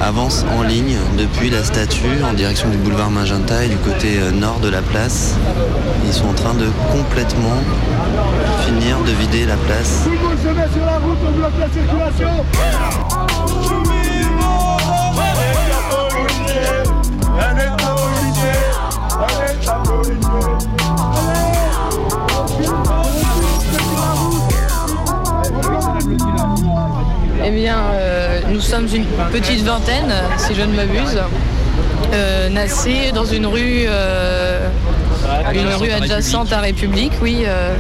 avancent 0.03 0.45
en 0.59 0.63
ligne 0.63 0.97
depuis 1.17 1.51
la 1.51 1.63
statue 1.63 2.23
en 2.29 2.33
direction 2.33 2.69
du 2.69 2.79
boulevard 2.79 3.11
Magenta 3.11 3.65
et 3.65 3.69
du 3.69 3.77
côté 3.77 4.19
euh, 4.19 4.31
nord 4.33 4.59
de 4.61 4.69
la 4.71 4.83
place. 4.83 5.35
Ils 6.07 6.13
sont 6.13 6.29
en 6.29 6.35
train 6.35 6.55
de 6.55 6.67
complètement 6.91 7.59
finir 8.67 8.99
de 9.07 9.13
vider 9.13 9.47
la 9.47 9.57
place. 9.57 10.03
Tout 10.05 10.11
le 10.11 10.17
monde 10.17 10.39
se 10.43 10.49
met 10.49 10.69
sur 10.75 10.85
la 10.85 10.99
route, 10.99 11.19
on 11.29 11.33
bloque 11.39 11.59
la 11.61 11.69
circulation. 11.69 12.45
Eh 27.45 27.51
bien, 27.51 27.79
euh, 27.95 28.41
nous 28.51 28.61
sommes 28.61 28.87
une 28.95 29.05
petite 29.33 29.63
vingtaine, 29.65 30.13
si 30.37 30.55
je 30.55 30.63
ne 30.63 30.75
m'abuse, 30.75 31.19
euh, 32.13 32.49
nassés 32.51 33.13
dans 33.15 33.25
une 33.25 33.47
rue, 33.47 33.85
euh, 33.87 34.69
une 35.55 35.69
rue 35.75 35.91
adjacente 35.91 36.53
à 36.53 36.61
République, 36.61 37.13
oui. 37.23 37.45
euh, 37.47 37.75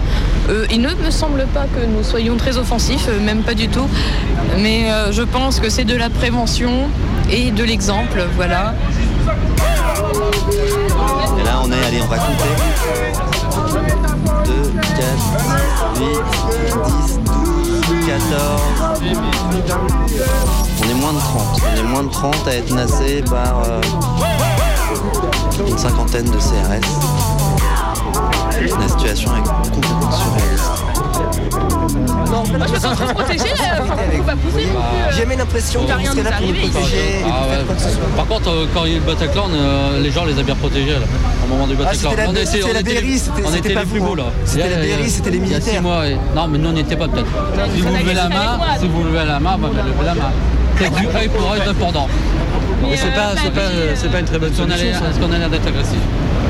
il 0.70 0.80
ne 0.80 0.94
me 0.94 1.10
semble 1.10 1.44
pas 1.52 1.64
que 1.64 1.84
nous 1.84 2.02
soyons 2.02 2.36
très 2.36 2.56
offensifs, 2.56 3.08
même 3.22 3.42
pas 3.42 3.52
du 3.54 3.68
tout, 3.68 3.86
mais 4.58 4.86
je 5.10 5.22
pense 5.22 5.60
que 5.60 5.68
c'est 5.68 5.84
de 5.84 5.96
la 5.96 6.08
prévention 6.08 6.88
et 7.30 7.50
de 7.50 7.64
l'exemple, 7.64 8.26
voilà. 8.36 8.74
Et 11.38 11.44
là, 11.44 11.60
on 11.62 11.70
est, 11.70 11.84
allez, 11.86 12.00
on 12.02 12.06
va 12.06 12.18
compter. 12.18 12.44
2, 14.44 14.72
4, 14.96 15.98
8, 15.98 16.06
10, 16.86 17.20
12, 17.24 18.06
14. 18.06 18.62
On 20.80 20.88
est 20.88 20.94
moins 20.94 21.12
de 21.12 21.18
30. 21.18 21.60
On 21.62 21.76
est 21.76 21.82
moins 21.82 22.02
de 22.04 22.10
30 22.10 22.34
à 22.46 22.54
être 22.54 22.74
nassé 22.74 23.22
par 23.22 23.62
euh, 23.66 23.80
une 25.66 25.78
cinquantaine 25.78 26.30
de 26.30 26.38
CRS. 26.38 26.80
La 28.80 28.88
situation 28.88 29.30
est 29.36 29.42
complètement 29.70 30.10
Moi, 31.50 32.66
je 32.66 32.72
me 32.72 32.78
sens 32.78 32.96
trop 32.98 33.14
protégée, 33.14 33.44
là. 33.48 33.76
Pas 34.26 34.36
pousser 34.36 34.66
non 34.66 34.80
euh. 34.80 35.10
J'ai 35.10 35.18
jamais 35.20 35.36
l'impression 35.36 35.80
Il 35.82 35.88
va 35.88 35.94
que 35.94 35.98
rien 35.98 36.14
là 36.14 36.30
pour 36.38 36.70
protéger 36.70 37.24
Ah. 37.26 37.46
Par 38.16 38.26
contre, 38.26 38.48
euh, 38.50 38.66
quand 38.74 38.84
il 38.84 38.90
y 38.90 38.94
a 38.94 38.96
eu 38.96 39.00
le 39.00 39.06
Bataclan, 39.06 39.48
euh, 39.52 40.00
les 40.02 40.10
gens 40.10 40.24
les 40.24 40.38
a 40.38 40.42
bien 40.42 40.54
protégés 40.54 40.90
là, 40.92 41.06
au 41.44 41.48
moment 41.48 41.66
du 41.66 41.74
Ah, 41.78 41.84
Bataclan. 41.84 42.10
c'était 42.10 42.22
la- 42.22 42.28
On 42.28 42.32
était- 42.32 42.46
c'était 42.46 42.64
on 42.64 42.72
la 42.72 42.80
était- 42.80 43.00
BRI, 43.00 43.18
c'était- 43.18 43.42
on 43.46 43.54
était 43.54 43.74
pas 43.74 43.80
les 43.80 43.86
plus 43.86 44.00
beaux 44.00 44.12
hein. 44.12 44.16
là. 44.18 44.24
C'était 44.44 44.62
a- 44.64 44.68
la 44.68 44.76
BRI, 44.96 45.10
c'était 45.10 45.30
les 45.30 45.38
a 45.38 45.40
militaires. 45.40 45.74
six 45.74 45.80
mois, 45.80 46.06
et- 46.08 46.18
non, 46.36 46.48
mais 46.48 46.58
nous 46.58 46.68
on 46.68 46.72
n'y 46.72 46.80
était 46.80 46.96
pas 46.96 47.08
peut-être. 47.08 47.26
Si 47.74 47.80
vous 47.80 47.88
levez 47.96 48.14
la 48.14 48.28
main, 48.28 48.58
si 48.80 48.88
vous 48.88 49.02
levez 49.04 49.24
la 49.26 49.40
main, 49.40 49.56
bah, 49.58 49.68
bah, 49.74 49.82
levez 49.86 50.04
la 50.06 50.14
main. 50.14 50.30
C'est 50.78 50.94
du 50.94 51.06
œil 51.16 51.28
pour 51.28 51.50
œil, 51.52 51.60
dépendant. 51.66 52.08
Mais 52.82 52.96
c'est 52.96 53.06
pas- 53.14 53.34
c'est 53.96 54.10
pas- 54.10 54.18
une 54.20 54.24
très 54.26 54.38
bonne 54.38 54.52
a 54.52 54.56
solution. 54.56 54.86
Est-ce 55.10 55.18
qu'on 55.18 55.32
a 55.32 55.38
l'air 55.38 55.50
d'être 55.50 55.66
agressif 55.66 55.98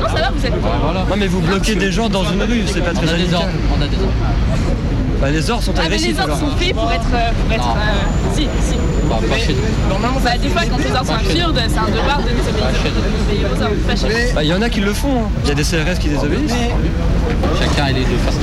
Non, 0.01 0.07
ça 0.07 0.13
va, 0.21 0.29
vous 0.33 0.45
êtes. 0.45 0.53
Non 0.53 1.15
mais 1.17 1.27
vous 1.27 1.39
bloquez 1.41 1.75
des 1.75 1.91
gens 1.91 2.09
dans 2.09 2.23
une 2.23 2.43
rue, 2.43 2.63
c'est 2.67 2.81
pas 2.81 2.91
très 2.93 3.07
a. 3.33 3.49
On 3.77 3.81
a 3.81 3.87
des 3.87 3.95
ordres. 3.95 4.13
Bah, 5.21 5.29
les 5.31 5.49
ordres 5.49 5.63
sont 5.63 5.73
Ah, 5.75 5.79
mais 5.81 5.85
agressifs 5.87 6.07
les 6.15 6.19
ordres 6.21 6.33
alors. 6.35 6.39
sont 6.51 6.57
faits 6.57 6.73
pour 6.73 6.91
être. 6.91 7.01
euh, 7.13 7.31
Pour 7.43 7.51
être 7.53 7.65
Non. 7.65 7.75
euh, 7.75 8.35
si, 8.35 8.41
si. 8.67 8.75
Bah, 9.09 9.15
pas 9.19 9.25
Mais 9.29 9.39
chez 9.39 9.53
nous. 9.53 9.89
Normalement, 9.89 10.19
bah, 10.23 10.37
des 10.41 10.49
fois, 10.49 10.61
quand 10.69 10.77
les 10.77 10.91
ordres 10.91 11.05
sont 11.07 11.13
absurdes, 11.13 11.59
c'est 11.67 11.77
un 11.77 11.85
devoir 11.91 12.21
de 12.21 12.29
désobéir 12.29 12.65
aux. 13.51 14.35
Bah, 14.35 14.43
il 14.43 14.49
y 14.49 14.53
en 14.53 14.61
a 14.61 14.69
qui 14.69 14.79
le 14.81 14.93
font, 14.93 15.23
hein. 15.25 15.29
il 15.43 15.49
y 15.49 15.51
a 15.51 15.55
des 15.55 15.63
CRS 15.63 15.99
qui 15.99 16.09
désobéissent. 16.09 16.51
Chacun 17.59 17.87
est 17.87 17.93
les 17.93 18.05
deux 18.05 18.17
faces. 18.25 18.37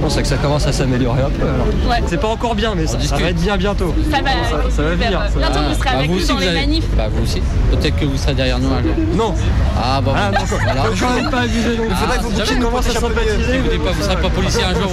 Bon, 0.00 0.08
c'est 0.08 0.22
que 0.22 0.28
ça 0.28 0.36
commence 0.36 0.66
à 0.66 0.72
s'améliorer 0.72 1.22
un 1.22 1.30
peu 1.30 1.42
alors. 1.42 1.66
Ouais. 1.90 2.02
C'est 2.06 2.20
pas 2.20 2.28
encore 2.28 2.54
bien, 2.54 2.74
mais 2.76 2.86
ça, 2.86 3.00
ça 3.00 3.16
va 3.16 3.30
être 3.30 3.40
bien 3.40 3.56
bientôt. 3.56 3.92
Ça 4.10 4.18
va, 4.22 4.30
ça, 4.30 4.70
ça 4.76 4.82
va 4.82 4.90
venir. 4.94 5.10
ça 5.10 5.38
va 5.40 5.48
Bientôt, 5.48 5.58
vous 5.68 5.74
serez 5.74 5.88
avec 5.90 6.06
vous 6.08 6.14
nous 6.16 6.22
aussi, 6.22 6.28
dans 6.32 6.38
les 6.38 6.52
manifs. 6.52 6.84
Bah 6.96 7.04
vous 7.12 7.22
aussi. 7.24 7.42
Peut-être 7.72 7.96
que 7.96 8.04
vous 8.04 8.16
serez 8.16 8.34
derrière 8.34 8.58
nous 8.60 8.68
un 8.72 8.82
jour. 8.82 8.92
Non. 9.16 9.34
Ah 9.82 10.00
bon. 10.00 10.12
Ah, 10.14 10.30
voilà. 10.30 10.82
même 11.14 11.30
pas 11.30 11.38
plus. 11.42 11.58
Ah, 11.90 11.94
Faudrait 11.96 12.18
que 12.18 12.22
vous 12.22 12.30
bouquiez 12.30 12.56
commence 12.58 12.86
à 12.86 12.90
Qui 12.90 12.96
vous 12.98 13.00
sympathiser. 13.08 13.58
dit 13.72 13.78
pas 13.78 13.90
que 13.90 13.94
vous 13.96 14.02
serez 14.02 14.16
pas 14.16 14.28
policier 14.30 14.62
un 14.64 14.74
jour 14.74 14.90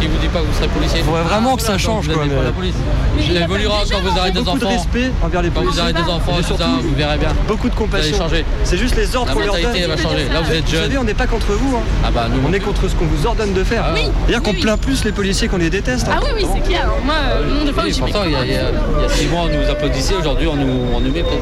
Qui 0.00 0.06
vous 0.06 0.18
dit 0.18 0.28
pas 0.28 0.38
que 0.40 0.44
vous 0.46 0.54
serez 0.54 0.68
policier 0.68 1.02
Faudrait 1.02 1.22
vraiment 1.22 1.56
que 1.56 1.62
ça 1.62 1.78
change, 1.78 2.08
quoi, 2.08 2.24
la 2.24 2.50
police. 2.52 2.74
Il 3.18 3.32
y 3.32 3.38
a 3.38 3.42
évoluera 3.44 3.80
quand 3.90 4.00
vous 4.00 4.18
aurez 4.18 4.30
des 4.30 4.40
Beaucoup 4.40 4.58
de 4.58 4.64
enfants. 4.64 4.74
respect 4.76 5.12
envers 5.22 5.42
les 5.42 5.48
Quand 5.50 5.60
vous 5.60 5.66
policiers. 5.66 5.82
aurez 5.82 5.92
des 5.92 6.10
enfants, 6.10 6.32
ça, 6.42 6.66
vous 6.82 6.94
verrez 6.96 7.18
bien. 7.18 7.28
Beaucoup 7.46 7.68
de 7.68 7.74
compassion. 7.74 8.16
changer. 8.16 8.44
C'est 8.64 8.78
juste 8.78 8.96
les 8.96 9.14
ordres 9.14 9.28
La 9.28 9.34
qu'on 9.34 9.40
leur 9.40 9.54
donne. 9.54 9.62
mentalité 9.64 9.86
va 9.88 9.96
changer. 9.96 10.28
Là, 10.32 10.40
vous 10.42 10.52
êtes 10.52 10.64
Vous 10.64 10.70
jeune. 10.72 10.82
savez, 10.82 10.98
on 10.98 11.04
n'est 11.04 11.14
pas 11.14 11.26
contre 11.26 11.52
vous. 11.52 11.76
hein. 11.76 11.80
Ah 12.04 12.10
bah 12.12 12.26
nous. 12.32 12.40
On 12.48 12.52
est 12.52 12.60
contre 12.60 12.88
ce 12.88 12.94
qu'on 12.94 13.04
vous 13.04 13.26
ordonne 13.26 13.52
de 13.52 13.62
faire. 13.64 13.84
Oui, 13.94 14.08
C'est-à-dire 14.26 14.42
qu'on 14.42 14.50
oui, 14.50 14.56
oui. 14.56 14.62
plaint 14.62 14.80
plus 14.80 15.04
les 15.04 15.12
policiers 15.12 15.48
qu'on 15.48 15.56
les 15.58 15.70
déteste. 15.70 16.06
hein. 16.08 16.12
Ah 16.16 16.20
oui, 16.22 16.30
oui, 16.42 16.46
c'est 16.54 16.60
clair. 16.68 16.88
Moi, 17.04 17.14
euh, 17.14 17.42
le 17.44 17.52
nombre 17.54 17.66
de 17.66 17.72
fois 17.72 17.82
où 17.84 17.98
pourtant, 17.98 18.22
vais. 18.22 18.30
il 18.46 18.52
y, 18.52 18.56
a, 18.56 19.08
six 19.08 19.26
mois, 19.26 19.42
on 19.42 19.46
nous 19.64 19.70
applaudissait, 19.70 20.14
aujourd'hui, 20.14 20.46
on 20.46 20.56
nous, 20.56 20.72
on 20.94 21.00
nous 21.00 21.10
méprise. 21.12 21.38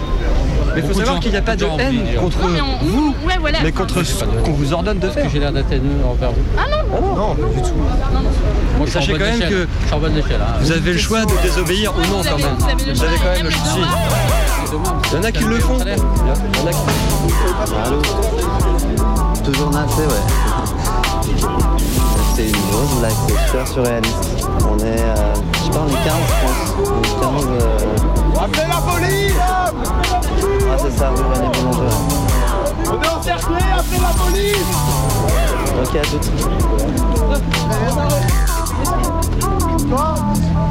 Mais 0.74 0.80
il 0.82 0.86
faut 0.88 0.94
savoir 0.98 1.18
qu'il 1.20 1.32
n'y 1.32 1.36
a 1.36 1.42
pas 1.42 1.56
de 1.56 1.64
haine 1.64 2.06
contre 2.20 2.38
Non, 2.40 2.48
mais 2.48 2.60
on- 2.60 2.84
nous, 2.86 3.08
ouais, 3.26 3.34
voilà. 3.40 3.58
mais 3.62 3.70
enfin, 3.74 3.80
contre 3.80 4.02
ce 4.04 4.24
qu'on 4.24 4.52
vous 4.52 4.72
ordonne 4.72 4.98
de 5.00 5.08
que 5.08 5.12
faire. 5.14 5.28
j'ai 5.30 5.40
l'air 5.40 5.52
d'être 5.52 5.70
haineux 5.72 6.04
envers 6.08 6.30
vous 6.30 6.42
Ah 6.56 6.62
non, 6.70 7.16
Non, 7.16 7.34
pas 7.34 7.48
du 7.48 7.60
tout. 7.62 7.74
Moi, 8.78 8.86
Sachez 8.86 9.12
quand 9.12 9.18
même 9.18 9.40
que 9.40 9.64
hein. 9.64 9.96
vous 10.60 10.72
avez 10.72 10.92
le 10.92 10.98
choix 10.98 11.24
de 11.24 11.32
désobéir 11.42 11.92
ou 11.96 12.00
non 12.00 12.18
vous 12.22 12.28
quand 12.28 12.34
avez- 12.34 12.42
même. 12.44 12.54
vous 12.56 13.02
avez 13.02 13.16
Vous 13.16 13.22
quand 13.22 13.32
même 13.32 13.44
le 13.44 13.50
choix. 13.50 13.60
Il 15.12 15.16
y 15.16 15.20
en 15.20 15.24
a 15.24 15.32
qui 15.32 15.44
le 15.44 15.58
font. 15.58 15.78
Il 15.84 15.88
y 15.88 15.92
en 15.92 16.66
a 16.66 16.70
qui- 16.70 16.78
Allô 17.84 18.00
Toujours 19.44 19.70
nassé, 19.72 20.02
ouais. 20.02 20.24
C'est 22.40 22.46
une 22.46 22.70
grosse 22.70 22.94
blague, 23.00 23.12
c'est 23.28 23.36
super 23.48 23.68
surréaliste. 23.68 24.48
On 24.66 24.78
est, 24.78 24.82
euh, 24.82 25.34
je 25.52 25.58
sais 25.64 25.70
pas, 25.72 25.80
on 25.80 25.88
est 25.88 26.04
15, 26.04 26.14
je 26.26 26.34
pense. 26.40 26.60
Est 27.06 27.20
15. 27.20 27.46
euh, 27.50 28.42
Appelez 28.42 28.66
la 28.66 28.80
police 28.80 29.34
Ah, 29.38 30.76
c'est 30.78 30.96
ça, 30.98 31.10
rue 31.10 31.16
René 31.16 31.48
Boulanger. 31.58 31.94
On 32.86 33.02
est 33.02 33.08
encerclés, 33.08 33.70
appelez 33.76 34.00
la 34.00 34.12
police 34.24 34.70
Ok, 35.82 35.96
à 35.96 36.02
toutes. 36.06 36.30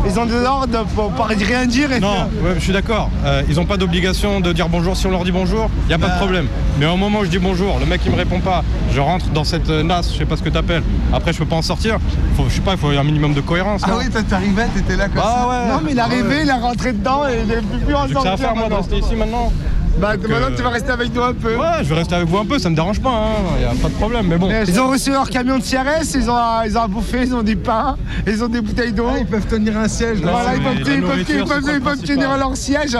Ils 0.05 0.19
ont 0.19 0.25
des 0.25 0.43
ordres 0.43 0.85
pour 0.95 1.11
pas 1.11 1.25
rien 1.25 1.65
dire 1.67 1.91
et 1.91 1.99
Non, 1.99 2.27
ouais, 2.43 2.55
je 2.55 2.59
suis 2.61 2.73
d'accord. 2.73 3.09
Euh, 3.25 3.43
ils 3.47 3.55
n'ont 3.57 3.65
pas 3.65 3.77
d'obligation 3.77 4.39
de 4.39 4.51
dire 4.53 4.67
bonjour 4.69 4.95
si 4.97 5.05
on 5.05 5.11
leur 5.11 5.23
dit 5.23 5.31
bonjour. 5.31 5.69
Il 5.83 5.87
n'y 5.89 5.93
a 5.93 5.99
pas 5.99 6.09
de 6.13 6.17
problème. 6.17 6.47
Mais 6.79 6.85
au 6.87 6.95
moment 6.97 7.19
où 7.19 7.25
je 7.25 7.29
dis 7.29 7.37
bonjour, 7.37 7.77
le 7.79 7.85
mec 7.85 8.01
il 8.05 8.11
me 8.11 8.17
répond 8.17 8.39
pas. 8.39 8.63
Je 8.91 8.99
rentre 8.99 9.27
dans 9.29 9.43
cette 9.43 9.69
euh, 9.69 9.83
nasse, 9.83 10.11
je 10.13 10.17
sais 10.17 10.25
pas 10.25 10.35
ce 10.37 10.41
que 10.41 10.49
t'appelles. 10.49 10.81
Après, 11.13 11.31
je 11.33 11.37
peux 11.37 11.45
pas 11.45 11.57
en 11.57 11.61
sortir. 11.61 11.97
Faut, 12.35 12.45
je 12.49 12.55
sais 12.55 12.61
pas, 12.61 12.71
il 12.71 12.77
faut 12.79 12.87
un 12.87 13.03
minimum 13.03 13.33
de 13.33 13.41
cohérence. 13.41 13.81
Ah 13.85 13.91
oui, 13.99 14.09
toi 14.09 14.21
t'arrivais, 14.23 14.65
t'étais 14.73 14.95
là 14.95 15.09
comme 15.09 15.21
Ah 15.23 15.41
ça. 15.41 15.47
ouais. 15.49 15.73
Non 15.73 15.81
mais 15.83 15.91
il 15.91 15.97
est 15.97 16.01
arrivé, 16.01 16.23
Ouais. 16.29 16.39
il 16.43 16.49
est 16.49 16.53
rentré 16.53 16.93
dedans 16.93 17.27
et 17.27 17.41
il 17.45 17.51
est 17.51 17.61
plus 17.61 17.79
plus 17.85 17.95
en 17.95 18.07
que 18.07 18.13
ça 18.13 18.33
à 18.33 18.37
faire 18.37 18.55
moi 18.55 18.69
de 18.69 18.73
rester 18.73 18.97
ici 18.97 19.15
maintenant? 19.15 19.51
Bah 19.99 20.15
Donc, 20.17 20.29
maintenant 20.29 20.47
euh, 20.47 20.55
tu 20.55 20.61
vas 20.63 20.69
rester 20.69 20.91
avec 20.91 21.13
nous 21.13 21.21
un 21.21 21.33
peu. 21.33 21.55
Ouais, 21.55 21.65
je 21.83 21.89
vais 21.89 21.95
rester 21.95 22.15
avec 22.15 22.27
vous 22.27 22.37
un 22.37 22.45
peu, 22.45 22.57
ça 22.59 22.69
me 22.69 22.75
dérange 22.75 22.99
pas, 23.01 23.35
il 23.57 23.61
y 23.63 23.65
a 23.65 23.69
pas 23.81 23.89
de 23.89 23.93
problème. 23.95 24.27
Mais 24.27 24.37
bon. 24.37 24.49
Ils 24.67 24.79
ont 24.79 24.89
reçu 24.89 25.11
leur 25.11 25.29
camion 25.29 25.57
de 25.57 25.63
CRS, 25.63 26.15
ils 26.15 26.29
ont, 26.29 26.37
ils 26.65 26.77
ont 26.77 26.81
à 26.81 26.87
bouffer, 26.87 27.23
ils 27.23 27.33
ont 27.35 27.43
du 27.43 27.55
pain, 27.55 27.97
ils 28.25 28.43
ont 28.43 28.47
des 28.47 28.61
bouteilles 28.61 28.93
d'eau. 28.93 29.09
ils 29.19 29.25
peuvent 29.25 29.45
tenir 29.47 29.77
un 29.77 29.87
siège. 29.87 30.21
là. 30.21 30.31
Voilà, 30.31 30.55
ils 30.55 30.61
peuvent, 30.63 30.73
mais 30.75 30.79
ils 30.95 31.01
peuvent- 31.01 31.19
ils 31.19 31.81
peuvent- 31.81 31.97
ils 32.01 32.07
tenir 32.07 32.37
leur 32.37 32.55
siège. 32.55 32.97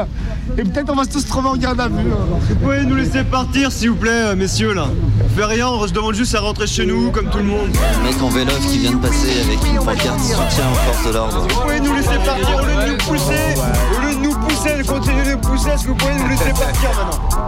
Et 0.58 0.64
peut-être 0.64 0.89
on 0.91 0.95
va 0.95 1.06
tous 1.06 1.26
trouver 1.26 1.50
en 1.50 1.56
garde 1.58 1.80
à 1.80 1.88
vue. 1.88 2.10
Vous 2.50 2.56
pouvez 2.56 2.84
nous 2.84 2.95
laisser 2.95 3.24
partir 3.24 3.72
s'il 3.72 3.91
vous 3.91 3.95
plaît, 3.95 4.10
euh, 4.12 4.36
messieurs 4.36 4.74
là. 4.74 4.88
On 5.24 5.30
fait 5.39 5.45
rien, 5.45 5.68
on 5.68 5.88
se 5.88 5.93
demande 5.93 6.16
juste 6.16 6.34
à 6.36 6.39
rentrer 6.41 6.68
chez 6.68 6.86
nous 6.86 7.12
comme 7.12 7.30
tout 7.30 7.38
le 7.38 7.43
monde. 7.45 7.70
Mec 8.04 8.22
en 8.22 8.30
vélo 8.30 8.52
qui 8.70 8.80
vient 8.80 8.91
de 8.91 8.97
passer 8.97 9.41
avec 9.45 9.60
une 9.72 9.78
pancarte 9.78 10.20
soutien 10.20 10.66
aux 10.72 10.91
forces 10.91 11.08
de 11.08 11.14
l'ordre. 11.14 11.47
Vous 11.47 11.62
pouvez 11.62 11.80
nous 11.80 11.93
laisser 11.93 12.18
partir 12.26 12.56
au 12.62 12.66
lieu 12.66 12.86
de 12.86 12.91
nous 12.91 12.97
pousser. 12.97 13.56
Au 13.97 14.02
lieu 14.06 14.09
de 14.50 14.78
nous 14.78 14.84
pousser, 14.84 15.14
de 15.14 15.36
pousser, 15.36 15.70
est-ce 15.70 15.84
que 15.84 15.89
vous 15.89 15.95
pouvez 15.95 16.14
nous 16.16 16.28
laisser 16.28 16.50
partir 16.60 16.89
maintenant. 16.89 17.47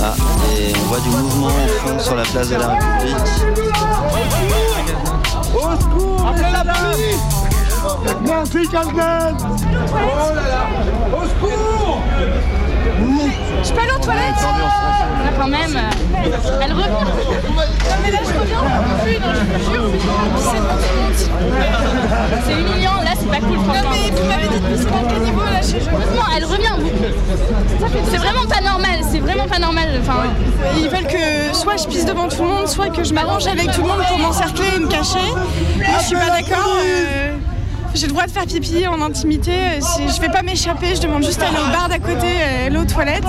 Ah, 0.00 0.14
et 0.56 0.72
on 0.76 0.88
voit 0.88 1.00
du 1.00 1.08
mouvement 1.10 1.46
au 1.48 1.68
fond 1.68 1.98
sur 1.98 2.14
la 2.16 2.22
place 2.22 2.48
de 2.48 2.56
la 2.56 2.68
République. 2.68 3.16
Au 5.54 5.80
secours 5.80 6.26
Appelez 6.26 6.52
la 6.52 6.64
police 6.64 7.18
Merci 8.26 8.68
Calden 8.68 9.36
Oh 9.40 10.34
là 10.34 10.42
là. 10.42 10.66
Au 11.16 11.22
secours 11.24 12.02
Je 13.64 13.72
peux 13.72 13.80
aller 13.80 13.92
aux 13.96 13.98
toilettes 13.98 14.22
Ah, 14.42 15.30
Quand 15.38 15.48
même. 15.48 15.78
Elle 16.62 16.72
revient. 16.72 16.88
Non, 16.88 17.96
mais 18.04 18.10
là, 18.10 18.18
je 18.22 18.38
reviens. 18.38 18.58
Plus, 19.04 19.18
non, 19.18 19.28
je 19.34 19.40
vous 19.40 19.72
jure. 19.72 19.90
C'est 22.46 22.52
humiliant. 22.52 22.96
Là, 23.04 23.10
c'est 23.18 23.28
pas 23.30 23.40
cool, 23.40 23.58
franchement. 23.58 23.74
Non, 23.74 23.90
mais 23.90 24.10
vous 24.10 24.26
m'avez 24.28 24.76
C'est 24.76 24.86
à 24.88 25.02
quel 25.08 25.20
niveau 25.22 25.40
là 25.42 25.62
chez 25.62 25.80
Heureusement, 25.90 26.24
elle 26.36 26.44
revient. 26.44 26.76
C'est 28.10 28.16
vraiment 28.18 28.46
pas 28.46 28.60
normal, 28.60 29.00
c'est 29.10 29.18
vraiment 29.20 29.46
pas 29.46 29.58
normal. 29.58 29.88
Enfin, 30.00 30.24
Ils 30.76 30.88
veulent 30.88 31.06
que 31.06 31.54
soit 31.54 31.76
je 31.76 31.86
pisse 31.88 32.04
devant 32.04 32.28
tout 32.28 32.42
le 32.42 32.48
monde, 32.48 32.68
soit 32.68 32.88
que 32.90 33.04
je 33.04 33.12
m'arrange 33.14 33.46
avec 33.46 33.70
tout 33.72 33.82
le 33.82 33.88
monde 33.88 34.02
pour 34.08 34.18
m'encercler 34.18 34.64
et 34.76 34.78
me 34.80 34.88
cacher. 34.88 35.18
Moi, 35.76 35.98
je 36.00 36.04
suis 36.04 36.16
pas 36.16 36.30
d'accord. 36.30 36.76
euh, 36.84 37.33
J'ai 37.94 38.06
le 38.06 38.12
droit 38.12 38.26
de 38.26 38.30
faire 38.30 38.44
pipi 38.46 38.86
en 38.88 39.00
intimité. 39.02 39.52
si 39.80 40.08
Je 40.14 40.20
vais 40.20 40.28
pas 40.28 40.42
m'échapper, 40.42 40.94
je 40.96 41.00
demande 41.02 41.24
juste 41.24 41.40
à 41.42 41.46
aller 41.48 41.56
au 41.58 41.70
bar 41.72 41.88
d'à 41.88 41.98
côté, 41.98 42.26
aller 42.66 42.76
aux 42.76 42.84
toilettes. 42.84 43.22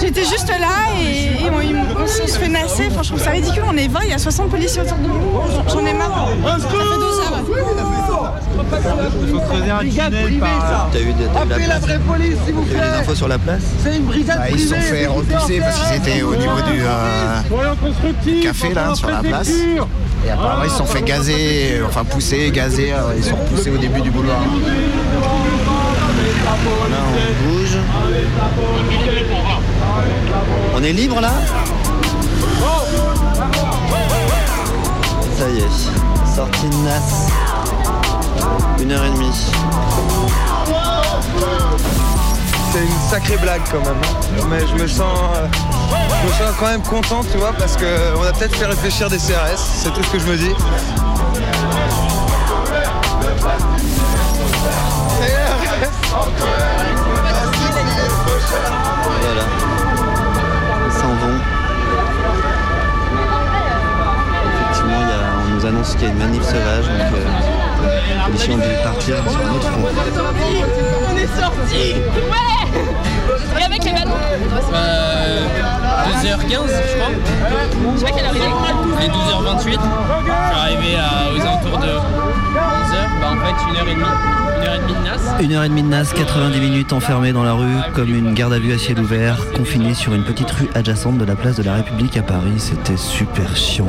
J'étais 0.00 0.24
juste 0.24 0.48
là 0.48 0.92
et, 1.00 1.44
et 1.44 1.50
on, 1.50 1.60
ils- 1.60 1.76
on 2.00 2.06
se 2.06 2.26
se 2.32 2.38
fait 2.38 2.48
nasser. 2.48 2.88
Enfin, 2.90 3.02
je 3.02 3.08
trouve 3.10 3.22
ça 3.22 3.30
ridicule. 3.30 3.62
On 3.68 3.76
est 3.76 3.88
20, 3.88 4.00
il 4.04 4.10
y 4.10 4.12
a 4.12 4.18
60 4.18 4.48
policiers 4.50 4.82
autour 4.82 4.96
de 4.98 5.02
nous. 5.02 5.14
J'en- 5.68 5.86
ai 5.86 5.92
marre. 5.94 6.28
Ça 6.60 6.68
fait 6.68 6.76
12 6.76 7.18
heures. 7.20 7.42
Il 9.22 9.28
faut 9.28 9.38
creuser 9.40 9.70
un 9.70 9.78
tunnel 9.80 10.38
par. 10.38 10.88
T'as 10.92 11.00
eu 11.00 11.12
de, 11.12 11.38
Appelez 11.52 11.66
la 11.66 11.78
vraie 11.78 11.98
police, 11.98 12.36
s'il 12.44 12.54
vous 12.54 12.62
T'as 12.64 12.70
eu 12.70 12.78
plaît. 12.78 12.90
des 12.90 12.96
infos 12.98 13.14
sur 13.14 13.28
la 13.28 13.38
place 13.38 13.62
C'est 13.82 13.96
une 13.96 14.04
brigade 14.04 14.38
Bah, 14.38 14.50
ils 14.50 14.58
se 14.60 14.68
sont 14.68 14.74
fait 14.76 15.00
c'est 15.00 15.06
repousser 15.06 15.60
parce 15.60 15.78
qu'ils 15.80 15.96
étaient 15.96 16.22
au 16.22 16.34
niveau 16.36 16.60
du 16.72 16.80
euh, 16.82 18.42
café 18.42 18.72
là 18.74 18.94
sur 18.94 19.10
la 19.10 19.18
place. 19.22 19.50
Et 20.26 20.30
apparemment 20.30 20.64
ils 20.64 20.70
se 20.70 20.78
sont 20.78 20.86
fait 20.86 21.02
gazer, 21.02 21.82
enfin 21.86 22.04
pousser, 22.04 22.50
gazer, 22.50 22.94
ils 23.16 23.24
sont 23.24 23.36
repoussés 23.36 23.70
au 23.70 23.76
début 23.76 24.00
du 24.00 24.10
boulevard. 24.10 24.40
Là 26.90 26.98
on 27.08 27.48
bouge. 27.48 27.78
On 30.76 30.82
est 30.82 30.92
libre 30.92 31.20
là? 31.20 31.32
Ça 35.36 35.48
y 35.50 35.58
est, 35.58 36.34
sortie 36.34 36.68
de 36.68 36.76
Nas. 36.84 37.28
Une 38.80 38.92
heure 38.92 39.04
et 39.04 39.10
demie. 39.10 39.50
C'est 42.74 42.80
une 42.82 43.08
sacrée 43.08 43.36
blague 43.36 43.60
quand 43.70 43.78
même. 43.84 43.94
hein. 44.02 44.44
Mais 44.50 44.66
je 44.66 44.74
me 44.82 44.88
sens, 44.88 45.16
euh, 45.36 45.46
je 46.22 46.26
me 46.26 46.32
sens 46.32 46.56
quand 46.58 46.66
même 46.66 46.82
content, 46.82 47.20
tu 47.30 47.38
vois, 47.38 47.52
parce 47.52 47.76
qu'on 47.76 48.22
a 48.24 48.32
peut-être 48.32 48.56
fait 48.56 48.66
réfléchir 48.66 49.08
des 49.08 49.18
CRS, 49.18 49.56
c'est 49.56 49.92
tout 49.92 50.02
ce 50.02 50.10
que 50.10 50.18
je 50.18 50.26
me 50.26 50.36
dis. 50.36 50.54
Voilà. 59.20 59.42
Ils 60.86 60.92
s'en 60.92 61.08
vont. 61.08 61.38
Effectivement, 64.46 65.00
y 65.00 65.12
a- 65.12 65.44
on 65.46 65.54
nous 65.54 65.66
annonce 65.66 65.92
qu'il 65.94 66.02
y 66.02 66.06
a 66.06 66.08
une 66.10 66.18
manif 66.18 66.42
sauvage, 66.42 66.84
euh, 66.90 67.63
ont 67.88 68.56
dû 68.56 68.74
partir 68.82 69.16
sur 69.30 69.40
un 69.40 69.54
autre 69.54 69.68
front. 69.68 69.88
on 71.12 71.16
est 71.16 71.40
sortis 71.40 71.94
Ouais 72.30 73.60
Et 73.60 73.64
avec 73.64 73.84
les 73.84 73.92
ballons 73.92 74.10
2h15 76.22 76.48
je 76.48 76.96
crois. 76.96 77.10
Je 77.94 77.98
sais 77.98 78.04
pas 78.04 78.10
quelle 78.12 78.24
heure 78.26 78.32
il 78.34 78.42
est. 78.42 78.44
Il 78.98 79.04
est 79.04 79.08
12h28. 79.08 79.62
Je 79.62 79.68
suis 79.70 79.80
arrivé 80.60 80.96
à- 80.96 81.32
aux 81.32 81.40
alentours 81.40 81.78
de 81.78 81.86
11h. 81.86 83.10
Bah 83.20 83.30
en 83.30 83.36
fait 83.44 83.56
1h30. 83.70 84.06
1h30 84.62 84.86
de 84.88 84.94
NAS. 85.04 85.42
Une 85.42 85.52
heure 85.52 85.64
et 85.64 85.68
demie 85.68 85.82
de 85.82 85.88
NAS, 85.88 86.12
90 86.14 86.60
minutes 86.60 86.92
enfermé 86.92 87.32
dans 87.32 87.42
la 87.42 87.52
rue, 87.52 87.66
comme 87.92 88.08
une 88.14 88.34
garde 88.34 88.52
à 88.52 88.58
vue 88.58 88.72
à 88.72 88.78
ciel 88.78 88.98
ouvert, 89.00 89.36
confiné 89.52 89.94
sur 89.94 90.14
une 90.14 90.24
petite 90.24 90.50
rue 90.50 90.68
adjacente 90.74 91.18
de 91.18 91.24
la 91.24 91.34
place 91.36 91.56
de 91.56 91.62
la 91.62 91.74
République 91.74 92.16
à 92.16 92.22
Paris. 92.22 92.54
C'était 92.58 92.96
super 92.96 93.54
chiant. 93.56 93.88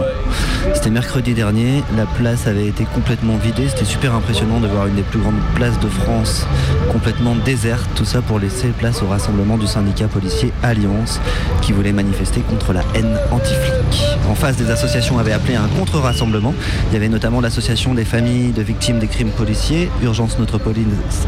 C'était 0.85 0.93
mercredi 0.93 1.33
dernier, 1.33 1.83
la 1.97 2.05
place 2.05 2.45
avait 2.45 2.67
été 2.67 2.85
complètement 2.85 3.37
vidée. 3.37 3.67
C'était 3.69 3.85
super 3.85 4.13
impressionnant 4.13 4.59
de 4.59 4.67
voir 4.67 4.85
une 4.85 4.93
des 4.93 5.01
plus 5.01 5.17
grandes 5.17 5.41
places 5.55 5.79
de 5.79 5.87
France 5.87 6.45
complètement 6.91 7.33
déserte. 7.33 7.89
Tout 7.95 8.05
ça 8.05 8.21
pour 8.21 8.37
laisser 8.37 8.67
place 8.67 9.01
au 9.01 9.07
rassemblement 9.07 9.57
du 9.57 9.65
syndicat 9.65 10.07
policier 10.07 10.53
Alliance 10.61 11.19
qui 11.63 11.71
voulait 11.71 11.91
manifester 11.91 12.41
contre 12.41 12.71
la 12.71 12.81
haine 12.93 13.17
anti-flic. 13.31 14.03
En 14.29 14.35
face, 14.35 14.57
des 14.57 14.69
associations 14.69 15.17
avaient 15.17 15.31
appelé 15.31 15.55
à 15.55 15.63
un 15.63 15.67
contre-rassemblement. 15.69 16.53
Il 16.91 16.93
y 16.93 16.97
avait 16.97 17.09
notamment 17.09 17.41
l'association 17.41 17.95
des 17.95 18.05
familles 18.05 18.51
de 18.51 18.61
victimes 18.61 18.99
des 18.99 19.07
crimes 19.07 19.31
policiers, 19.31 19.89
Urgence 20.03 20.37
Notre 20.37 20.59
Police 20.59 20.85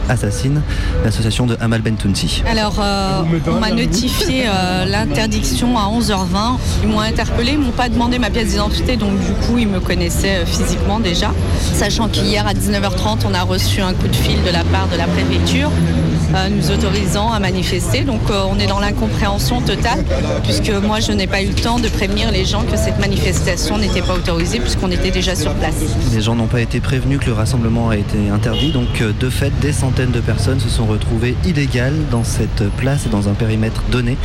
Assassine, 0.07 0.61
l'association 1.03 1.47
de 1.47 1.57
Amal 1.59 1.81
Bentounsi. 1.81 2.43
Alors, 2.47 2.75
euh, 2.79 3.23
on 3.47 3.59
m'a 3.59 3.71
notifié 3.71 4.45
euh, 4.47 4.85
l'interdiction 4.85 5.79
à 5.79 5.89
11h20. 5.89 6.57
Ils 6.83 6.89
m'ont 6.89 6.99
interpellé, 6.99 7.53
ils 7.53 7.59
m'ont 7.59 7.71
pas 7.71 7.89
demandé 7.89 8.19
ma 8.19 8.29
pièce 8.29 8.49
d'identité, 8.49 8.97
donc 8.97 9.17
du 9.19 9.31
coup, 9.31 9.46
ils 9.55 9.67
me 9.67 9.79
connaissaient 9.79 10.37
euh, 10.37 10.45
physiquement 10.45 10.99
déjà. 10.99 11.31
Sachant 11.73 12.09
qu'hier 12.09 12.45
à 12.47 12.53
19h30, 12.53 13.19
on 13.29 13.33
a 13.33 13.43
reçu 13.43 13.81
un 13.81 13.93
coup 13.93 14.07
de 14.07 14.15
fil 14.15 14.41
de 14.43 14.49
la 14.49 14.63
part 14.65 14.87
de 14.87 14.97
la 14.97 15.05
préfecture 15.05 15.71
nous 16.49 16.71
autorisant 16.71 17.31
à 17.31 17.39
manifester. 17.39 18.01
Donc, 18.01 18.21
euh, 18.29 18.43
on 18.49 18.59
est 18.59 18.67
dans 18.67 18.79
l'incompréhension 18.79 19.61
totale, 19.61 20.03
puisque 20.43 20.69
moi, 20.69 20.99
je 20.99 21.11
n'ai 21.11 21.27
pas 21.27 21.41
eu 21.41 21.47
le 21.47 21.53
temps 21.53 21.79
de 21.79 21.87
prévenir 21.87 22.31
les 22.31 22.45
gens 22.45 22.63
que 22.63 22.77
cette 22.77 22.99
manifestation 22.99 23.77
n'était 23.77 24.01
pas 24.01 24.13
autorisée, 24.13 24.59
puisqu'on 24.59 24.91
était 24.91 25.11
déjà 25.11 25.35
sur 25.35 25.53
place. 25.53 25.75
Les 26.13 26.21
gens 26.21 26.35
n'ont 26.35 26.47
pas 26.47 26.61
été 26.61 26.79
prévenus 26.79 27.19
que 27.19 27.25
le 27.25 27.33
rassemblement 27.33 27.89
a 27.89 27.97
été 27.97 28.29
interdit, 28.29 28.71
donc 28.71 29.01
euh, 29.01 29.11
de 29.19 29.29
fait, 29.29 29.51
des 29.59 29.71
centaines 29.71 30.11
de 30.11 30.19
personnes 30.19 30.59
se 30.59 30.69
sont 30.69 30.85
retrouvées 30.85 31.35
illégales 31.45 31.95
dans 32.11 32.23
cette 32.23 32.63
place 32.77 33.05
et 33.05 33.09
dans 33.09 33.29
un 33.29 33.33
périmètre 33.33 33.83
donné. 33.91 34.17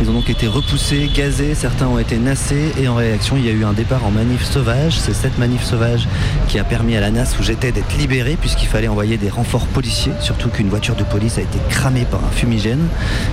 Ils 0.00 0.10
ont 0.10 0.14
donc 0.14 0.30
été 0.30 0.46
repoussés, 0.46 1.10
gazés, 1.14 1.54
certains 1.54 1.86
ont 1.86 1.98
été 1.98 2.16
nassés 2.16 2.72
et 2.80 2.88
en 2.88 2.94
réaction, 2.94 3.36
il 3.36 3.46
y 3.46 3.48
a 3.48 3.52
eu 3.52 3.64
un 3.64 3.72
départ 3.72 4.04
en 4.04 4.10
manif 4.10 4.44
sauvage. 4.44 4.98
C'est 4.98 5.14
cette 5.14 5.38
manif 5.38 5.62
sauvage 5.62 6.08
qui 6.48 6.58
a 6.58 6.64
permis 6.64 6.96
à 6.96 7.00
la 7.00 7.10
NAS 7.10 7.36
où 7.38 7.42
j'étais 7.42 7.72
d'être 7.72 7.96
libéré 7.98 8.36
puisqu'il 8.40 8.68
fallait 8.68 8.88
envoyer 8.88 9.16
des 9.16 9.28
renforts 9.28 9.66
policiers, 9.66 10.12
surtout 10.20 10.48
qu'une 10.48 10.68
voiture 10.68 10.94
de 10.94 11.04
police 11.04 11.38
a 11.38 11.42
été 11.42 11.49
cramée 11.68 12.04
par 12.04 12.20
un 12.24 12.30
fumigène. 12.30 12.86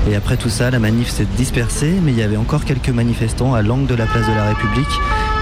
Et 0.09 0.15
après 0.15 0.37
tout 0.37 0.49
ça, 0.49 0.71
la 0.71 0.79
manif 0.79 1.09
s'est 1.09 1.27
dispersée, 1.37 1.93
mais 2.03 2.11
il 2.11 2.17
y 2.17 2.23
avait 2.23 2.37
encore 2.37 2.65
quelques 2.65 2.89
manifestants 2.89 3.53
à 3.53 3.61
l'angle 3.61 3.87
de 3.87 3.95
la 3.95 4.05
place 4.05 4.27
de 4.27 4.33
la 4.33 4.45
République 4.45 4.87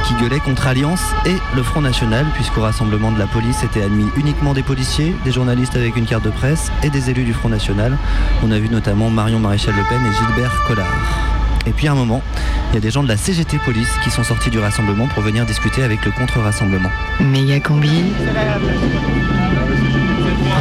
qui 0.07 0.13
gueulaient 0.15 0.39
contre 0.39 0.67
Alliance 0.67 1.01
et 1.26 1.36
le 1.55 1.63
Front 1.63 1.82
National, 1.82 2.26
puisqu'au 2.36 2.61
rassemblement 2.61 3.11
de 3.11 3.17
la 3.17 3.28
police 3.28 3.63
étaient 3.63 3.82
admis 3.82 4.05
uniquement 4.17 4.53
des 4.53 4.63
policiers, 4.63 5.15
des 5.23 5.32
journalistes 5.32 5.76
avec 5.76 5.95
une 5.95 6.05
carte 6.05 6.23
de 6.23 6.30
presse 6.30 6.71
et 6.84 6.89
des 6.89 7.09
élus 7.09 7.23
du 7.23 7.34
Front 7.34 7.49
National. 7.49 7.97
On 8.43 8.51
a 8.51 8.59
vu 8.59 8.69
notamment 8.69 9.09
Marion 9.09 9.39
Maréchal 9.39 9.73
Le 9.76 9.84
Pen 9.89 10.05
et 10.05 10.13
Gilbert 10.15 10.63
Collard. 10.67 11.36
Et 11.67 11.71
puis 11.71 11.88
à 11.88 11.93
un 11.93 11.95
moment, 11.95 12.21
il 12.69 12.76
y 12.76 12.78
a 12.78 12.82
des 12.82 12.91
gens 12.91 13.01
de 13.01 13.07
la 13.07 13.17
CGT 13.17 13.57
Police 13.65 13.91
qui 14.03 14.11
sont 14.11 14.23
sortis 14.23 14.51
du 14.51 14.59
rassemblement 14.59 15.07
pour 15.07 15.23
venir 15.23 15.45
discuter 15.45 15.84
avec 15.84 16.05
le 16.05 16.11
contre-rassemblement. 16.11 16.89
Méga 17.19 17.59
combi. 17.59 18.03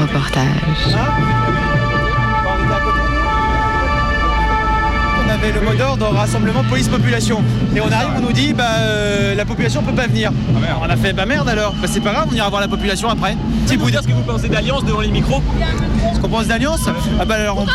Reportage. 0.01 0.97
Le 5.53 5.61
mot 5.61 5.75
d'ordre 5.75 6.07
rassemblement 6.07 6.65
police-population. 6.65 7.43
Et 7.77 7.81
on 7.83 7.93
arrive, 7.93 8.09
on 8.17 8.21
nous 8.23 8.33
dit 8.33 8.55
bah 8.55 8.65
euh, 8.79 9.35
la 9.35 9.45
population 9.45 9.83
peut 9.83 9.93
pas 9.93 10.07
venir. 10.07 10.33
on 10.81 10.89
a 10.89 10.97
fait 10.97 11.13
bah 11.13 11.27
merde 11.27 11.51
alors. 11.51 11.75
Bah 11.83 11.87
c'est 11.91 12.01
pas 12.01 12.13
grave, 12.13 12.29
on 12.33 12.35
ira 12.35 12.49
voir 12.49 12.63
la 12.63 12.69
population 12.69 13.11
après. 13.11 13.37
Si 13.67 13.77
vous 13.77 13.91
dire 13.91 14.01
ce 14.03 14.09
que 14.09 14.13
vous 14.13 14.23
pensez 14.23 14.49
d'Alliance 14.49 14.85
devant 14.87 15.03
les 15.03 15.11
micros 15.11 15.43
Ce 16.15 16.19
qu'on 16.21 16.29
pense 16.31 16.47
d'Alliance 16.47 16.89
Ah 17.21 17.27
bah 17.27 17.35
alors 17.35 17.59
on 17.59 17.67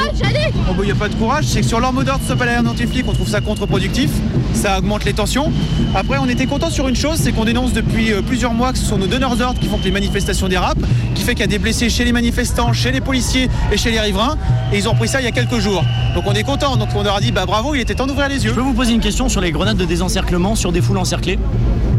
il 0.81 0.85
n'y 0.85 0.91
a 0.91 0.95
pas 0.95 1.09
de 1.09 1.15
courage, 1.15 1.45
c'est 1.45 1.61
que 1.61 1.67
sur 1.67 1.79
leur 1.79 1.93
mot 1.93 2.03
d'ordre 2.03 2.23
stop 2.23 2.41
à 2.41 2.45
la 2.45 2.61
anti-flic, 2.61 3.05
on 3.07 3.13
trouve 3.13 3.27
ça 3.27 3.41
contre-productif, 3.41 4.09
ça 4.53 4.79
augmente 4.79 5.05
les 5.05 5.13
tensions. 5.13 5.51
Après 5.93 6.17
on 6.17 6.27
était 6.27 6.45
content 6.45 6.69
sur 6.69 6.87
une 6.87 6.95
chose, 6.95 7.17
c'est 7.17 7.31
qu'on 7.31 7.45
dénonce 7.45 7.73
depuis 7.73 8.11
euh, 8.11 8.21
plusieurs 8.21 8.53
mois 8.53 8.71
que 8.71 8.79
ce 8.79 8.85
sont 8.85 8.97
nos 8.97 9.07
donneurs 9.07 9.35
d'ordre 9.35 9.59
qui 9.59 9.67
font 9.67 9.77
que 9.77 9.83
les 9.83 9.91
manifestations 9.91 10.47
dérapent, 10.47 10.83
qu'il 11.31 11.41
y 11.41 11.43
a 11.43 11.47
des 11.47 11.59
blessés 11.59 11.89
chez 11.89 12.05
les 12.05 12.11
manifestants, 12.11 12.73
chez 12.73 12.91
les 12.91 13.01
policiers 13.01 13.49
et 13.71 13.77
chez 13.77 13.91
les 13.91 13.99
riverains, 13.99 14.37
et 14.71 14.77
ils 14.77 14.87
ont 14.89 14.95
pris 14.95 15.07
ça 15.07 15.21
il 15.21 15.25
y 15.25 15.27
a 15.27 15.31
quelques 15.31 15.59
jours. 15.59 15.83
Donc 16.15 16.23
on 16.27 16.33
est 16.33 16.43
content, 16.43 16.77
donc 16.77 16.89
on 16.95 17.03
leur 17.03 17.15
a 17.15 17.21
dit 17.21 17.31
bah 17.31 17.45
bravo, 17.45 17.75
il 17.75 17.81
était 17.81 17.95
temps 17.95 18.07
d'ouvrir 18.07 18.29
les 18.29 18.43
yeux. 18.43 18.51
Je 18.51 18.55
peux 18.55 18.61
vous 18.61 18.73
poser 18.73 18.93
une 18.93 19.01
question 19.01 19.29
sur 19.29 19.41
les 19.41 19.51
grenades 19.51 19.77
de 19.77 19.85
désencerclement 19.85 20.55
sur 20.55 20.71
des 20.71 20.81
foules 20.81 20.97
encerclées? 20.97 21.39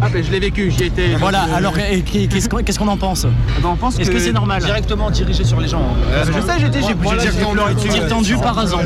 Ah 0.03 0.09
ben 0.13 0.25
je 0.25 0.31
l'ai 0.31 0.41
vécu, 0.41 0.71
j'y 0.71 0.85
étais. 0.85 1.15
Voilà, 1.19 1.41
donc, 1.41 1.51
euh, 1.51 1.57
alors 1.57 1.75
qu'est-ce 1.75 2.79
qu'on 2.79 2.89
en 2.89 2.97
pense 2.97 3.27
on 3.65 3.77
pense 3.77 3.99
Est-ce 3.99 4.11
que 4.11 4.19
c'est 4.19 4.33
normal 4.33 4.63
Directement 4.63 5.11
dirigé 5.11 5.45
sur 5.45 5.61
les 5.61 5.69
gens. 5.69 5.81
hein. 5.81 6.23
je 6.27 6.33
sais, 6.33 6.61
j'étais, 6.61 6.81
j'ai. 6.83 6.95
Tir 7.91 8.09
tendu 8.09 8.37
par 8.37 8.59
hasard. 8.59 8.81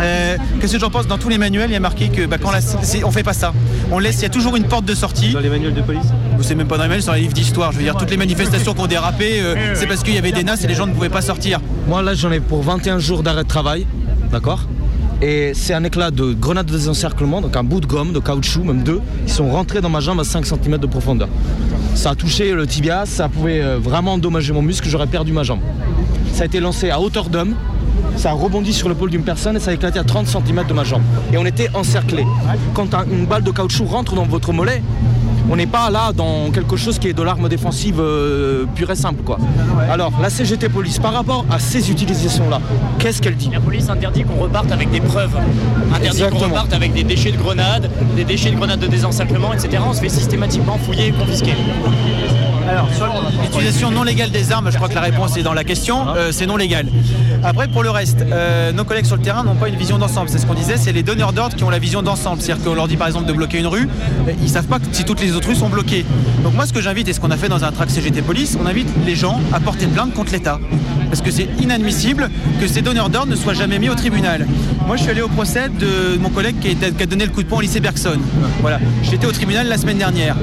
Euh, 0.00 0.36
Qu'est-ce 0.60 0.72
que 0.72 0.78
j'en 0.78 0.90
pense 0.90 1.06
Dans 1.06 1.18
tous 1.18 1.28
les 1.28 1.38
manuels, 1.38 1.70
il 1.70 1.74
y 1.74 1.76
a 1.76 1.80
marqué 1.80 2.08
que 2.08 2.26
bah, 2.26 2.36
quand 2.40 2.50
la, 2.50 2.58
on 3.04 3.10
fait 3.10 3.22
pas 3.22 3.32
ça. 3.32 3.52
On 3.90 3.98
laisse, 3.98 4.16
il 4.16 4.22
y 4.22 4.26
a 4.26 4.30
toujours 4.30 4.56
une 4.56 4.64
porte 4.64 4.84
de 4.84 4.94
sortie. 4.94 5.32
Dans 5.32 5.40
les 5.40 5.48
manuels 5.48 5.74
de 5.74 5.82
police 5.82 6.06
C'est 6.40 6.54
même 6.54 6.66
pas 6.68 6.76
dans 6.76 6.82
les 6.84 6.88
manuels, 6.88 7.02
c'est 7.02 7.08
dans 7.08 7.14
les 7.14 7.20
livres 7.22 7.32
d'histoire. 7.34 7.72
Je 7.72 7.78
veux 7.78 7.84
dire, 7.84 7.96
toutes 7.96 8.10
les 8.10 8.16
manifestations 8.16 8.74
qui 8.74 8.80
ont 8.80 8.86
dérapé, 8.86 9.40
euh, 9.40 9.74
c'est 9.74 9.86
parce 9.86 10.02
qu'il 10.02 10.14
y 10.14 10.18
avait 10.18 10.32
des 10.32 10.44
nasses 10.44 10.64
et 10.64 10.66
les 10.66 10.74
gens 10.74 10.86
ne 10.86 10.92
pouvaient 10.92 11.08
pas 11.08 11.22
sortir. 11.22 11.60
Moi 11.88 12.02
là 12.02 12.14
j'en 12.14 12.32
ai 12.32 12.40
pour 12.40 12.62
21 12.62 12.98
jours 12.98 13.22
d'arrêt 13.22 13.44
de 13.44 13.48
travail, 13.48 13.86
d'accord 14.32 14.60
Et 15.22 15.52
c'est 15.54 15.72
un 15.72 15.82
éclat 15.84 16.10
de 16.10 16.32
grenade 16.34 16.66
de 16.66 16.72
désencerclement, 16.72 17.40
donc 17.40 17.56
un 17.56 17.64
bout 17.64 17.80
de 17.80 17.86
gomme, 17.86 18.12
de 18.12 18.18
caoutchouc, 18.18 18.64
même 18.64 18.82
deux, 18.82 19.00
qui 19.26 19.32
sont 19.32 19.50
rentrés 19.50 19.80
dans 19.80 19.88
ma 19.88 20.00
jambe 20.00 20.20
à 20.20 20.24
5 20.24 20.44
cm 20.44 20.76
de 20.78 20.86
profondeur. 20.86 21.28
Ça 21.94 22.10
a 22.10 22.14
touché 22.14 22.52
le 22.52 22.66
tibia, 22.66 23.06
ça 23.06 23.28
pouvait 23.28 23.62
euh, 23.62 23.78
vraiment 23.78 24.14
endommager 24.14 24.52
mon 24.52 24.60
muscle, 24.62 24.86
j'aurais 24.88 25.06
perdu 25.06 25.32
ma 25.32 25.42
jambe. 25.42 25.60
Ça 26.34 26.42
a 26.42 26.46
été 26.46 26.60
lancé 26.60 26.90
à 26.90 27.00
hauteur 27.00 27.30
d'homme, 27.30 27.54
ça 28.18 28.30
a 28.30 28.32
rebondi 28.34 28.74
sur 28.74 28.90
l'épaule 28.90 29.08
d'une 29.08 29.22
personne 29.22 29.56
et 29.56 29.60
ça 29.60 29.70
a 29.70 29.74
éclaté 29.74 29.98
à 29.98 30.04
30 30.04 30.26
cm 30.26 30.64
de 30.68 30.74
ma 30.74 30.84
jambe. 30.84 31.02
Et 31.32 31.38
on 31.38 31.46
était 31.46 31.70
encerclés. 31.72 32.26
Quand 32.74 32.92
un- 32.92 33.06
une 33.10 33.24
balle 33.24 33.42
de 33.42 33.50
caoutchouc 33.50 33.86
rentre 33.86 34.14
dans 34.14 34.24
votre 34.24 34.52
mollet, 34.52 34.82
On 35.48 35.56
n'est 35.56 35.66
pas 35.66 35.90
là 35.90 36.12
dans 36.12 36.50
quelque 36.50 36.76
chose 36.76 36.98
qui 36.98 37.08
est 37.08 37.12
de 37.12 37.22
l'arme 37.22 37.48
défensive 37.48 38.00
euh, 38.00 38.64
pure 38.74 38.90
et 38.90 38.96
simple. 38.96 39.22
Quoi. 39.22 39.38
Alors, 39.90 40.12
la 40.20 40.28
CGT 40.28 40.68
Police, 40.68 40.98
par 40.98 41.12
rapport 41.12 41.44
à 41.50 41.58
ces 41.58 41.90
utilisations-là, 41.90 42.60
qu'est-ce 42.98 43.22
qu'elle 43.22 43.36
dit? 43.36 43.50
La 43.52 43.60
police 43.60 43.88
interdit 43.88 44.24
qu'on 44.24 44.42
reparte 44.42 44.72
avec 44.72 44.90
des 44.90 45.00
preuves. 45.00 45.36
Interdit 45.94 46.22
qu'on 46.30 46.38
reparte 46.38 46.72
avec 46.72 46.92
des 46.92 47.04
déchets 47.04 47.32
de 47.32 47.38
grenades, 47.38 47.88
des 48.16 48.24
déchets 48.24 48.50
de 48.50 48.56
grenades 48.56 48.80
de 48.80 48.88
désencerclement, 48.88 49.52
etc. 49.52 49.82
On 49.88 49.92
se 49.92 50.00
fait 50.00 50.08
systématiquement 50.08 50.78
fouiller 50.78 51.08
et 51.08 51.12
confisquer. 51.12 51.54
Alors, 52.68 52.88
sur 52.92 53.06
l'utilisation 53.42 53.90
non 53.92 54.02
légale 54.02 54.30
des 54.30 54.50
armes, 54.50 54.70
je 54.70 54.76
crois 54.76 54.88
que 54.88 54.94
la 54.94 55.00
réponse 55.00 55.36
est 55.36 55.44
dans 55.44 55.52
la 55.52 55.62
question, 55.62 56.08
euh, 56.08 56.32
c'est 56.32 56.46
non 56.46 56.56
légal. 56.56 56.88
Après, 57.44 57.68
pour 57.68 57.84
le 57.84 57.90
reste, 57.90 58.22
euh, 58.22 58.72
nos 58.72 58.84
collègues 58.84 59.04
sur 59.04 59.14
le 59.14 59.22
terrain 59.22 59.44
n'ont 59.44 59.54
pas 59.54 59.68
une 59.68 59.76
vision 59.76 59.98
d'ensemble. 59.98 60.28
C'est 60.28 60.38
ce 60.38 60.46
qu'on 60.46 60.54
disait, 60.54 60.76
c'est 60.76 60.92
les 60.92 61.04
donneurs 61.04 61.32
d'ordre 61.32 61.54
qui 61.54 61.62
ont 61.62 61.70
la 61.70 61.78
vision 61.78 62.02
d'ensemble. 62.02 62.42
C'est-à-dire 62.42 62.64
qu'on 62.64 62.74
leur 62.74 62.88
dit 62.88 62.96
par 62.96 63.06
exemple 63.06 63.26
de 63.26 63.32
bloquer 63.32 63.58
une 63.58 63.68
rue, 63.68 63.88
ils 64.42 64.48
savent 64.48 64.66
pas 64.66 64.80
que 64.80 64.86
si 64.90 65.04
toutes 65.04 65.20
les 65.20 65.35
autres 65.36 65.48
rues 65.48 65.54
sont 65.54 65.68
bloquées. 65.68 66.04
Donc 66.42 66.54
moi, 66.54 66.66
ce 66.66 66.72
que 66.72 66.80
j'invite 66.80 67.08
et 67.08 67.12
ce 67.12 67.20
qu'on 67.20 67.30
a 67.30 67.36
fait 67.36 67.48
dans 67.48 67.64
un 67.64 67.72
track 67.72 67.90
CGT 67.90 68.22
Police, 68.22 68.56
on 68.60 68.66
invite 68.66 68.88
les 69.04 69.14
gens 69.14 69.40
à 69.52 69.60
porter 69.60 69.86
plainte 69.86 70.14
contre 70.14 70.32
l'État. 70.32 70.58
Parce 71.08 71.20
que 71.20 71.30
c'est 71.30 71.48
inadmissible 71.60 72.30
que 72.60 72.66
ces 72.66 72.82
donneurs 72.82 73.10
d'ordre 73.10 73.30
ne 73.30 73.36
soient 73.36 73.54
jamais 73.54 73.78
mis 73.78 73.88
au 73.88 73.94
tribunal. 73.94 74.46
Moi, 74.86 74.96
je 74.96 75.02
suis 75.02 75.10
allé 75.10 75.22
au 75.22 75.28
procès 75.28 75.68
de 75.68 76.18
mon 76.18 76.30
collègue 76.30 76.56
qui 76.60 76.68
a, 76.68 76.90
qui 76.90 77.02
a 77.02 77.06
donné 77.06 77.26
le 77.26 77.32
coup 77.32 77.42
de 77.42 77.48
poing 77.48 77.58
au 77.58 77.62
lycée 77.62 77.80
Bergson. 77.80 78.18
Voilà, 78.60 78.80
j'étais 79.02 79.26
au 79.26 79.32
tribunal 79.32 79.68
la 79.68 79.78
semaine 79.78 79.98
dernière. 79.98 80.36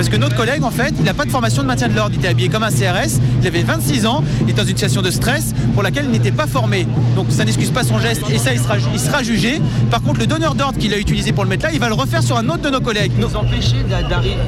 Parce 0.00 0.08
que 0.08 0.16
notre 0.16 0.34
collègue, 0.34 0.64
en 0.64 0.70
fait, 0.70 0.94
il 0.98 1.04
n'a 1.04 1.12
pas 1.12 1.26
de 1.26 1.30
formation 1.30 1.60
de 1.60 1.66
maintien 1.66 1.86
de 1.86 1.94
l'ordre. 1.94 2.12
Il 2.14 2.20
était 2.20 2.28
habillé 2.28 2.48
comme 2.48 2.62
un 2.62 2.70
CRS, 2.70 3.20
il 3.42 3.46
avait 3.46 3.62
26 3.62 4.06
ans, 4.06 4.24
il 4.44 4.48
est 4.48 4.54
dans 4.54 4.62
une 4.62 4.68
situation 4.68 5.02
de 5.02 5.10
stress 5.10 5.52
pour 5.74 5.82
laquelle 5.82 6.06
il 6.06 6.10
n'était 6.10 6.32
pas 6.32 6.46
formé. 6.46 6.86
Donc 7.16 7.26
ça 7.28 7.44
n'excuse 7.44 7.68
pas 7.68 7.84
son 7.84 7.98
geste 7.98 8.22
et 8.32 8.38
ça, 8.38 8.54
il 8.54 8.60
sera, 8.60 8.76
il 8.94 8.98
sera 8.98 9.22
jugé. 9.22 9.60
Par 9.90 10.00
contre, 10.00 10.20
le 10.20 10.26
donneur 10.26 10.54
d'ordre 10.54 10.78
qu'il 10.78 10.94
a 10.94 10.96
utilisé 10.96 11.32
pour 11.32 11.44
le 11.44 11.50
mettre 11.50 11.66
là, 11.66 11.72
il 11.74 11.80
va 11.80 11.88
le 11.88 11.94
refaire 11.94 12.22
sur 12.22 12.38
un 12.38 12.48
autre 12.48 12.62
de 12.62 12.70
nos 12.70 12.80
collègues. 12.80 13.12
nous 13.18 13.36
empêcher 13.36 13.76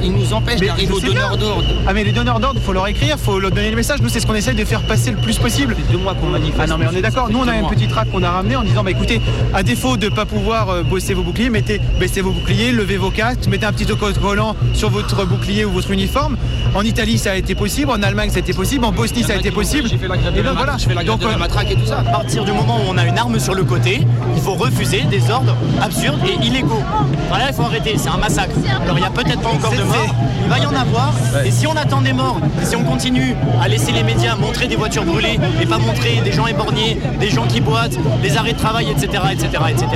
il 0.03 0.11
nous 0.13 0.33
empêche 0.33 0.59
d'arriver 0.59 0.91
donneurs 0.91 1.37
bien. 1.37 1.47
d'ordre. 1.47 1.65
Ah 1.85 1.93
mais 1.93 2.03
les 2.03 2.13
donneurs 2.13 2.39
d'ordre, 2.39 2.59
il 2.59 2.65
faut 2.65 2.73
leur 2.73 2.87
écrire, 2.87 3.15
il 3.19 3.23
faut 3.23 3.37
leur 3.39 3.51
donner 3.51 3.69
le 3.69 3.75
message. 3.75 4.01
Nous, 4.01 4.09
c'est 4.09 4.21
ce 4.21 4.25
qu'on 4.25 4.33
essaie 4.33 4.55
de 4.55 4.65
faire 4.65 4.81
passer 4.81 5.11
le 5.11 5.17
plus 5.17 5.37
possible. 5.37 5.75
deux 5.91 5.99
mois 5.99 6.15
qu'on 6.15 6.29
manifeste. 6.29 6.61
Ah 6.63 6.65
non 6.65 6.79
mais 6.79 6.87
on 6.91 6.95
est 6.95 7.01
d'accord. 7.03 7.29
Nous, 7.29 7.37
on 7.37 7.43
a 7.43 7.51
Deux 7.51 7.51
un 7.51 7.61
mois. 7.61 7.69
petit 7.69 7.87
tract 7.87 8.11
qu'on 8.11 8.23
a 8.23 8.31
ramené 8.31 8.55
en 8.55 8.63
disant, 8.63 8.83
bah 8.83 8.89
écoutez, 8.89 9.21
à 9.53 9.61
défaut 9.61 9.97
de 9.97 10.09
pas 10.09 10.25
pouvoir 10.25 10.69
euh, 10.71 10.81
bosser 10.81 11.13
vos 11.13 11.21
boucliers, 11.21 11.51
mettez, 11.51 11.79
baissez 11.99 12.21
vos 12.21 12.31
boucliers, 12.31 12.71
levez 12.71 12.97
vos 12.97 13.11
casques, 13.11 13.45
mettez 13.47 13.67
un 13.67 13.71
petit 13.71 13.91
autocollant 13.91 14.55
sur 14.73 14.89
votre 14.89 15.27
bouclier 15.27 15.42
ou 15.65 15.71
votre 15.71 15.91
uniforme. 15.91 16.37
En 16.73 16.81
Italie, 16.83 17.17
ça 17.17 17.31
a 17.31 17.35
été 17.35 17.53
possible. 17.53 17.91
En 17.91 18.01
Allemagne, 18.01 18.29
ça 18.29 18.37
a 18.37 18.39
été 18.39 18.53
possible. 18.53 18.85
En 18.85 18.91
Bosnie, 18.91 19.23
ça 19.23 19.33
a 19.33 19.35
été 19.35 19.51
possible. 19.51 19.89
J'ai 19.89 19.97
fait 19.97 20.07
la 20.07 20.17
grève 20.17 20.33
de 20.33 20.39
Et 20.39 20.43
la 20.43 20.49
donc 20.49 20.57
matraque, 20.59 20.65
voilà. 20.65 20.77
je 20.77 20.83
fais 20.87 20.93
la 20.95 21.03
grève 21.03 21.07
Donc, 21.07 21.19
de 21.21 21.25
la 21.27 21.33
euh, 21.33 21.37
matraque 21.37 21.71
et 21.71 21.75
tout 21.75 21.85
ça. 21.85 21.99
À 21.99 22.03
partir 22.03 22.45
du 22.45 22.51
moment 22.53 22.77
où 22.77 22.89
on 22.89 22.97
a 22.97 23.05
une 23.05 23.17
arme 23.17 23.39
sur 23.39 23.53
le 23.53 23.63
côté, 23.63 24.01
il 24.35 24.41
faut 24.41 24.53
refuser 24.53 25.01
des 25.03 25.29
ordres 25.29 25.55
absurdes 25.81 26.19
et 26.25 26.45
illégaux. 26.45 26.81
Voilà, 27.29 27.49
il 27.49 27.53
faut 27.53 27.63
arrêter, 27.63 27.95
c'est 27.97 28.09
un 28.09 28.17
massacre. 28.17 28.55
Alors 28.81 28.97
il 28.97 29.01
n'y 29.01 29.07
a 29.07 29.11
peut-être 29.11 29.41
pas 29.41 29.49
encore 29.49 29.71
de 29.73 29.83
morts, 29.83 30.15
il 30.43 30.49
va 30.49 30.59
y 30.59 30.65
en 30.65 30.75
avoir. 30.75 31.13
Et 31.45 31.51
si 31.51 31.67
on 31.67 31.75
attend 31.75 32.01
des 32.01 32.13
morts, 32.13 32.39
et 32.61 32.65
si 32.65 32.75
on 32.75 32.83
continue 32.83 33.35
à 33.61 33.67
laisser 33.67 33.91
les 33.91 34.03
médias 34.03 34.35
montrer 34.35 34.67
des 34.67 34.75
voitures 34.75 35.03
brûlées 35.05 35.39
et 35.61 35.65
pas 35.65 35.77
montrer 35.77 36.21
des 36.23 36.31
gens 36.31 36.47
éborgnés, 36.47 36.97
des 37.19 37.29
gens 37.29 37.45
qui 37.45 37.59
boitent, 37.59 37.97
des 38.21 38.37
arrêts 38.37 38.53
de 38.53 38.57
travail, 38.59 38.87
etc., 38.89 39.23
etc., 39.31 39.49
etc., 39.69 39.87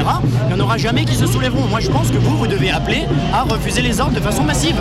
il 0.49 0.55
n'y 0.55 0.61
en 0.61 0.63
aura 0.63 0.77
jamais 0.77 1.05
qui 1.05 1.15
se 1.15 1.25
soulèveront. 1.25 1.67
Moi 1.67 1.79
je 1.79 1.89
pense 1.89 2.09
que 2.09 2.17
vous, 2.17 2.37
vous 2.37 2.47
devez 2.47 2.71
appeler 2.71 3.05
à 3.33 3.43
refuser 3.43 3.81
les 3.81 3.99
ordres 4.01 4.13
de 4.15 4.19
façon 4.21 4.43
massive. 4.43 4.75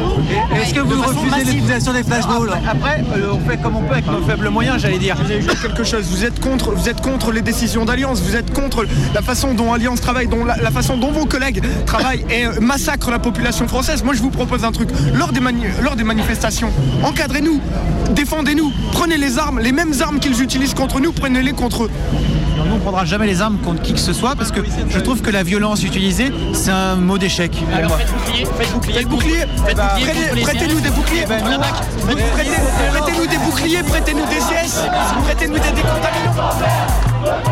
Est-ce 0.54 0.74
que 0.74 0.80
vous 0.80 1.02
refusez 1.02 1.44
l'utilisation 1.44 1.92
des 1.92 2.02
flashballs 2.02 2.50
Après, 2.68 3.02
euh, 3.16 3.32
on 3.32 3.48
fait 3.48 3.56
comme 3.58 3.76
on 3.76 3.82
peut 3.82 3.92
avec 3.94 4.06
nos 4.06 4.22
faibles 4.22 4.48
moyens, 4.48 4.80
j'allais 4.80 4.98
dire. 4.98 5.16
Vous 5.16 5.30
avez 5.30 5.40
juste 5.42 5.60
quelque 5.62 5.84
chose. 5.84 6.04
Vous 6.10 6.24
êtes 6.24 6.40
contre, 6.40 6.72
vous 6.72 6.88
êtes 6.88 7.00
contre 7.00 7.32
les 7.32 7.42
décisions 7.42 7.84
d'Alliance. 7.84 8.20
Vous 8.20 8.36
êtes 8.36 8.52
contre 8.52 8.84
la 9.14 9.22
façon 9.22 9.54
dont 9.54 9.72
Alliance 9.72 10.00
travaille, 10.00 10.28
dont 10.28 10.44
la, 10.44 10.56
la 10.56 10.70
façon 10.70 10.96
dont 10.96 11.10
vos 11.10 11.26
collègues 11.26 11.62
travaillent 11.84 12.24
et 12.30 12.46
euh, 12.46 12.60
massacrent 12.60 13.10
la 13.10 13.18
population 13.18 13.66
française. 13.68 14.02
Moi, 14.04 14.14
je 14.14 14.22
vous 14.22 14.30
propose 14.30 14.64
un 14.64 14.72
truc. 14.72 14.88
Lors 15.14 15.32
des, 15.32 15.40
mani- 15.40 15.64
lors 15.82 15.96
des 15.96 16.04
manifestations, 16.04 16.70
encadrez-nous, 17.02 17.60
défendez-nous, 18.10 18.72
prenez 18.92 19.16
les 19.16 19.38
armes, 19.38 19.60
les 19.60 19.72
mêmes 19.72 19.92
armes 20.00 20.18
qu'ils 20.18 20.40
utilisent 20.42 20.74
contre 20.74 21.00
nous, 21.00 21.12
prenez-les 21.12 21.52
contre 21.52 21.84
eux. 21.84 21.90
Nous, 22.56 22.72
on 22.72 22.76
ne 22.76 22.80
prendra 22.80 23.04
jamais 23.04 23.26
les 23.26 23.40
armes 23.42 23.58
contre 23.58 23.82
qui 23.82 23.92
que 23.92 23.98
ce 23.98 24.12
soit 24.12 24.34
parce 24.34 24.50
que 24.50 24.60
je 24.88 24.98
trouve 24.98 25.20
que 25.20 25.30
la 25.30 25.42
violence 25.42 25.84
utilisée, 25.84 26.32
c'est 26.54 26.70
un 26.70 26.96
mot 26.96 27.18
d'échec. 27.18 27.52
Alors 27.74 27.96
faites 27.96 28.10
bouclier, 28.12 28.46
faites 28.56 28.72
bouclier. 28.72 28.94
Faites 28.94 29.08
bouclier. 29.08 29.38
Faites 29.66 29.76
Bah, 29.76 29.92
bouclier 29.94 30.12
prêtez- 30.12 30.40
Prêtez-nous 30.42 30.80
des 30.80 30.90
boucliers. 30.90 31.20
Nous, 31.20 31.26
Prêtez- 32.06 32.22
Prêtez- 32.32 32.50
Prêtez-nous 32.92 33.26
des 33.26 33.38
boucliers, 33.38 33.82
prêtez-nous 33.82 34.26
des 34.26 34.40
CS, 34.40 34.80
prêtez-nous 35.24 35.54
des 35.58 35.70
décontaminants. 35.70 37.46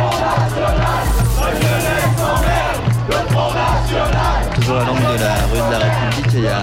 Toujours 4.54 4.78
à 4.78 4.84
l'angle 4.84 5.00
de 5.00 5.22
la 5.22 5.34
rue 5.52 5.58
de 5.58 5.72
la 5.72 5.78
République, 5.78 6.32
il 6.34 6.40
y 6.44 6.46
a 6.48 6.62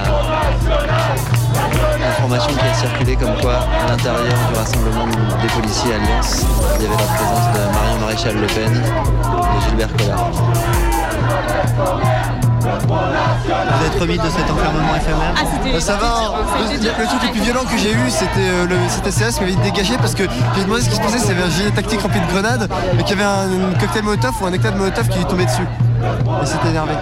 une 1.97 2.03
information 2.03 2.49
qui 2.53 2.65
a 2.67 2.73
circulé 2.73 3.15
comme 3.15 3.35
quoi 3.41 3.55
à 3.85 3.89
l'intérieur 3.89 4.23
du 4.23 4.57
rassemblement 4.57 5.05
des 5.41 5.47
policiers 5.49 5.93
Alliance, 5.93 6.45
il 6.77 6.83
y 6.83 6.85
avait 6.87 6.95
la 6.95 7.09
présence 7.15 7.47
de 7.53 7.73
Marion 7.73 7.99
Maréchal 7.99 8.35
Le 8.35 8.47
Pen 8.47 8.73
et 8.73 9.55
de 9.55 9.61
Gilbert 9.67 9.93
Collard. 9.97 10.31
Vous 12.61 13.85
êtes 13.87 13.99
remis 13.99 14.17
de 14.17 14.23
cet 14.23 14.49
enfermement 14.51 14.95
éphémère 14.95 15.33
Ah, 15.35 15.41
Bah, 15.73 15.79
ça 15.79 15.95
va, 15.95 16.33
le, 16.59 16.73
le 16.77 17.07
truc 17.07 17.23
le 17.23 17.31
plus 17.31 17.41
violent 17.41 17.63
que 17.63 17.77
j'ai 17.77 17.93
eu 17.93 18.09
c'était 18.09 18.39
euh, 18.39 18.67
le 18.67 18.75
CTCS 18.87 19.35
qui 19.37 19.41
m'avait 19.41 19.55
dégagé 19.69 19.97
parce 19.97 20.13
que 20.15 20.23
j'ai 20.55 20.63
demandé 20.63 20.81
ce 20.81 20.89
qui 20.89 20.95
se 20.95 21.01
passait, 21.01 21.19
c'était 21.19 21.41
un 21.41 21.49
gilet 21.49 21.71
tactique 21.71 22.01
rempli 22.01 22.19
de 22.19 22.27
grenades 22.27 22.69
mais 22.95 23.03
qu'il 23.03 23.17
y 23.17 23.21
avait 23.21 23.29
un, 23.29 23.73
cocktail 23.79 24.03
molotov 24.03 24.33
ou 24.41 24.45
un 24.45 24.51
cocktail 24.51 24.75
molotov 24.75 25.07
qui 25.09 25.17
lui 25.19 25.25
tombait 25.25 25.45
dessus. 25.45 25.67
Et 26.41 26.45
c'était 26.45 26.69
énervé. 26.69 26.93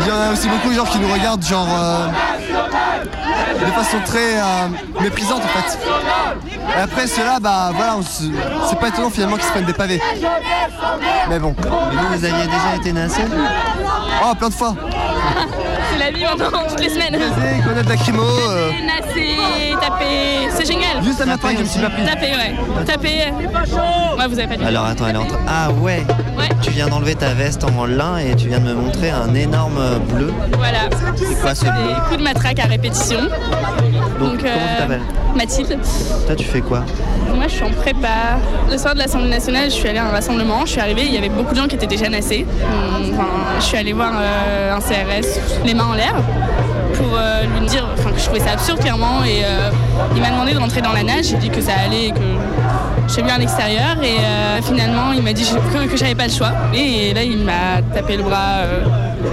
Il 0.00 0.06
y 0.06 0.10
en 0.10 0.20
a 0.20 0.32
aussi 0.32 0.48
beaucoup 0.48 0.72
genre 0.72 0.88
qui 0.88 0.98
nous 0.98 1.12
regardent 1.12 1.44
genre 1.44 1.68
euh, 1.70 2.06
de 3.64 3.70
façon 3.72 3.98
très 4.04 4.38
euh, 4.38 4.68
méprisante 5.00 5.42
en 5.42 5.48
fait. 5.48 5.78
Et 6.76 6.80
après 6.80 7.06
ceux-là, 7.06 7.38
bah 7.40 7.70
voilà, 7.74 7.96
c'est 8.68 8.78
pas 8.78 8.88
étonnant 8.88 9.10
finalement 9.10 9.36
qu'ils 9.36 9.46
se 9.46 9.50
prennent 9.50 9.64
des 9.64 9.72
pavés. 9.72 10.00
Mais 11.28 11.38
bon. 11.38 11.54
Et 11.60 11.96
vous, 11.96 12.06
vous 12.08 12.24
aviez 12.24 12.46
déjà 12.46 12.76
été 12.76 12.92
nassé? 12.92 13.22
Oh 14.22 14.34
plein 14.34 14.48
de 14.48 14.54
fois. 14.54 14.74
C'est 15.98 16.04
la 16.04 16.10
vie 16.10 16.24
maintenant, 16.24 16.62
toutes 16.68 16.80
les 16.80 16.90
semaines. 16.90 17.12
Gazé, 17.12 17.58
grenades 17.64 17.88
lacrymo. 17.88 18.22
euh, 18.22 18.70
Nassé, 18.84 19.74
tapé, 19.80 20.48
c'est 20.50 20.66
génial. 20.66 21.02
Juste 21.02 21.20
un 21.22 21.26
matin, 21.26 21.48
je 21.56 21.62
me 21.62 21.64
suis 21.64 21.80
pas 21.80 21.88
pris. 21.90 22.04
Tapé, 22.04 22.26
ouais. 22.26 22.84
Tapé. 22.84 23.08
Ouais, 24.18 24.26
vous 24.28 24.38
avez 24.38 24.48
pas 24.48 24.56
dit. 24.56 24.64
Alors 24.64 24.84
attends, 24.84 25.06
elle 25.08 25.16
est 25.16 25.18
en 25.18 25.24
train. 25.26 25.38
Ah 25.48 25.70
ouais, 25.70 26.04
Ouais. 26.36 26.48
Tu 26.60 26.70
viens 26.70 26.88
d'enlever 26.88 27.14
ta 27.14 27.32
veste 27.32 27.64
en 27.64 27.86
lin 27.86 28.18
et 28.18 28.34
tu 28.36 28.48
viens 28.48 28.58
de 28.58 28.64
me 28.66 28.74
montrer 28.74 29.10
un 29.10 29.34
énorme 29.34 29.80
bleu. 30.10 30.32
Voilà. 30.58 30.80
C'est 31.16 31.40
quoi 31.40 31.54
ce 31.54 31.64
Des 31.64 31.70
bleu 31.70 31.94
coups 32.08 32.18
de 32.18 32.22
matraque 32.24 32.58
à 32.58 32.66
répétition. 32.66 33.20
Donc, 34.20 34.38
comment 34.38 34.38
tu 34.38 34.76
t'appelles? 34.78 35.00
Mathilde. 35.36 35.78
Toi, 36.26 36.34
tu 36.34 36.44
fais 36.44 36.60
quoi 36.60 36.84
Moi, 37.34 37.44
je 37.48 37.54
suis 37.54 37.64
en 37.64 37.70
prépa. 37.70 38.38
Le 38.70 38.78
soir 38.78 38.94
de 38.94 38.98
l'Assemblée 38.98 39.28
nationale, 39.28 39.66
je 39.66 39.74
suis 39.74 39.88
allée 39.88 39.98
à 39.98 40.06
un 40.06 40.10
rassemblement. 40.10 40.64
Je 40.64 40.72
suis 40.72 40.80
arrivée, 40.80 41.04
il 41.06 41.14
y 41.14 41.18
avait 41.18 41.28
beaucoup 41.28 41.54
de 41.54 41.58
gens 41.58 41.68
qui 41.68 41.76
étaient 41.76 41.86
déjà 41.86 42.08
nassés. 42.08 42.46
Enfin, 43.12 43.28
je 43.58 43.64
suis 43.64 43.76
allée 43.76 43.92
voir 43.92 44.12
euh, 44.14 44.74
un 44.74 44.80
CRS, 44.80 45.40
les 45.64 45.74
mains 45.74 45.86
en 45.86 45.94
l'air, 45.94 46.14
pour 46.94 47.08
euh, 47.14 47.42
lui 47.58 47.66
dire 47.66 47.86
enfin, 47.98 48.10
que 48.10 48.18
je 48.18 48.24
trouvais 48.24 48.40
ça 48.40 48.52
absurde, 48.52 48.80
clairement. 48.80 49.22
Et 49.24 49.44
euh, 49.44 49.70
il 50.14 50.20
m'a 50.22 50.30
demandé 50.30 50.52
de 50.52 50.58
rentrer 50.58 50.80
dans 50.80 50.92
la 50.92 51.02
nage. 51.02 51.26
J'ai 51.26 51.36
dit 51.36 51.50
que 51.50 51.60
ça 51.60 51.72
allait 51.84 52.06
et 52.06 52.12
que 52.12 53.14
j'ai 53.14 53.22
vu 53.22 53.30
à 53.30 53.38
l'extérieur. 53.38 53.96
Et 54.02 54.18
euh, 54.18 54.62
finalement, 54.62 55.12
il 55.14 55.22
m'a 55.22 55.32
dit 55.32 55.44
que, 55.44 55.86
que 55.86 55.96
j'avais 55.96 56.14
pas 56.14 56.26
le 56.26 56.32
choix. 56.32 56.52
Et 56.74 57.12
là, 57.14 57.22
il 57.22 57.38
m'a 57.38 57.82
tapé 57.94 58.16
le 58.16 58.22
bras 58.22 58.60
euh, 58.62 58.80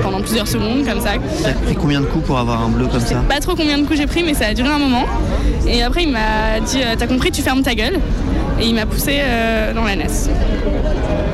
pendant 0.02 0.22
plusieurs 0.22 0.48
secondes, 0.48 0.86
comme 0.86 1.02
ça. 1.02 1.12
T'as 1.44 1.54
pris 1.54 1.76
combien 1.76 2.02
de 2.02 2.06
coups 2.06 2.26
pour 2.26 2.40
avoir 2.40 2.62
un 2.64 2.70
bleu 2.70 2.88
comme 2.88 3.00
ça 3.02 3.16
Pas 3.30 3.40
trop 3.40 3.56
combien 3.56 3.78
de 3.78 3.84
coups 3.86 4.00
j'ai 4.00 4.08
pris, 4.08 4.24
mais 4.24 4.34
ça 4.34 4.48
a 4.48 4.54
duré 4.54 4.70
un 4.70 4.80
moment. 4.80 5.06
Et 5.68 5.84
après, 5.84 6.04
il 6.04 6.12
m'a 6.12 6.60
dit 6.66 6.82
euh, 6.82 6.96
T'as 6.98 7.08
compris, 7.08 7.32
tu 7.32 7.42
fermes 7.42 7.62
ta 7.62 7.76
gueule. 7.76 8.00
Et 8.60 8.66
il 8.68 8.76
m'a 8.76 8.86
poussé 8.86 9.18
euh, 9.22 9.74
dans 9.74 9.84
la 9.84 9.96
nasse. 9.96 10.30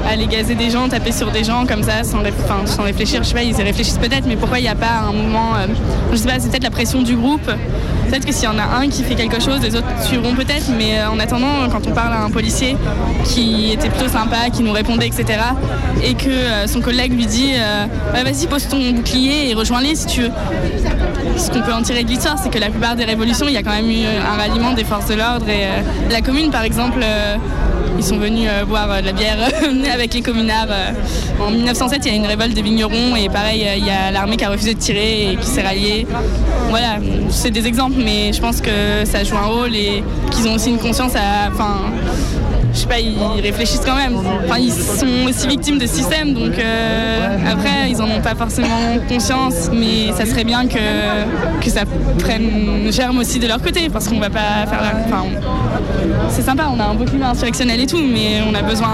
Aller 0.10 0.26
gazer 0.28 0.56
des 0.56 0.70
gens, 0.70 0.88
taper 0.90 1.12
sur 1.12 1.30
des 1.32 1.44
gens 1.44 1.66
comme 1.66 1.84
ça, 1.84 2.04
sans, 2.04 2.20
ré- 2.22 2.34
enfin, 2.44 2.66
sans 2.66 2.84
réfléchir. 2.84 3.22
Je 3.24 3.28
sais 3.30 3.34
pas, 3.34 3.44
ils 3.44 3.58
y 3.58 3.62
réfléchissent 3.64 3.98
peut-être, 4.00 4.26
mais 4.28 4.36
pourquoi 4.38 4.60
il 4.60 4.64
n'y 4.64 4.68
a 4.70 4.76
pas 4.76 5.04
un 5.08 5.12
mouvement 5.12 5.56
euh, 5.56 5.68
Je 6.12 6.16
sais 6.18 6.28
pas, 6.28 6.40
c'est 6.40 6.50
peut-être 6.50 6.64
la 6.64 6.72
pression 6.72 7.02
du 7.02 7.16
groupe. 7.16 7.50
Peut-être 8.10 8.26
que 8.26 8.34
s'il 8.34 8.46
y 8.46 8.48
en 8.48 8.58
a 8.58 8.64
un 8.64 8.90
qui 8.90 9.04
fait 9.04 9.14
quelque 9.14 9.40
chose, 9.40 9.62
les 9.62 9.76
autres 9.76 9.88
suivront 10.02 10.34
peut-être. 10.34 10.72
Mais 10.76 11.00
euh, 11.00 11.12
en 11.12 11.20
attendant, 11.20 11.70
quand 11.72 11.86
on 11.86 11.92
parle 11.92 12.14
à 12.14 12.24
un 12.24 12.32
policier 12.32 12.76
qui 13.24 13.72
était 13.72 13.90
plutôt 13.90 14.08
sympa, 14.08 14.50
qui 14.52 14.64
nous 14.64 14.72
répondait, 14.72 15.08
etc., 15.08 15.40
et 16.04 16.16
que 16.16 16.30
euh, 16.30 16.66
son 16.66 16.82
collègue 16.82 17.14
lui 17.14 17.28
dit 17.28 17.52
euh, 17.54 17.86
Bah, 18.12 18.24
Vas-y, 18.24 18.48
pose 18.48 18.68
ton 18.68 18.80
bouclier 18.92 19.52
et 19.52 19.54
rejoins-les 19.54 19.94
si 19.94 20.08
tu 20.08 20.22
veux 20.22 20.32
ce 21.38 21.52
qu'on 21.52 21.62
peut 21.62 21.74
en 21.74 21.84
tirer 21.84 22.04
de 22.04 22.10
l'histoire, 22.10 22.38
c'est 22.42 22.50
que 22.50 22.58
la 22.58 22.70
plupart 22.70 22.96
des 22.96 23.06
révolutions, 23.06 23.48
il 23.48 23.54
y 23.54 23.58
a 23.58 23.64
quand 23.64 23.74
même 23.74 23.90
eu 23.90 24.04
un 24.06 24.36
ralliement 24.38 24.72
des 24.74 24.84
forces 24.84 25.08
de 25.08 25.14
l'ordre. 25.14 25.48
Et 25.48 25.68
la 26.12 26.22
commune, 26.22 26.52
par 26.52 26.64
exemple, 26.64 27.00
ils 27.98 28.04
sont 28.04 28.18
venus 28.18 28.48
euh, 28.52 28.66
boire 28.66 28.90
euh, 28.92 29.02
de 29.02 29.08
la 29.08 29.12
bière 29.14 29.38
avec 29.94 30.14
les 30.14 30.22
communards. 30.22 30.68
euh. 30.70 30.92
En 31.46 31.52
1907, 31.52 32.02
il 32.06 32.12
y 32.12 32.14
a 32.14 32.18
une 32.18 32.26
révolte 32.26 32.54
des 32.54 32.62
vignerons 32.62 33.16
et 33.16 33.30
pareil, 33.30 33.66
euh, 33.68 33.76
il 33.78 33.86
y 33.86 33.90
a 33.90 34.12
l'armée 34.12 34.38
qui 34.38 34.46
a 34.46 34.50
refusé 34.50 34.74
de 34.74 34.80
tirer 34.80 35.32
et 35.32 35.36
qui 35.36 35.46
s'est 35.48 35.62
ralliée. 35.62 36.06
Voilà, 36.70 36.98
c'est 37.30 37.52
des 37.52 37.66
exemples, 37.68 37.96
mais 37.98 38.32
je 38.34 38.42
pense 38.42 38.62
que 38.62 39.04
ça 39.06 39.24
joue 39.24 39.38
un 39.38 39.46
rôle 39.48 39.76
et 39.76 40.04
qu'ils 40.32 40.48
ont 40.48 40.54
aussi 40.56 40.70
une 40.70 40.80
conscience 40.80 41.16
à. 41.16 41.50
Enfin, 41.52 41.82
je 42.74 42.78
sais 42.80 42.88
pas, 42.88 43.00
ils 43.00 43.42
réfléchissent 43.42 43.82
quand 43.86 43.96
même. 43.96 44.16
Enfin, 44.16 44.60
ils 44.60 44.72
sont 44.72 45.28
aussi 45.28 45.48
victimes 45.48 45.78
de 45.78 45.86
ce 45.88 45.96
système, 45.96 46.34
donc 46.34 46.58
euh, 46.58 47.38
après, 47.52 47.90
ils 47.90 48.02
en 48.02 48.06
ont 48.06 48.22
pas 48.22 48.36
forcément 48.36 48.98
conscience, 49.08 49.70
mais 49.74 50.12
ça 50.16 50.26
serait 50.26 50.44
bien 50.44 50.68
que, 50.68 50.78
que 51.64 51.70
ça 51.70 51.82
prenne 52.20 52.92
germe 52.92 53.20
aussi 53.20 53.40
de 53.40 53.48
leur 53.48 53.62
côté, 53.62 53.90
parce 53.90 54.08
qu'on 54.08 54.20
va 54.20 54.30
pas 54.30 54.66
faire 54.70 54.82
la. 54.82 54.92
Enfin, 55.06 55.24
on- 55.26 56.30
c'est 56.30 56.44
sympa, 56.44 56.68
on 56.74 56.80
a 56.80 56.84
un 56.86 56.94
beau 56.94 57.06
climat 57.06 57.30
insurrectionnel 57.32 57.80
et 57.82 57.88
tout, 57.88 57.98
mais 58.02 58.42
on 58.50 58.54
a 58.54 58.62
besoin 58.62 58.90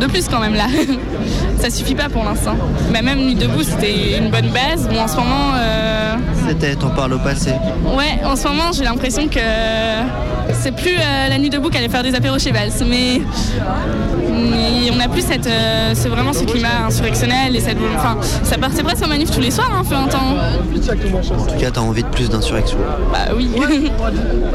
de 0.00 0.06
plus 0.06 0.26
quand 0.28 0.40
même 0.40 0.54
là. 0.54 0.66
ça 1.60 1.70
suffit 1.70 1.94
pas 1.94 2.08
pour 2.08 2.24
l'instant. 2.24 2.56
Mais 2.92 3.02
même 3.02 3.18
Nuit 3.20 3.34
debout, 3.34 3.62
c'était 3.62 4.18
une 4.18 4.30
bonne 4.30 4.48
base. 4.48 4.88
Bon, 4.88 4.98
en 5.00 5.08
ce 5.08 5.16
moment. 5.16 5.52
euh, 5.56 6.14
C'était, 6.48 6.76
on 6.84 6.88
parle 6.90 7.14
au 7.14 7.18
passé. 7.18 7.50
Ouais, 7.96 8.18
en 8.24 8.34
ce 8.36 8.48
moment, 8.48 8.72
j'ai 8.72 8.84
l'impression 8.84 9.28
que 9.28 9.38
c'est 10.52 10.72
plus 10.72 10.94
euh, 10.94 11.28
la 11.28 11.38
nuit 11.38 11.50
debout 11.50 11.70
qu'aller 11.70 11.88
faire 11.88 12.02
des 12.02 12.14
apéros 12.14 12.38
chez 12.38 12.52
Valls, 12.52 12.70
mais, 12.86 13.20
mais 14.30 14.90
on 14.92 14.96
n'a 14.96 15.08
plus 15.08 15.22
cette, 15.22 15.46
euh, 15.46 15.94
vraiment 16.06 16.32
ce 16.32 16.44
climat 16.44 16.86
insurrectionnel 16.86 17.56
et 17.56 17.60
cette, 17.60 17.78
enfin, 17.96 18.18
ça 18.42 18.58
partait 18.58 18.82
presque 18.82 19.04
en 19.04 19.08
manif 19.08 19.30
tous 19.30 19.40
les 19.40 19.50
soirs, 19.50 19.70
hein, 19.72 19.82
fait 19.84 19.94
un 19.94 20.06
temps. 20.06 20.36
En 20.36 21.46
tout 21.46 21.58
cas, 21.58 21.70
t'as 21.70 21.80
envie 21.80 22.02
de 22.02 22.08
plus 22.08 22.28
d'insurrection. 22.28 22.78
Bah 23.12 23.32
oui. 23.36 23.50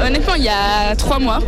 Honnêtement, 0.06 0.36
il 0.36 0.44
y 0.44 0.50
a 0.50 0.96
trois 0.96 1.20
mois. 1.20 1.40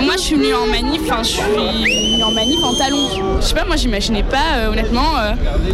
Moi, 0.00 0.14
je 0.16 0.22
suis 0.22 0.36
venue 0.36 0.54
en 0.54 0.66
manif, 0.66 1.02
enfin, 1.04 1.22
je 1.22 1.28
suis 1.28 1.42
venue 1.42 2.22
en 2.22 2.30
manif 2.30 2.62
en 2.62 2.74
talons. 2.74 3.38
Je 3.40 3.46
sais 3.46 3.54
pas, 3.54 3.64
moi, 3.64 3.76
j'imaginais 3.76 4.22
pas, 4.22 4.56
euh, 4.56 4.70
honnêtement, 4.70 5.18
euh, 5.18 5.32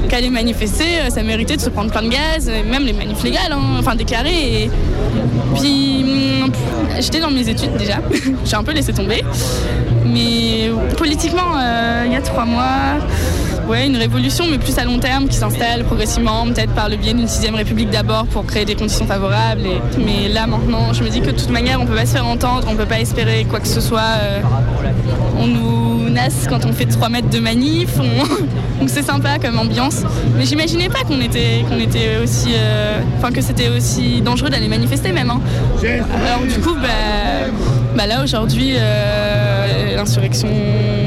qu'aller 0.08 0.30
manifester, 0.30 1.00
euh, 1.00 1.10
ça 1.10 1.22
méritait 1.22 1.56
de 1.56 1.60
se 1.60 1.68
prendre 1.68 1.90
plein 1.90 2.02
de 2.02 2.08
gaz, 2.08 2.48
même 2.48 2.84
les 2.84 2.94
manifs 2.94 3.22
légales, 3.22 3.52
hein, 3.52 3.60
enfin 3.78 3.94
déclarés. 3.94 4.64
Et... 4.64 4.70
Puis, 5.56 6.04
j'étais 7.00 7.20
dans 7.20 7.30
mes 7.30 7.48
études 7.48 7.76
déjà, 7.76 7.98
j'ai 8.44 8.56
un 8.56 8.64
peu 8.64 8.72
laissé 8.72 8.92
tomber. 8.92 9.22
Mais 10.06 10.70
politiquement, 10.96 11.56
euh, 11.56 12.04
il 12.06 12.12
y 12.12 12.16
a 12.16 12.20
trois 12.20 12.44
mois, 12.44 12.98
ouais, 13.68 13.86
une 13.86 13.96
révolution, 13.96 14.44
mais 14.50 14.58
plus 14.58 14.76
à 14.78 14.84
long 14.84 14.98
terme, 14.98 15.28
qui 15.28 15.36
s'installe 15.36 15.84
progressivement, 15.84 16.44
peut-être 16.46 16.72
par 16.74 16.88
le 16.88 16.96
biais 16.96 17.14
d'une 17.14 17.28
sixième 17.28 17.54
république 17.54 17.90
d'abord 17.90 18.26
pour 18.26 18.44
créer 18.46 18.64
des 18.64 18.74
conditions 18.74 19.06
favorables. 19.06 19.62
et- 19.66 19.80
Mais 20.04 20.28
là, 20.32 20.46
maintenant, 20.46 20.92
je 20.92 21.02
me 21.02 21.08
dis 21.08 21.20
que 21.20 21.26
de 21.26 21.38
toute 21.38 21.50
manière, 21.50 21.80
on 21.80 21.86
peut 21.86 21.94
pas 21.94 22.06
se 22.06 22.12
faire 22.12 22.26
entendre, 22.26 22.66
on 22.70 22.76
peut 22.76 22.86
pas 22.86 23.00
espérer 23.00 23.44
quoi 23.48 23.60
que 23.60 23.68
ce 23.68 23.80
soit. 23.80 24.00
euh, 24.20 24.40
on 25.38 25.46
nous 25.46 26.10
nasse 26.10 26.46
quand 26.48 26.64
on 26.64 26.72
fait 26.72 26.86
3 26.86 27.08
mètres 27.08 27.28
de 27.30 27.40
manif, 27.40 27.88
on- 27.98 28.78
donc 28.80 28.88
c'est 28.88 29.02
sympa 29.02 29.38
comme 29.42 29.58
ambiance. 29.58 30.02
Mais 30.36 30.44
j'imaginais 30.46 30.88
pas 30.88 31.02
qu'on 31.06 31.20
était, 31.20 31.64
qu'on 31.68 31.78
était 31.80 32.18
aussi, 32.22 32.52
euh, 32.56 33.00
enfin 33.18 33.30
que 33.32 33.40
c'était 33.40 33.68
aussi 33.68 34.20
dangereux 34.20 34.48
d'aller 34.50 34.68
manifester 34.68 35.12
même. 35.12 35.30
hein. 35.30 35.40
Alors 36.26 36.42
du 36.46 36.60
coup, 36.60 36.74
bah, 36.74 37.50
bah 37.96 38.06
là 38.06 38.22
aujourd'hui, 38.22 38.74
euh, 38.76 39.96
l'insurrection, 39.96 40.48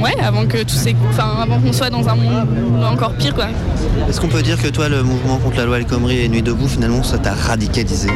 ouais, 0.01 0.15
avant 0.21 0.45
que 0.45 0.57
ces, 0.67 0.95
enfin 1.09 1.37
avant 1.41 1.59
qu'on 1.59 1.73
soit 1.73 1.89
dans 1.89 2.07
un 2.07 2.15
monde 2.15 2.47
encore 2.83 3.13
pire 3.13 3.35
quoi. 3.35 3.47
Est-ce 4.09 4.21
qu'on 4.21 4.27
peut 4.27 4.41
dire 4.41 4.61
que 4.61 4.69
toi, 4.69 4.87
le 4.89 5.03
mouvement 5.03 5.37
contre 5.37 5.57
la 5.57 5.65
loi 5.65 5.77
El 5.79 5.85
Khomri 5.85 6.19
et 6.19 6.29
Nuit 6.29 6.41
debout, 6.41 6.67
finalement, 6.67 7.03
ça 7.03 7.17
t'a 7.17 7.33
radicalisé? 7.33 8.09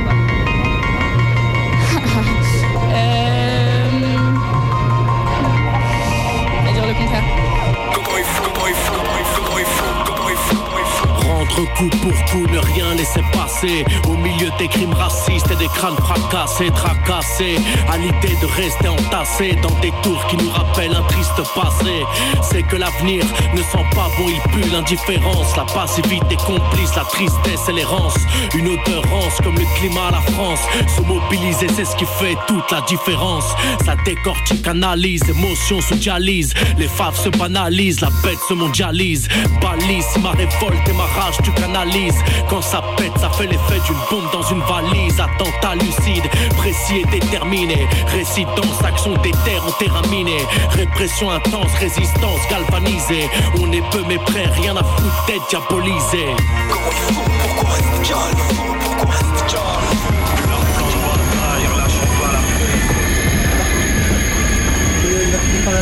Rentre 11.52 11.74
coup 11.74 11.90
pour 12.02 12.26
coup, 12.26 12.48
ne 12.48 12.60
rien 12.60 12.94
laisser 12.96 13.22
passer. 13.34 13.86
Au 14.08 14.16
milieu 14.16 14.50
des 14.58 14.68
crimes 14.68 14.94
racistes 14.94 15.50
et 15.52 15.56
des 15.56 15.68
crânes 15.68 15.98
fracassés, 15.98 16.70
tracassés. 16.72 17.58
À 17.90 17.98
l'idée 17.98 18.36
de 18.42 18.48
rester 18.56 18.88
entassés 18.88 19.56
dans 19.62 19.74
des 19.82 19.92
tours 20.02 20.26
qui 20.28 20.38
nous 20.38 20.50
rappellent 20.50 20.96
un 20.96 21.04
triste 21.04 21.42
passé. 21.54 22.06
C'est 22.42 22.64
que 22.64 22.76
l'avenir 22.76 23.24
ne 23.54 23.62
sent 23.62 23.86
pas 23.94 24.08
bon, 24.18 24.28
il 24.28 24.42
pue 24.52 24.70
l'indifférence. 24.70 25.56
La 25.58 25.66
passivité 25.66 26.36
complice, 26.38 26.96
la 26.96 27.04
tristesse 27.04 27.68
et 27.70 27.74
l'errance. 27.74 28.16
Une 28.56 28.68
odeur 28.68 29.04
rance 29.10 29.38
comme 29.44 29.56
le 29.56 29.66
climat 29.78 30.08
à 30.08 30.12
la 30.12 30.22
France. 30.34 30.62
Se 30.96 31.02
mobiliser, 31.02 31.68
c'est 31.76 31.86
ce 31.86 31.96
qui 31.96 32.06
fait 32.06 32.38
toute 32.48 32.70
la 32.72 32.82
différence. 32.82 33.46
Ça 33.86 33.96
décortique, 34.06 34.68
analyse, 34.68 35.24
émotion 35.30 35.82
sous 35.82 35.96
dialyse. 35.96 36.54
Les 36.78 36.88
faves 36.88 37.18
se 37.18 37.30
banalisent, 37.30 38.02
la 38.02 38.10
bête 38.24 38.40
se 38.48 38.54
mondialise. 38.54 39.28
Balise 39.62 40.06
ma 40.22 40.32
révolte 40.32 40.88
et 40.88 40.94
ma 40.94 41.04
rage 41.04 41.41
tu 41.42 41.52
canalises. 41.52 42.22
Quand 42.50 42.62
ça 42.62 42.82
pète, 42.98 43.18
ça 43.18 43.30
fait 43.30 43.48
l'effet 43.48 43.80
d'une 43.86 43.98
bombe 44.10 44.32
dans 44.32 44.44
une 44.44 44.62
valise. 44.62 45.20
Attentat 45.20 45.76
lucide, 45.76 46.24
précis 46.58 47.02
et 47.02 47.20
déterminé. 47.20 47.88
Résidence, 48.08 48.84
action 48.84 49.14
des 49.22 49.32
terres 49.44 49.66
enterraminées. 49.68 50.46
Répression 50.72 51.30
intense, 51.30 51.72
résistance 51.80 52.40
galvanisée. 52.50 53.30
On 53.62 53.72
est 53.72 53.84
peu 53.92 54.04
mais 54.08 54.18
prêt, 54.18 54.46
rien 54.62 54.76
à 54.76 54.84
foutre 54.84 55.26
d'être 55.28 55.48
diabolisé. 55.50 56.26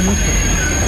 Lyon 0.01 0.78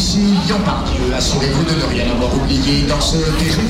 Lyon 0.00 0.06
Pardieu 0.06 0.22
ici, 0.22 0.46
Lyon 0.46 0.60
Pardieu. 0.64 1.14
Assurez-vous 1.14 1.64
de 1.64 1.78
ne 1.78 1.84
rien 1.84 2.10
avoir 2.10 2.34
oublié 2.34 2.86
dans 2.88 3.00
ce 3.00 3.18
TGV. 3.38 3.68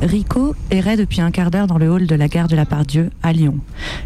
Rico 0.00 0.54
errait 0.70 0.96
depuis 0.96 1.20
un 1.20 1.32
quart 1.32 1.50
d'heure 1.50 1.66
dans 1.66 1.78
le 1.78 1.90
hall 1.90 2.06
de 2.06 2.14
la 2.14 2.28
gare 2.28 2.46
de 2.46 2.54
la 2.54 2.66
Pardieu, 2.66 3.10
à 3.24 3.32
Lyon. 3.32 3.58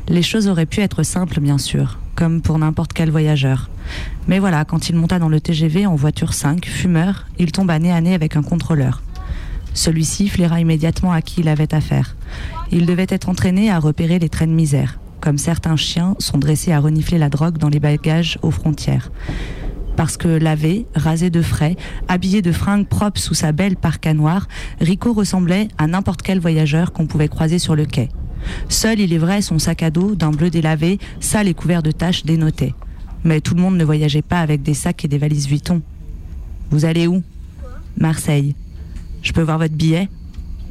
Les 0.08 0.22
choses 0.22 0.48
auraient 0.48 0.64
pu 0.64 0.80
être 0.80 1.02
simples, 1.02 1.40
bien 1.40 1.58
sûr, 1.58 1.98
comme 2.14 2.40
pour 2.40 2.58
n'importe 2.58 2.94
quel 2.94 3.10
voyageur. 3.10 3.68
Mais 4.26 4.38
voilà, 4.38 4.64
quand 4.64 4.88
il 4.88 4.96
monta 4.96 5.18
dans 5.18 5.28
le 5.28 5.40
TGV 5.40 5.84
en 5.84 5.96
voiture 5.96 6.32
5, 6.32 6.64
fumeur, 6.64 7.26
il 7.38 7.52
tomba 7.52 7.78
nez 7.78 7.92
à 7.92 8.00
nez 8.00 8.14
avec 8.14 8.36
un 8.36 8.42
contrôleur. 8.42 9.02
Celui-ci 9.74 10.28
flaira 10.28 10.60
immédiatement 10.60 11.12
à 11.12 11.20
qui 11.20 11.42
il 11.42 11.48
avait 11.48 11.74
affaire. 11.74 12.16
Il 12.70 12.86
devait 12.86 13.06
être 13.10 13.28
entraîné 13.28 13.70
à 13.70 13.78
repérer 13.78 14.18
les 14.18 14.30
trains 14.30 14.46
de 14.46 14.52
misère, 14.52 14.98
comme 15.20 15.36
certains 15.36 15.76
chiens 15.76 16.14
sont 16.20 16.38
dressés 16.38 16.72
à 16.72 16.80
renifler 16.80 17.18
la 17.18 17.28
drogue 17.28 17.58
dans 17.58 17.68
les 17.68 17.80
bagages 17.80 18.38
aux 18.40 18.50
frontières 18.50 19.10
parce 19.98 20.16
que 20.16 20.28
lavé, 20.28 20.86
rasé 20.94 21.28
de 21.28 21.42
frais, 21.42 21.74
habillé 22.06 22.40
de 22.40 22.52
fringues 22.52 22.86
propres 22.86 23.20
sous 23.20 23.34
sa 23.34 23.50
belle 23.50 23.74
parka 23.74 24.14
noire, 24.14 24.46
Rico 24.80 25.12
ressemblait 25.12 25.66
à 25.76 25.88
n'importe 25.88 26.22
quel 26.22 26.38
voyageur 26.38 26.92
qu'on 26.92 27.08
pouvait 27.08 27.26
croiser 27.26 27.58
sur 27.58 27.74
le 27.74 27.84
quai. 27.84 28.08
Seul, 28.68 29.00
il 29.00 29.12
est 29.12 29.18
vrai, 29.18 29.42
son 29.42 29.58
sac 29.58 29.82
à 29.82 29.90
dos, 29.90 30.14
d'un 30.14 30.30
bleu 30.30 30.50
délavé, 30.50 31.00
sale 31.18 31.48
et 31.48 31.54
couvert 31.54 31.82
de 31.82 31.90
taches, 31.90 32.24
dénotait. 32.24 32.74
Mais 33.24 33.40
tout 33.40 33.56
le 33.56 33.60
monde 33.60 33.76
ne 33.76 33.84
voyageait 33.84 34.22
pas 34.22 34.38
avec 34.38 34.62
des 34.62 34.72
sacs 34.72 35.04
et 35.04 35.08
des 35.08 35.18
valises 35.18 35.48
Vuitton. 35.48 35.82
Vous 36.70 36.84
allez 36.84 37.08
où? 37.08 37.24
Marseille. 37.96 38.54
Je 39.22 39.32
peux 39.32 39.42
voir 39.42 39.58
votre 39.58 39.74
billet? 39.74 40.08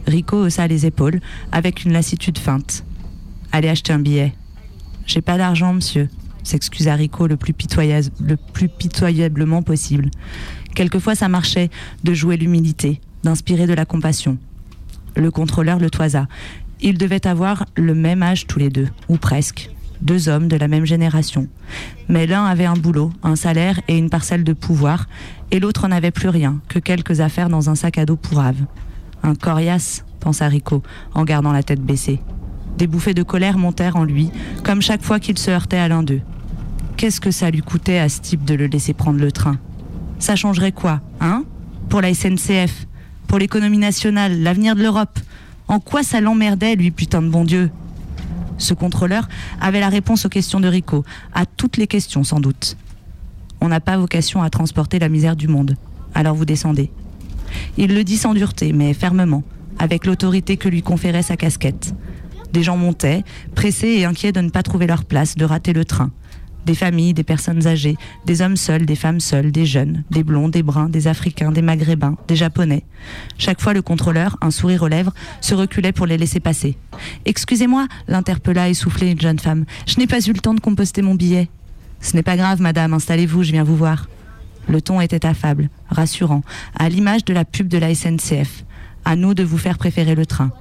Rico 0.06 0.38
haussa 0.38 0.68
les 0.68 0.86
épaules, 0.86 1.20
avec 1.52 1.84
une 1.84 1.92
lassitude 1.92 2.38
feinte. 2.38 2.86
Allez 3.52 3.68
acheter 3.68 3.92
un 3.92 4.00
billet. 4.00 4.34
J'ai 5.06 5.22
pas 5.22 5.38
d'argent, 5.38 5.74
monsieur 5.74 6.08
s'excusa 6.48 6.96
Rico 6.96 7.28
le 7.28 7.38
plus, 7.38 7.54
pitoyablement 7.54 9.62
possible. 9.62 10.10
Quelquefois, 10.76 11.16
ça 11.16 11.28
marchait 11.28 11.70
de 12.04 12.14
jouer 12.14 12.38
l'humilité, 12.38 13.02
d'inspirer 13.24 13.68
de 13.68 13.74
la 13.74 13.86
compassion. 13.86 14.38
Le 15.16 15.32
contrôleur 15.32 15.80
le 15.80 15.90
toisa. 15.90 16.28
Ils 16.82 16.98
devaient 16.98 17.26
avoir 17.26 17.66
le 17.76 17.96
même 17.96 18.22
âge 18.22 18.46
tous 18.48 18.60
les 18.60 18.70
deux, 18.70 18.88
ou 19.10 19.18
presque. 19.18 19.70
Deux 20.02 20.30
hommes 20.30 20.48
de 20.48 20.56
la 20.56 20.68
même 20.68 20.86
génération. 20.86 21.48
Mais 22.08 22.28
l'un 22.28 22.46
avait 22.46 22.66
un 22.66 22.76
boulot, 22.76 23.12
un 23.24 23.36
salaire 23.36 23.82
et 23.88 23.98
une 23.98 24.12
parcelle 24.12 24.44
de 24.44 24.54
pouvoir, 24.54 25.08
et 25.50 25.60
l'autre 25.60 25.88
n'avait 25.88 26.12
plus 26.12 26.30
rien 26.30 26.60
que 26.68 26.78
quelques 26.78 27.20
affaires 27.20 27.50
dans 27.50 27.70
un 27.70 27.76
sac 27.76 27.98
à 27.98 28.06
dos 28.06 28.16
pourrave. 28.16 28.64
Un 29.24 29.34
coriace, 29.34 30.06
pensa 30.20 30.48
Rico, 30.48 30.84
en 31.16 31.24
gardant 31.24 31.52
la 31.52 31.64
tête 31.64 31.82
baissée. 31.82 32.20
Des 32.78 32.86
bouffées 32.86 33.16
de 33.16 33.24
colère 33.24 33.58
montèrent 33.58 33.96
en 33.96 34.04
lui, 34.04 34.30
comme 34.64 34.84
chaque 34.84 35.02
fois 35.02 35.20
qu'il 35.20 35.40
se 35.40 35.50
heurtait 35.50 35.78
à 35.78 35.88
l'un 35.88 36.04
d'eux. 36.04 36.22
Qu'est-ce 36.98 37.22
que 37.22 37.30
ça 37.30 37.52
lui 37.52 37.62
coûtait 37.62 38.00
à 38.00 38.10
ce 38.10 38.22
type 38.22 38.44
de 38.44 38.56
le 38.56 38.66
laisser 38.66 38.94
prendre 38.94 39.20
le 39.20 39.32
train? 39.32 39.60
Ça 40.18 40.36
changerait 40.36 40.72
quoi, 40.72 41.00
hein? 41.22 41.46
Pour 41.90 42.02
la 42.02 42.12
SNCF, 42.12 42.88
pour 43.28 43.38
l'économie 43.38 43.78
nationale, 43.78 44.42
l'avenir 44.42 44.76
de 44.76 44.82
l'Europe? 44.82 45.20
En 45.68 45.80
quoi 45.80 46.02
ça 46.02 46.22
l'emmerdait, 46.22 46.76
lui, 46.76 46.90
putain 46.90 47.22
de 47.22 47.30
bon 47.30 47.44
Dieu? 47.44 47.70
Ce 48.58 48.74
contrôleur 48.74 49.30
avait 49.62 49.80
la 49.80 49.90
réponse 49.90 50.26
aux 50.26 50.30
questions 50.30 50.60
de 50.60 50.68
Rico, 50.68 51.06
à 51.36 51.46
toutes 51.46 51.78
les 51.78 51.86
questions 51.86 52.24
sans 52.24 52.40
doute. 52.40 52.78
On 53.62 53.68
n'a 53.68 53.80
pas 53.80 53.98
vocation 53.98 54.42
à 54.42 54.50
transporter 54.50 54.98
la 54.98 55.10
misère 55.10 55.36
du 55.36 55.48
monde, 55.48 55.76
alors 56.16 56.34
vous 56.34 56.46
descendez. 56.46 56.90
Il 57.78 57.94
le 57.94 58.04
dit 58.04 58.18
sans 58.18 58.34
dureté, 58.34 58.74
mais 58.74 58.96
fermement, 58.96 59.44
avec 59.78 60.08
l'autorité 60.08 60.58
que 60.58 60.68
lui 60.68 60.82
conférait 60.82 61.22
sa 61.22 61.38
casquette. 61.38 61.94
Des 62.54 62.64
gens 62.64 62.78
montaient, 62.78 63.24
pressés 63.54 63.90
et 63.90 64.06
inquiets 64.06 64.32
de 64.32 64.42
ne 64.42 64.50
pas 64.50 64.64
trouver 64.64 64.88
leur 64.88 65.06
place, 65.06 65.36
de 65.36 65.46
rater 65.46 65.74
le 65.74 65.86
train. 65.86 66.10
Des 66.68 66.76
familles, 66.76 67.14
des 67.14 67.24
personnes 67.24 67.66
âgées, 67.66 67.96
des 68.26 68.42
hommes 68.42 68.58
seuls, 68.58 68.86
des 68.86 68.98
femmes 68.98 69.22
seules, 69.22 69.54
des 69.54 69.66
jeunes, 69.66 70.04
des 70.12 70.22
blonds, 70.22 70.50
des 70.50 70.64
bruns, 70.64 70.90
des 70.90 71.08
africains, 71.08 71.54
des 71.54 71.62
maghrébins, 71.62 72.18
des 72.28 72.36
japonais. 72.36 72.84
Chaque 73.38 73.62
fois, 73.62 73.74
le 73.74 73.82
contrôleur, 73.82 74.36
un 74.42 74.52
sourire 74.52 74.84
aux 74.84 74.90
lèvres, 74.90 75.14
se 75.40 75.56
reculait 75.56 75.94
pour 75.94 76.08
les 76.08 76.18
laisser 76.18 76.42
passer. 76.42 76.76
Excusez-moi, 77.24 77.88
l'interpella 78.10 78.68
essoufflée 78.68 79.12
une 79.12 79.22
jeune 79.22 79.40
femme. 79.40 79.64
Je 79.86 79.98
n'ai 79.98 80.08
pas 80.08 80.20
eu 80.20 80.34
le 80.34 80.40
temps 80.40 80.54
de 80.54 80.60
composter 80.60 81.02
mon 81.02 81.16
billet. 81.16 81.48
Ce 82.02 82.18
n'est 82.18 82.24
pas 82.24 82.36
grave, 82.36 82.60
madame, 82.60 82.94
installez-vous, 82.94 83.44
je 83.44 83.54
viens 83.54 83.64
vous 83.64 83.78
voir. 83.78 84.10
Le 84.68 84.82
ton 84.82 85.00
était 85.00 85.26
affable, 85.26 85.70
rassurant, 85.90 86.42
à 86.78 86.90
l'image 86.90 87.24
de 87.24 87.34
la 87.34 87.46
pub 87.46 87.70
de 87.70 87.78
la 87.78 87.96
SNCF. 87.96 88.66
À 89.06 89.16
nous 89.16 89.34
de 89.34 89.44
vous 89.44 89.58
faire 89.58 89.78
préférer 89.78 90.16
le 90.16 90.26
train. 90.26 90.52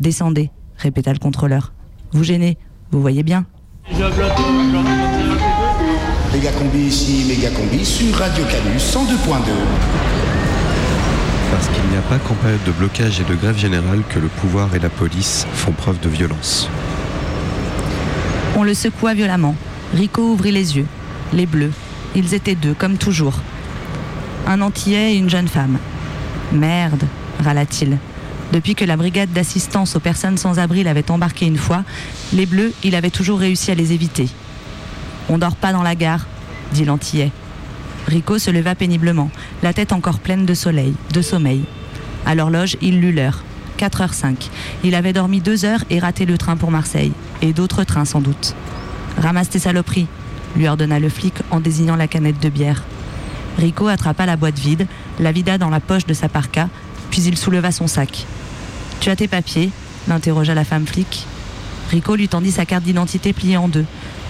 Descendez, 0.00 0.50
répéta 0.76 1.14
le 1.14 1.18
contrôleur. 1.18 1.72
Vous 2.12 2.24
gênez, 2.24 2.58
vous 2.90 3.00
voyez 3.00 3.22
bien. 3.22 3.46
Méga 6.32 6.52
combi 6.52 6.86
ici, 6.86 7.24
méga 7.26 7.50
combi 7.50 7.84
sur 7.84 8.14
Radio 8.14 8.44
Canus 8.44 8.94
102.2. 8.94 9.50
Parce 11.50 11.66
qu'il 11.66 11.82
n'y 11.90 11.96
a 11.96 12.02
pas 12.02 12.18
qu'en 12.18 12.34
période 12.34 12.62
de 12.64 12.70
blocage 12.70 13.18
et 13.18 13.24
de 13.24 13.34
grève 13.34 13.58
générale 13.58 14.02
que 14.08 14.20
le 14.20 14.28
pouvoir 14.28 14.72
et 14.76 14.78
la 14.78 14.90
police 14.90 15.44
font 15.52 15.72
preuve 15.72 15.98
de 15.98 16.08
violence. 16.08 16.68
On 18.56 18.62
le 18.62 18.74
secoua 18.74 19.14
violemment. 19.14 19.56
Rico 19.92 20.22
ouvrit 20.22 20.52
les 20.52 20.76
yeux. 20.76 20.86
Les 21.32 21.46
bleus. 21.46 21.72
Ils 22.14 22.32
étaient 22.32 22.54
deux, 22.54 22.74
comme 22.74 22.96
toujours. 22.96 23.40
Un 24.46 24.60
Antillais 24.60 25.14
et 25.14 25.16
une 25.16 25.30
jeune 25.30 25.48
femme. 25.48 25.78
Merde, 26.52 27.02
râla-t-il. 27.42 27.98
Depuis 28.52 28.76
que 28.76 28.84
la 28.84 28.96
brigade 28.96 29.32
d'assistance 29.32 29.96
aux 29.96 30.00
personnes 30.00 30.38
sans 30.38 30.60
abri 30.60 30.84
l'avait 30.84 31.10
embarqué 31.10 31.46
une 31.46 31.58
fois, 31.58 31.82
les 32.32 32.46
bleus, 32.46 32.72
il 32.84 32.94
avait 32.94 33.10
toujours 33.10 33.40
réussi 33.40 33.72
à 33.72 33.74
les 33.74 33.92
éviter. 33.92 34.28
On 35.30 35.38
dort 35.38 35.54
pas 35.54 35.72
dans 35.72 35.84
la 35.84 35.94
gare, 35.94 36.26
dit 36.72 36.84
l'Antillais. 36.84 37.30
Rico 38.08 38.40
se 38.40 38.50
leva 38.50 38.74
péniblement, 38.74 39.30
la 39.62 39.72
tête 39.72 39.92
encore 39.92 40.18
pleine 40.18 40.44
de 40.44 40.54
soleil, 40.54 40.92
de 41.12 41.22
sommeil. 41.22 41.62
À 42.26 42.34
l'horloge, 42.34 42.76
il 42.82 43.00
lut 43.00 43.12
l'heure. 43.12 43.44
4h05. 43.78 44.48
Il 44.82 44.96
avait 44.96 45.12
dormi 45.12 45.40
deux 45.40 45.64
heures 45.64 45.84
et 45.88 46.00
raté 46.00 46.26
le 46.26 46.36
train 46.36 46.56
pour 46.56 46.72
Marseille. 46.72 47.12
Et 47.42 47.52
d'autres 47.52 47.84
trains 47.84 48.04
sans 48.04 48.20
doute. 48.20 48.56
Ramasse 49.18 49.50
tes 49.50 49.60
saloperies, 49.60 50.08
lui 50.56 50.66
ordonna 50.66 50.98
le 50.98 51.08
flic 51.08 51.34
en 51.52 51.60
désignant 51.60 51.96
la 51.96 52.08
canette 52.08 52.42
de 52.42 52.48
bière. 52.48 52.82
Rico 53.56 53.86
attrapa 53.86 54.26
la 54.26 54.36
boîte 54.36 54.58
vide, 54.58 54.88
la 55.20 55.30
vida 55.30 55.58
dans 55.58 55.70
la 55.70 55.80
poche 55.80 56.06
de 56.06 56.14
sa 56.14 56.28
parka, 56.28 56.68
puis 57.10 57.22
il 57.22 57.38
souleva 57.38 57.70
son 57.70 57.86
sac. 57.86 58.26
Tu 58.98 59.10
as 59.10 59.16
tes 59.16 59.28
papiers? 59.28 59.70
l'interrogea 60.08 60.54
la 60.54 60.64
femme 60.64 60.86
flic. 60.86 61.24
Rico 61.90 62.16
lui 62.16 62.28
tendit 62.28 62.50
sa 62.50 62.66
carte 62.66 62.84
d'identité 62.84 63.32
pliée 63.32 63.56
en 63.56 63.68
deux. 63.68 63.84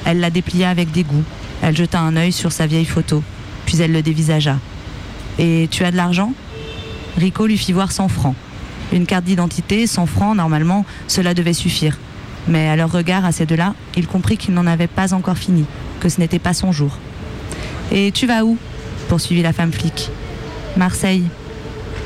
Elle 0.04 0.20
la 0.20 0.30
déplia 0.30 0.70
avec 0.70 0.90
dégoût. 0.90 1.24
Elle 1.62 1.76
jeta 1.76 2.00
un 2.00 2.16
œil 2.16 2.32
sur 2.32 2.52
sa 2.52 2.66
vieille 2.66 2.86
photo, 2.86 3.22
puis 3.66 3.80
elle 3.80 3.92
le 3.92 4.02
dévisagea. 4.02 4.58
Et 5.38 5.68
tu 5.70 5.84
as 5.84 5.90
de 5.90 5.96
l'argent? 5.96 6.32
Rico 7.18 7.46
lui 7.46 7.58
fit 7.58 7.72
voir 7.72 7.92
100 7.92 8.08
francs. 8.08 8.34
Une 8.92 9.06
carte 9.06 9.24
d'identité, 9.24 9.86
100 9.86 10.06
francs, 10.06 10.36
normalement, 10.36 10.84
cela 11.06 11.34
devait 11.34 11.52
suffire. 11.52 11.98
Mais 12.48 12.68
à 12.68 12.76
leur 12.76 12.90
regard, 12.90 13.24
à 13.24 13.32
ces 13.32 13.46
deux-là, 13.46 13.74
il 13.96 14.06
comprit 14.06 14.36
qu'il 14.36 14.54
n'en 14.54 14.66
avait 14.66 14.86
pas 14.86 15.12
encore 15.14 15.36
fini, 15.36 15.64
que 16.00 16.08
ce 16.08 16.18
n'était 16.18 16.38
pas 16.38 16.54
son 16.54 16.72
jour. 16.72 16.98
Et 17.92 18.12
tu 18.12 18.26
vas 18.26 18.44
où? 18.44 18.56
poursuivit 19.08 19.42
la 19.42 19.52
femme 19.52 19.72
flic. 19.72 20.08
Marseille. 20.76 21.24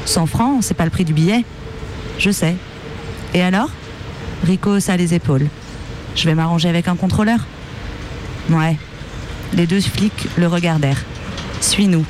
100 0.07 0.27
francs, 0.27 0.59
c'est 0.63 0.75
pas 0.75 0.85
le 0.85 0.91
prix 0.91 1.05
du 1.05 1.13
billet. 1.13 1.45
Je 2.19 2.31
sais. 2.31 2.57
Et 3.35 3.43
alors? 3.43 3.69
Rico 4.45 4.71
haussa 4.71 4.97
les 4.97 5.15
épaules. 5.15 5.47
Je 6.17 6.25
vais 6.25 6.35
m'arranger 6.35 6.69
avec 6.69 6.89
un 6.89 6.97
contrôleur 6.97 7.41
Ouais. 8.51 8.77
Les 9.53 9.67
deux 9.67 9.81
flics 9.81 10.29
le 10.37 10.47
regardèrent. 10.47 11.03
Suis-nous. 11.61 12.05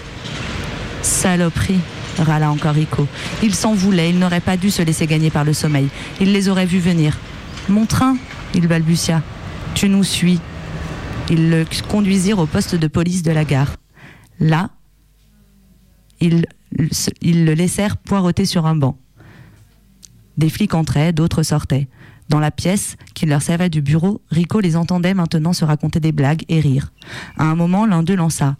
Saloperie, 1.02 1.80
râla 2.18 2.50
encore 2.50 2.74
Rico. 2.74 3.06
Il 3.42 3.54
s'en 3.54 3.74
voulait, 3.74 4.10
il 4.10 4.18
n'aurait 4.18 4.40
pas 4.40 4.56
dû 4.56 4.70
se 4.70 4.82
laisser 4.82 5.06
gagner 5.06 5.30
par 5.30 5.44
le 5.44 5.52
sommeil. 5.52 5.88
Il 6.20 6.32
les 6.32 6.48
aurait 6.48 6.66
vus 6.66 6.78
venir. 6.78 7.18
Mon 7.68 7.86
train, 7.86 8.16
il 8.54 8.66
balbutia. 8.66 9.22
Tu 9.74 9.88
nous 9.88 10.04
suis. 10.04 10.40
Ils 11.30 11.50
le 11.50 11.64
conduisirent 11.88 12.38
au 12.38 12.46
poste 12.46 12.74
de 12.74 12.86
police 12.86 13.22
de 13.22 13.32
la 13.32 13.44
gare. 13.44 13.76
Là, 14.40 14.70
ils, 16.20 16.46
ils 17.20 17.44
le 17.44 17.54
laissèrent 17.54 17.96
poireauter 17.96 18.46
sur 18.46 18.66
un 18.66 18.76
banc. 18.76 18.98
Des 20.36 20.50
flics 20.50 20.74
entraient, 20.74 21.12
d'autres 21.12 21.42
sortaient. 21.42 21.88
Dans 22.28 22.40
la 22.40 22.50
pièce 22.50 22.96
qui 23.14 23.26
leur 23.26 23.42
servait 23.42 23.68
du 23.68 23.82
bureau, 23.82 24.22
Rico 24.30 24.60
les 24.60 24.76
entendait 24.76 25.14
maintenant 25.14 25.52
se 25.52 25.64
raconter 25.64 26.00
des 26.00 26.12
blagues 26.12 26.44
et 26.48 26.60
rire. 26.60 26.92
À 27.36 27.44
un 27.44 27.54
moment, 27.54 27.86
l'un 27.86 28.02
d'eux 28.02 28.16
lança 28.16 28.56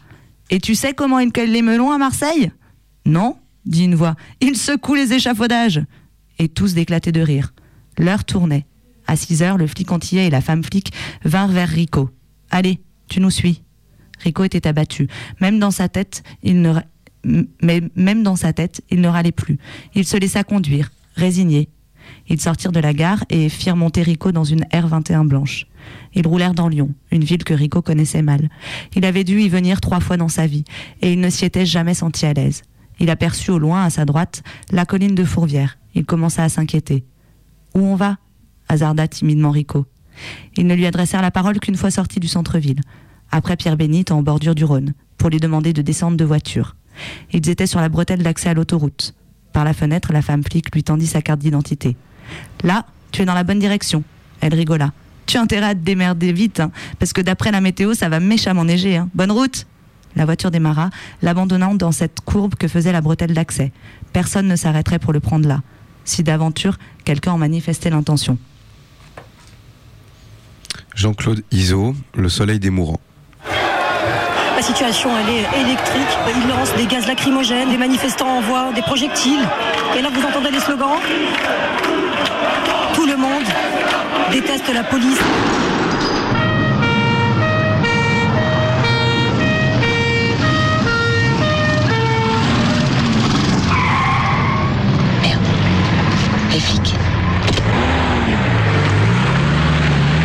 Et 0.51 0.61
tu 0.61 0.75
sais 0.75 0.93
comment 0.93 1.19
ils 1.19 1.33
cueillent 1.33 1.51
les 1.51 1.63
melons 1.63 1.91
à 1.91 1.99
Marseille? 1.99 2.51
Non 3.07 3.37
dit 3.65 3.85
une 3.85 3.95
voix. 3.95 4.15
Ils 4.41 4.57
secouent 4.57 4.95
les 4.95 5.15
échafaudages 5.15 5.83
Et 6.39 6.49
tous 6.49 6.75
d'éclater 6.75 7.13
de 7.13 7.21
rire. 7.21 7.55
L'heure 7.99 8.25
tournait. 8.25 8.67
À 9.07 9.17
6 9.17 9.43
heures, 9.43 9.59
le 9.59 9.67
flic 9.67 9.91
antillais 9.93 10.27
et 10.27 10.31
la 10.31 10.41
femme 10.41 10.65
flic 10.65 10.93
vinrent 11.25 11.49
vers 11.49 11.69
Rico. 11.69 12.11
Allez, 12.51 12.81
tu 13.09 13.21
nous 13.21 13.31
suis. 13.31 13.63
Rico 14.21 14.45
était 14.45 14.67
abattu. 14.67 15.09
Même 15.41 15.59
dans 15.59 15.71
sa 15.71 15.89
tête, 15.89 16.23
il 16.43 16.63
ne, 16.63 16.75
mais 17.63 17.83
même 17.97 18.23
dans 18.23 18.37
sa 18.37 18.53
tête, 18.53 18.83
il 18.91 19.01
ne 19.01 19.09
râlait 19.09 19.33
plus. 19.33 19.59
Il 19.95 20.05
se 20.05 20.17
laissa 20.17 20.45
conduire, 20.45 20.91
résigné. 21.17 21.69
Ils 22.29 22.41
sortirent 22.41 22.73
de 22.73 22.81
la 22.81 22.95
gare 22.95 23.25
et 23.29 23.49
firent 23.49 23.77
monter 23.77 24.03
Rico 24.03 24.33
dans 24.33 24.45
une 24.45 24.65
R21 24.73 25.27
blanche. 25.27 25.67
Ils 26.15 26.27
roulèrent 26.27 26.55
dans 26.55 26.69
Lyon, 26.69 26.95
une 27.11 27.25
ville 27.25 27.45
que 27.45 27.55
Rico 27.55 27.83
connaissait 27.83 28.23
mal. 28.23 28.49
Il 28.95 29.05
avait 29.05 29.25
dû 29.25 29.41
y 29.41 29.49
venir 29.49 29.81
trois 29.81 30.01
fois 30.01 30.17
dans 30.17 30.29
sa 30.29 30.47
vie, 30.47 30.65
et 31.03 31.13
il 31.13 31.21
ne 31.21 31.29
s'y 31.29 31.45
était 31.45 31.67
jamais 31.67 31.95
senti 31.95 32.25
à 32.25 32.33
l'aise. 32.33 32.63
Il 33.01 33.11
aperçut 33.11 33.51
au 33.51 33.59
loin, 33.59 33.85
à 33.85 33.91
sa 33.91 34.05
droite, 34.05 34.43
la 34.71 34.87
colline 34.87 35.15
de 35.15 35.25
Fourvière. 35.25 35.79
Il 35.95 36.05
commença 36.05 36.43
à 36.43 36.49
s'inquiéter. 36.49 37.05
Où 37.75 37.81
on 37.81 37.97
va? 37.97 38.17
hasarda 38.69 39.07
timidement 39.09 39.51
Rico. 39.51 39.87
Ils 40.57 40.67
ne 40.67 40.75
lui 40.75 40.87
adressèrent 40.87 41.23
la 41.23 41.31
parole 41.31 41.59
qu'une 41.59 41.77
fois 41.77 41.91
sortis 41.91 42.21
du 42.21 42.29
centre-ville, 42.29 42.81
après 43.31 43.57
Pierre 43.57 43.77
Bénite 43.77 44.13
en 44.13 44.23
bordure 44.23 44.55
du 44.55 44.65
Rhône, 44.65 44.95
pour 45.19 45.29
lui 45.29 45.41
demander 45.41 45.73
de 45.73 45.83
descendre 45.83 46.17
de 46.17 46.25
voiture. 46.25 46.77
Ils 47.33 47.49
étaient 47.49 47.67
sur 47.67 47.81
la 47.81 47.89
bretelle 47.89 48.23
d'accès 48.23 48.49
à 48.49 48.55
l'autoroute. 48.55 49.15
Par 49.53 49.65
la 49.65 49.73
fenêtre, 49.73 50.13
la 50.13 50.23
femme 50.23 50.45
flic 50.45 50.73
lui 50.75 50.83
tendit 50.83 51.07
sa 51.07 51.23
carte 51.23 51.41
d'identité. 51.41 51.97
Là, 52.63 52.85
tu 53.13 53.23
es 53.23 53.25
dans 53.25 53.35
la 53.35 53.45
bonne 53.45 53.59
direction. 53.59 54.03
Elle 54.41 54.55
rigola. 54.55 54.93
Tu 55.27 55.39
as 55.39 55.41
intérêt 55.41 55.67
à 55.67 55.75
te 55.75 55.81
démerder 55.81 56.33
vite, 56.33 56.61
hein, 56.61 56.71
parce 56.99 57.13
que 57.13 57.21
d'après 57.21 57.51
la 57.51 57.61
météo, 57.61 57.95
ça 57.95 58.09
va 58.09 58.21
méchamment 58.21 58.65
neiger. 58.65 58.97
Hein. 58.97 59.09
Bonne 59.15 59.33
route 59.33 59.67
La 60.17 60.25
voiture 60.27 60.51
démarra, 60.51 60.91
l'abandonnant 61.23 61.75
dans 61.75 61.93
cette 61.93 62.21
courbe 62.21 62.55
que 62.57 62.69
faisait 62.69 62.93
la 62.93 63.01
bretelle 63.01 63.33
d'accès. 63.33 63.73
Personne 64.13 64.47
ne 64.47 64.57
s'arrêterait 64.57 64.99
pour 64.99 65.13
le 65.13 65.21
prendre 65.21 65.49
là. 65.49 65.63
Si 66.05 66.23
d'aventure, 66.23 66.77
quelqu'un 67.05 67.33
en 67.33 67.39
manifestait 67.39 67.91
l'intention. 67.91 68.39
Jean-Claude 70.95 71.43
Iso, 71.51 71.95
Le 72.15 72.29
soleil 72.29 72.59
des 72.59 72.71
mourants. 72.71 73.01
La 74.57 74.63
situation, 74.63 75.11
elle 75.19 75.35
est 75.35 75.67
électrique. 75.67 76.19
Il 76.29 76.49
lance 76.49 76.75
des 76.77 76.87
gaz 76.87 77.07
lacrymogènes, 77.09 77.71
des 77.71 77.77
manifestants 77.77 78.39
envoient 78.39 78.73
des 78.73 78.83
projectiles. 78.83 79.43
Et 79.99 80.03
là, 80.03 80.11
vous 80.13 80.23
entendez 80.23 80.51
les 80.53 80.61
slogans? 80.61 80.99
Déteste 84.35 84.69
la 84.75 84.83
police. 84.83 85.21
Les 96.51 96.59
flics. 96.59 96.95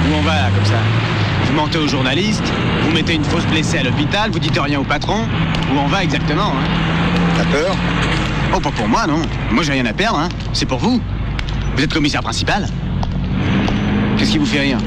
Où 0.08 0.16
on 0.18 0.22
va 0.22 0.34
là, 0.34 0.50
comme 0.56 0.66
ça? 0.66 0.74
Vous 1.46 1.54
mentez 1.54 1.78
aux 1.78 1.88
journalistes, 1.88 2.42
vous 2.82 2.92
mettez 2.92 3.14
une 3.14 3.24
fausse 3.24 3.46
blessée 3.46 3.78
à 3.78 3.84
l'hôpital, 3.84 4.32
vous 4.32 4.40
dites 4.40 4.58
rien 4.60 4.80
au 4.80 4.84
patron. 4.84 5.28
Où 5.72 5.78
on 5.78 5.88
va 5.88 6.04
exactement 6.04 6.54
hein? 6.56 7.38
T'as 7.38 7.46
peur? 7.46 7.76
Oh, 8.56 8.60
pas 8.60 8.72
pour 8.72 8.88
moi, 8.88 9.06
non. 9.06 9.22
Moi, 9.52 9.64
j'ai 9.64 9.74
rien 9.74 9.86
à 9.86 9.94
perdre, 9.94 10.18
hein. 10.18 10.30
C'est 10.54 10.66
pour 10.66 10.80
vous. 10.80 11.00
Vous 11.76 11.84
êtes 11.84 11.94
commissaire 11.94 12.24
principal 12.24 12.68
Qu'est-ce 14.20 14.32
qui 14.32 14.38
vous 14.38 14.46
fait 14.46 14.60
rire 14.60 14.78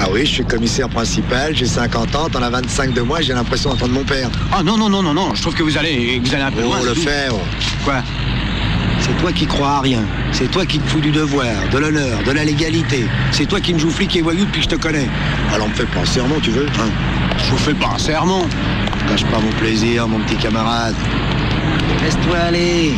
Ah 0.00 0.06
oui, 0.12 0.22
je 0.26 0.32
suis 0.32 0.44
commissaire 0.44 0.88
principal, 0.88 1.54
j'ai 1.54 1.66
50 1.66 2.16
ans, 2.16 2.28
t'en 2.28 2.42
as 2.42 2.50
25 2.50 2.92
de 2.92 3.00
moi, 3.00 3.20
j'ai 3.20 3.32
l'impression 3.32 3.70
d'entendre 3.70 3.92
mon 3.92 4.02
père. 4.02 4.28
Ah 4.52 4.64
non, 4.64 4.76
non, 4.76 4.88
non, 4.88 5.04
non, 5.04 5.14
non, 5.14 5.34
je 5.36 5.40
trouve 5.40 5.54
que 5.54 5.62
vous 5.62 5.78
allez, 5.78 6.20
vous 6.22 6.34
allez 6.34 6.42
un 6.42 6.50
peu 6.50 6.62
loin. 6.62 6.78
Oh, 6.80 6.84
le 6.84 6.94
c'est 6.94 7.00
tout. 7.00 7.06
faire. 7.06 7.32
Quoi 7.84 8.02
C'est 8.98 9.16
toi 9.18 9.32
qui 9.32 9.46
crois 9.46 9.74
à 9.76 9.80
rien. 9.82 10.02
C'est 10.32 10.50
toi 10.50 10.66
qui 10.66 10.80
te 10.80 10.88
fous 10.90 11.00
du 11.00 11.12
devoir, 11.12 11.46
de 11.72 11.78
l'honneur, 11.78 12.18
de 12.26 12.32
la 12.32 12.44
légalité. 12.44 13.06
C'est 13.30 13.46
toi 13.46 13.60
qui 13.60 13.72
me 13.72 13.78
joue 13.78 13.90
flic 13.90 14.16
et 14.16 14.20
voyou 14.20 14.44
depuis 14.44 14.62
que 14.62 14.70
je 14.70 14.76
te 14.76 14.82
connais. 14.82 15.08
Alors 15.54 15.68
me 15.68 15.74
fais 15.74 15.86
pas 15.86 16.00
un 16.00 16.04
sermon, 16.04 16.40
tu 16.42 16.50
veux 16.50 16.66
hein 16.66 16.90
Je 17.38 17.50
vous 17.52 17.58
fais 17.58 17.74
pas 17.74 17.92
un 17.94 17.98
sermon. 17.98 18.48
Cache 19.08 19.24
pas 19.26 19.38
mon 19.38 19.52
plaisir, 19.60 20.08
mon 20.08 20.18
petit 20.24 20.36
camarade. 20.36 20.96
Laisse-toi 22.02 22.36
aller. 22.36 22.94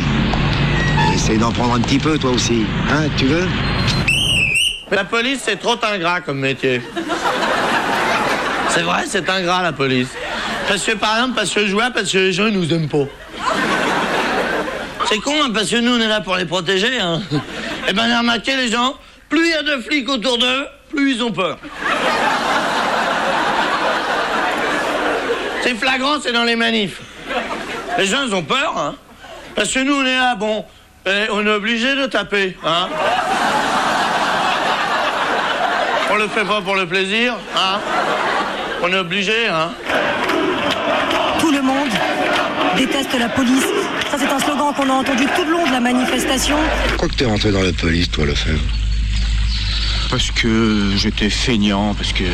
Essaye 1.13 1.37
d'en 1.37 1.51
prendre 1.51 1.75
un 1.75 1.79
petit 1.79 1.99
peu, 1.99 2.17
toi 2.17 2.31
aussi. 2.31 2.63
Hein, 2.91 3.03
tu 3.17 3.25
veux 3.25 3.47
La 4.91 5.05
police, 5.05 5.41
c'est 5.43 5.59
trop 5.59 5.77
ingrat 5.83 6.21
comme 6.21 6.39
métier. 6.39 6.81
C'est 8.69 8.81
vrai, 8.81 9.03
c'est 9.07 9.29
ingrat 9.29 9.63
la 9.63 9.71
police. 9.71 10.09
Parce 10.67 10.83
que 10.83 10.93
par 10.93 11.15
exemple, 11.15 11.35
parce 11.35 11.51
que 11.51 11.65
je 11.65 11.73
vois, 11.73 11.91
parce 11.91 12.11
que 12.11 12.17
les 12.17 12.33
gens 12.33 12.47
ils 12.47 12.57
nous 12.57 12.73
aiment 12.73 12.89
pas. 12.89 13.05
C'est 15.05 15.19
con, 15.19 15.33
hein, 15.43 15.51
parce 15.53 15.69
que 15.69 15.75
nous 15.77 15.95
on 15.95 15.99
est 15.99 16.07
là 16.07 16.21
pour 16.21 16.35
les 16.37 16.45
protéger. 16.45 16.99
Hein. 16.99 17.21
Eh 17.87 17.93
ben, 17.93 18.07
j'ai 18.07 18.15
remarqué 18.15 18.55
les 18.55 18.69
gens, 18.69 18.95
plus 19.29 19.45
il 19.45 19.51
y 19.51 19.53
a 19.53 19.63
de 19.63 19.81
flics 19.81 20.09
autour 20.09 20.37
d'eux, 20.37 20.65
plus 20.89 21.15
ils 21.15 21.23
ont 21.23 21.31
peur. 21.31 21.57
C'est 25.61 25.75
flagrant, 25.75 26.19
c'est 26.21 26.31
dans 26.31 26.43
les 26.43 26.55
manifs. 26.55 27.01
Les 27.97 28.05
gens, 28.05 28.23
ils 28.25 28.33
ont 28.33 28.43
peur, 28.43 28.73
hein. 28.77 28.95
Parce 29.55 29.71
que 29.71 29.79
nous, 29.79 29.95
on 29.95 30.05
est 30.05 30.15
là, 30.15 30.35
bon, 30.35 30.65
eh, 31.05 31.27
on 31.31 31.45
est 31.45 31.51
obligé 31.51 31.95
de 31.95 32.05
taper, 32.05 32.57
hein. 32.65 32.87
On 36.13 36.17
le 36.17 36.27
fait 36.27 36.45
pas 36.45 36.61
pour 36.61 36.75
le 36.75 36.85
plaisir, 36.85 37.33
hein. 37.55 37.79
On 38.83 38.87
est 38.93 38.97
obligé, 38.97 39.47
hein. 39.47 39.71
Tout 41.39 41.51
le 41.51 41.63
monde 41.63 41.89
déteste 42.77 43.17
la 43.17 43.29
police. 43.29 43.65
Ça, 44.11 44.19
c'est 44.19 44.27
un 44.27 44.37
slogan 44.37 44.75
qu'on 44.75 44.87
a 44.91 44.93
entendu 44.93 45.25
tout 45.35 45.43
le 45.43 45.53
long 45.53 45.65
de 45.65 45.71
la 45.71 45.79
manifestation. 45.79 46.55
Pourquoi 46.89 47.07
que 47.07 47.15
t'es 47.15 47.25
rentré 47.25 47.51
dans 47.51 47.63
la 47.63 47.73
police, 47.73 48.11
toi, 48.11 48.27
Lefebvre 48.27 48.61
Parce 50.11 50.29
que 50.29 50.91
j'étais 50.97 51.31
feignant, 51.31 51.95
parce 51.95 52.13
que 52.13 52.25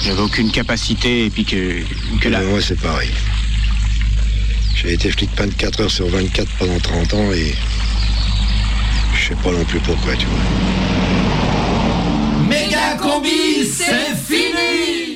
j'avais 0.00 0.22
aucune 0.22 0.50
capacité 0.50 1.26
et 1.26 1.30
puis 1.30 1.44
que, 1.44 1.82
que 2.18 2.30
la... 2.30 2.40
Moi, 2.40 2.62
c'est 2.62 2.80
pareil. 2.80 3.10
J'ai 4.74 4.94
été 4.94 5.10
flic 5.10 5.28
24 5.36 5.82
heures 5.82 5.90
sur 5.90 6.08
24 6.08 6.48
pendant 6.58 6.78
30 6.78 7.12
ans 7.12 7.32
et 7.32 7.54
je 9.14 9.28
sais 9.28 9.34
pas 9.34 9.50
non 9.50 9.64
plus 9.64 9.80
pourquoi, 9.80 10.14
tu 10.16 10.24
vois. 10.24 10.85
combi, 12.96 13.64
c'est 13.64 14.14
fini. 14.16 15.15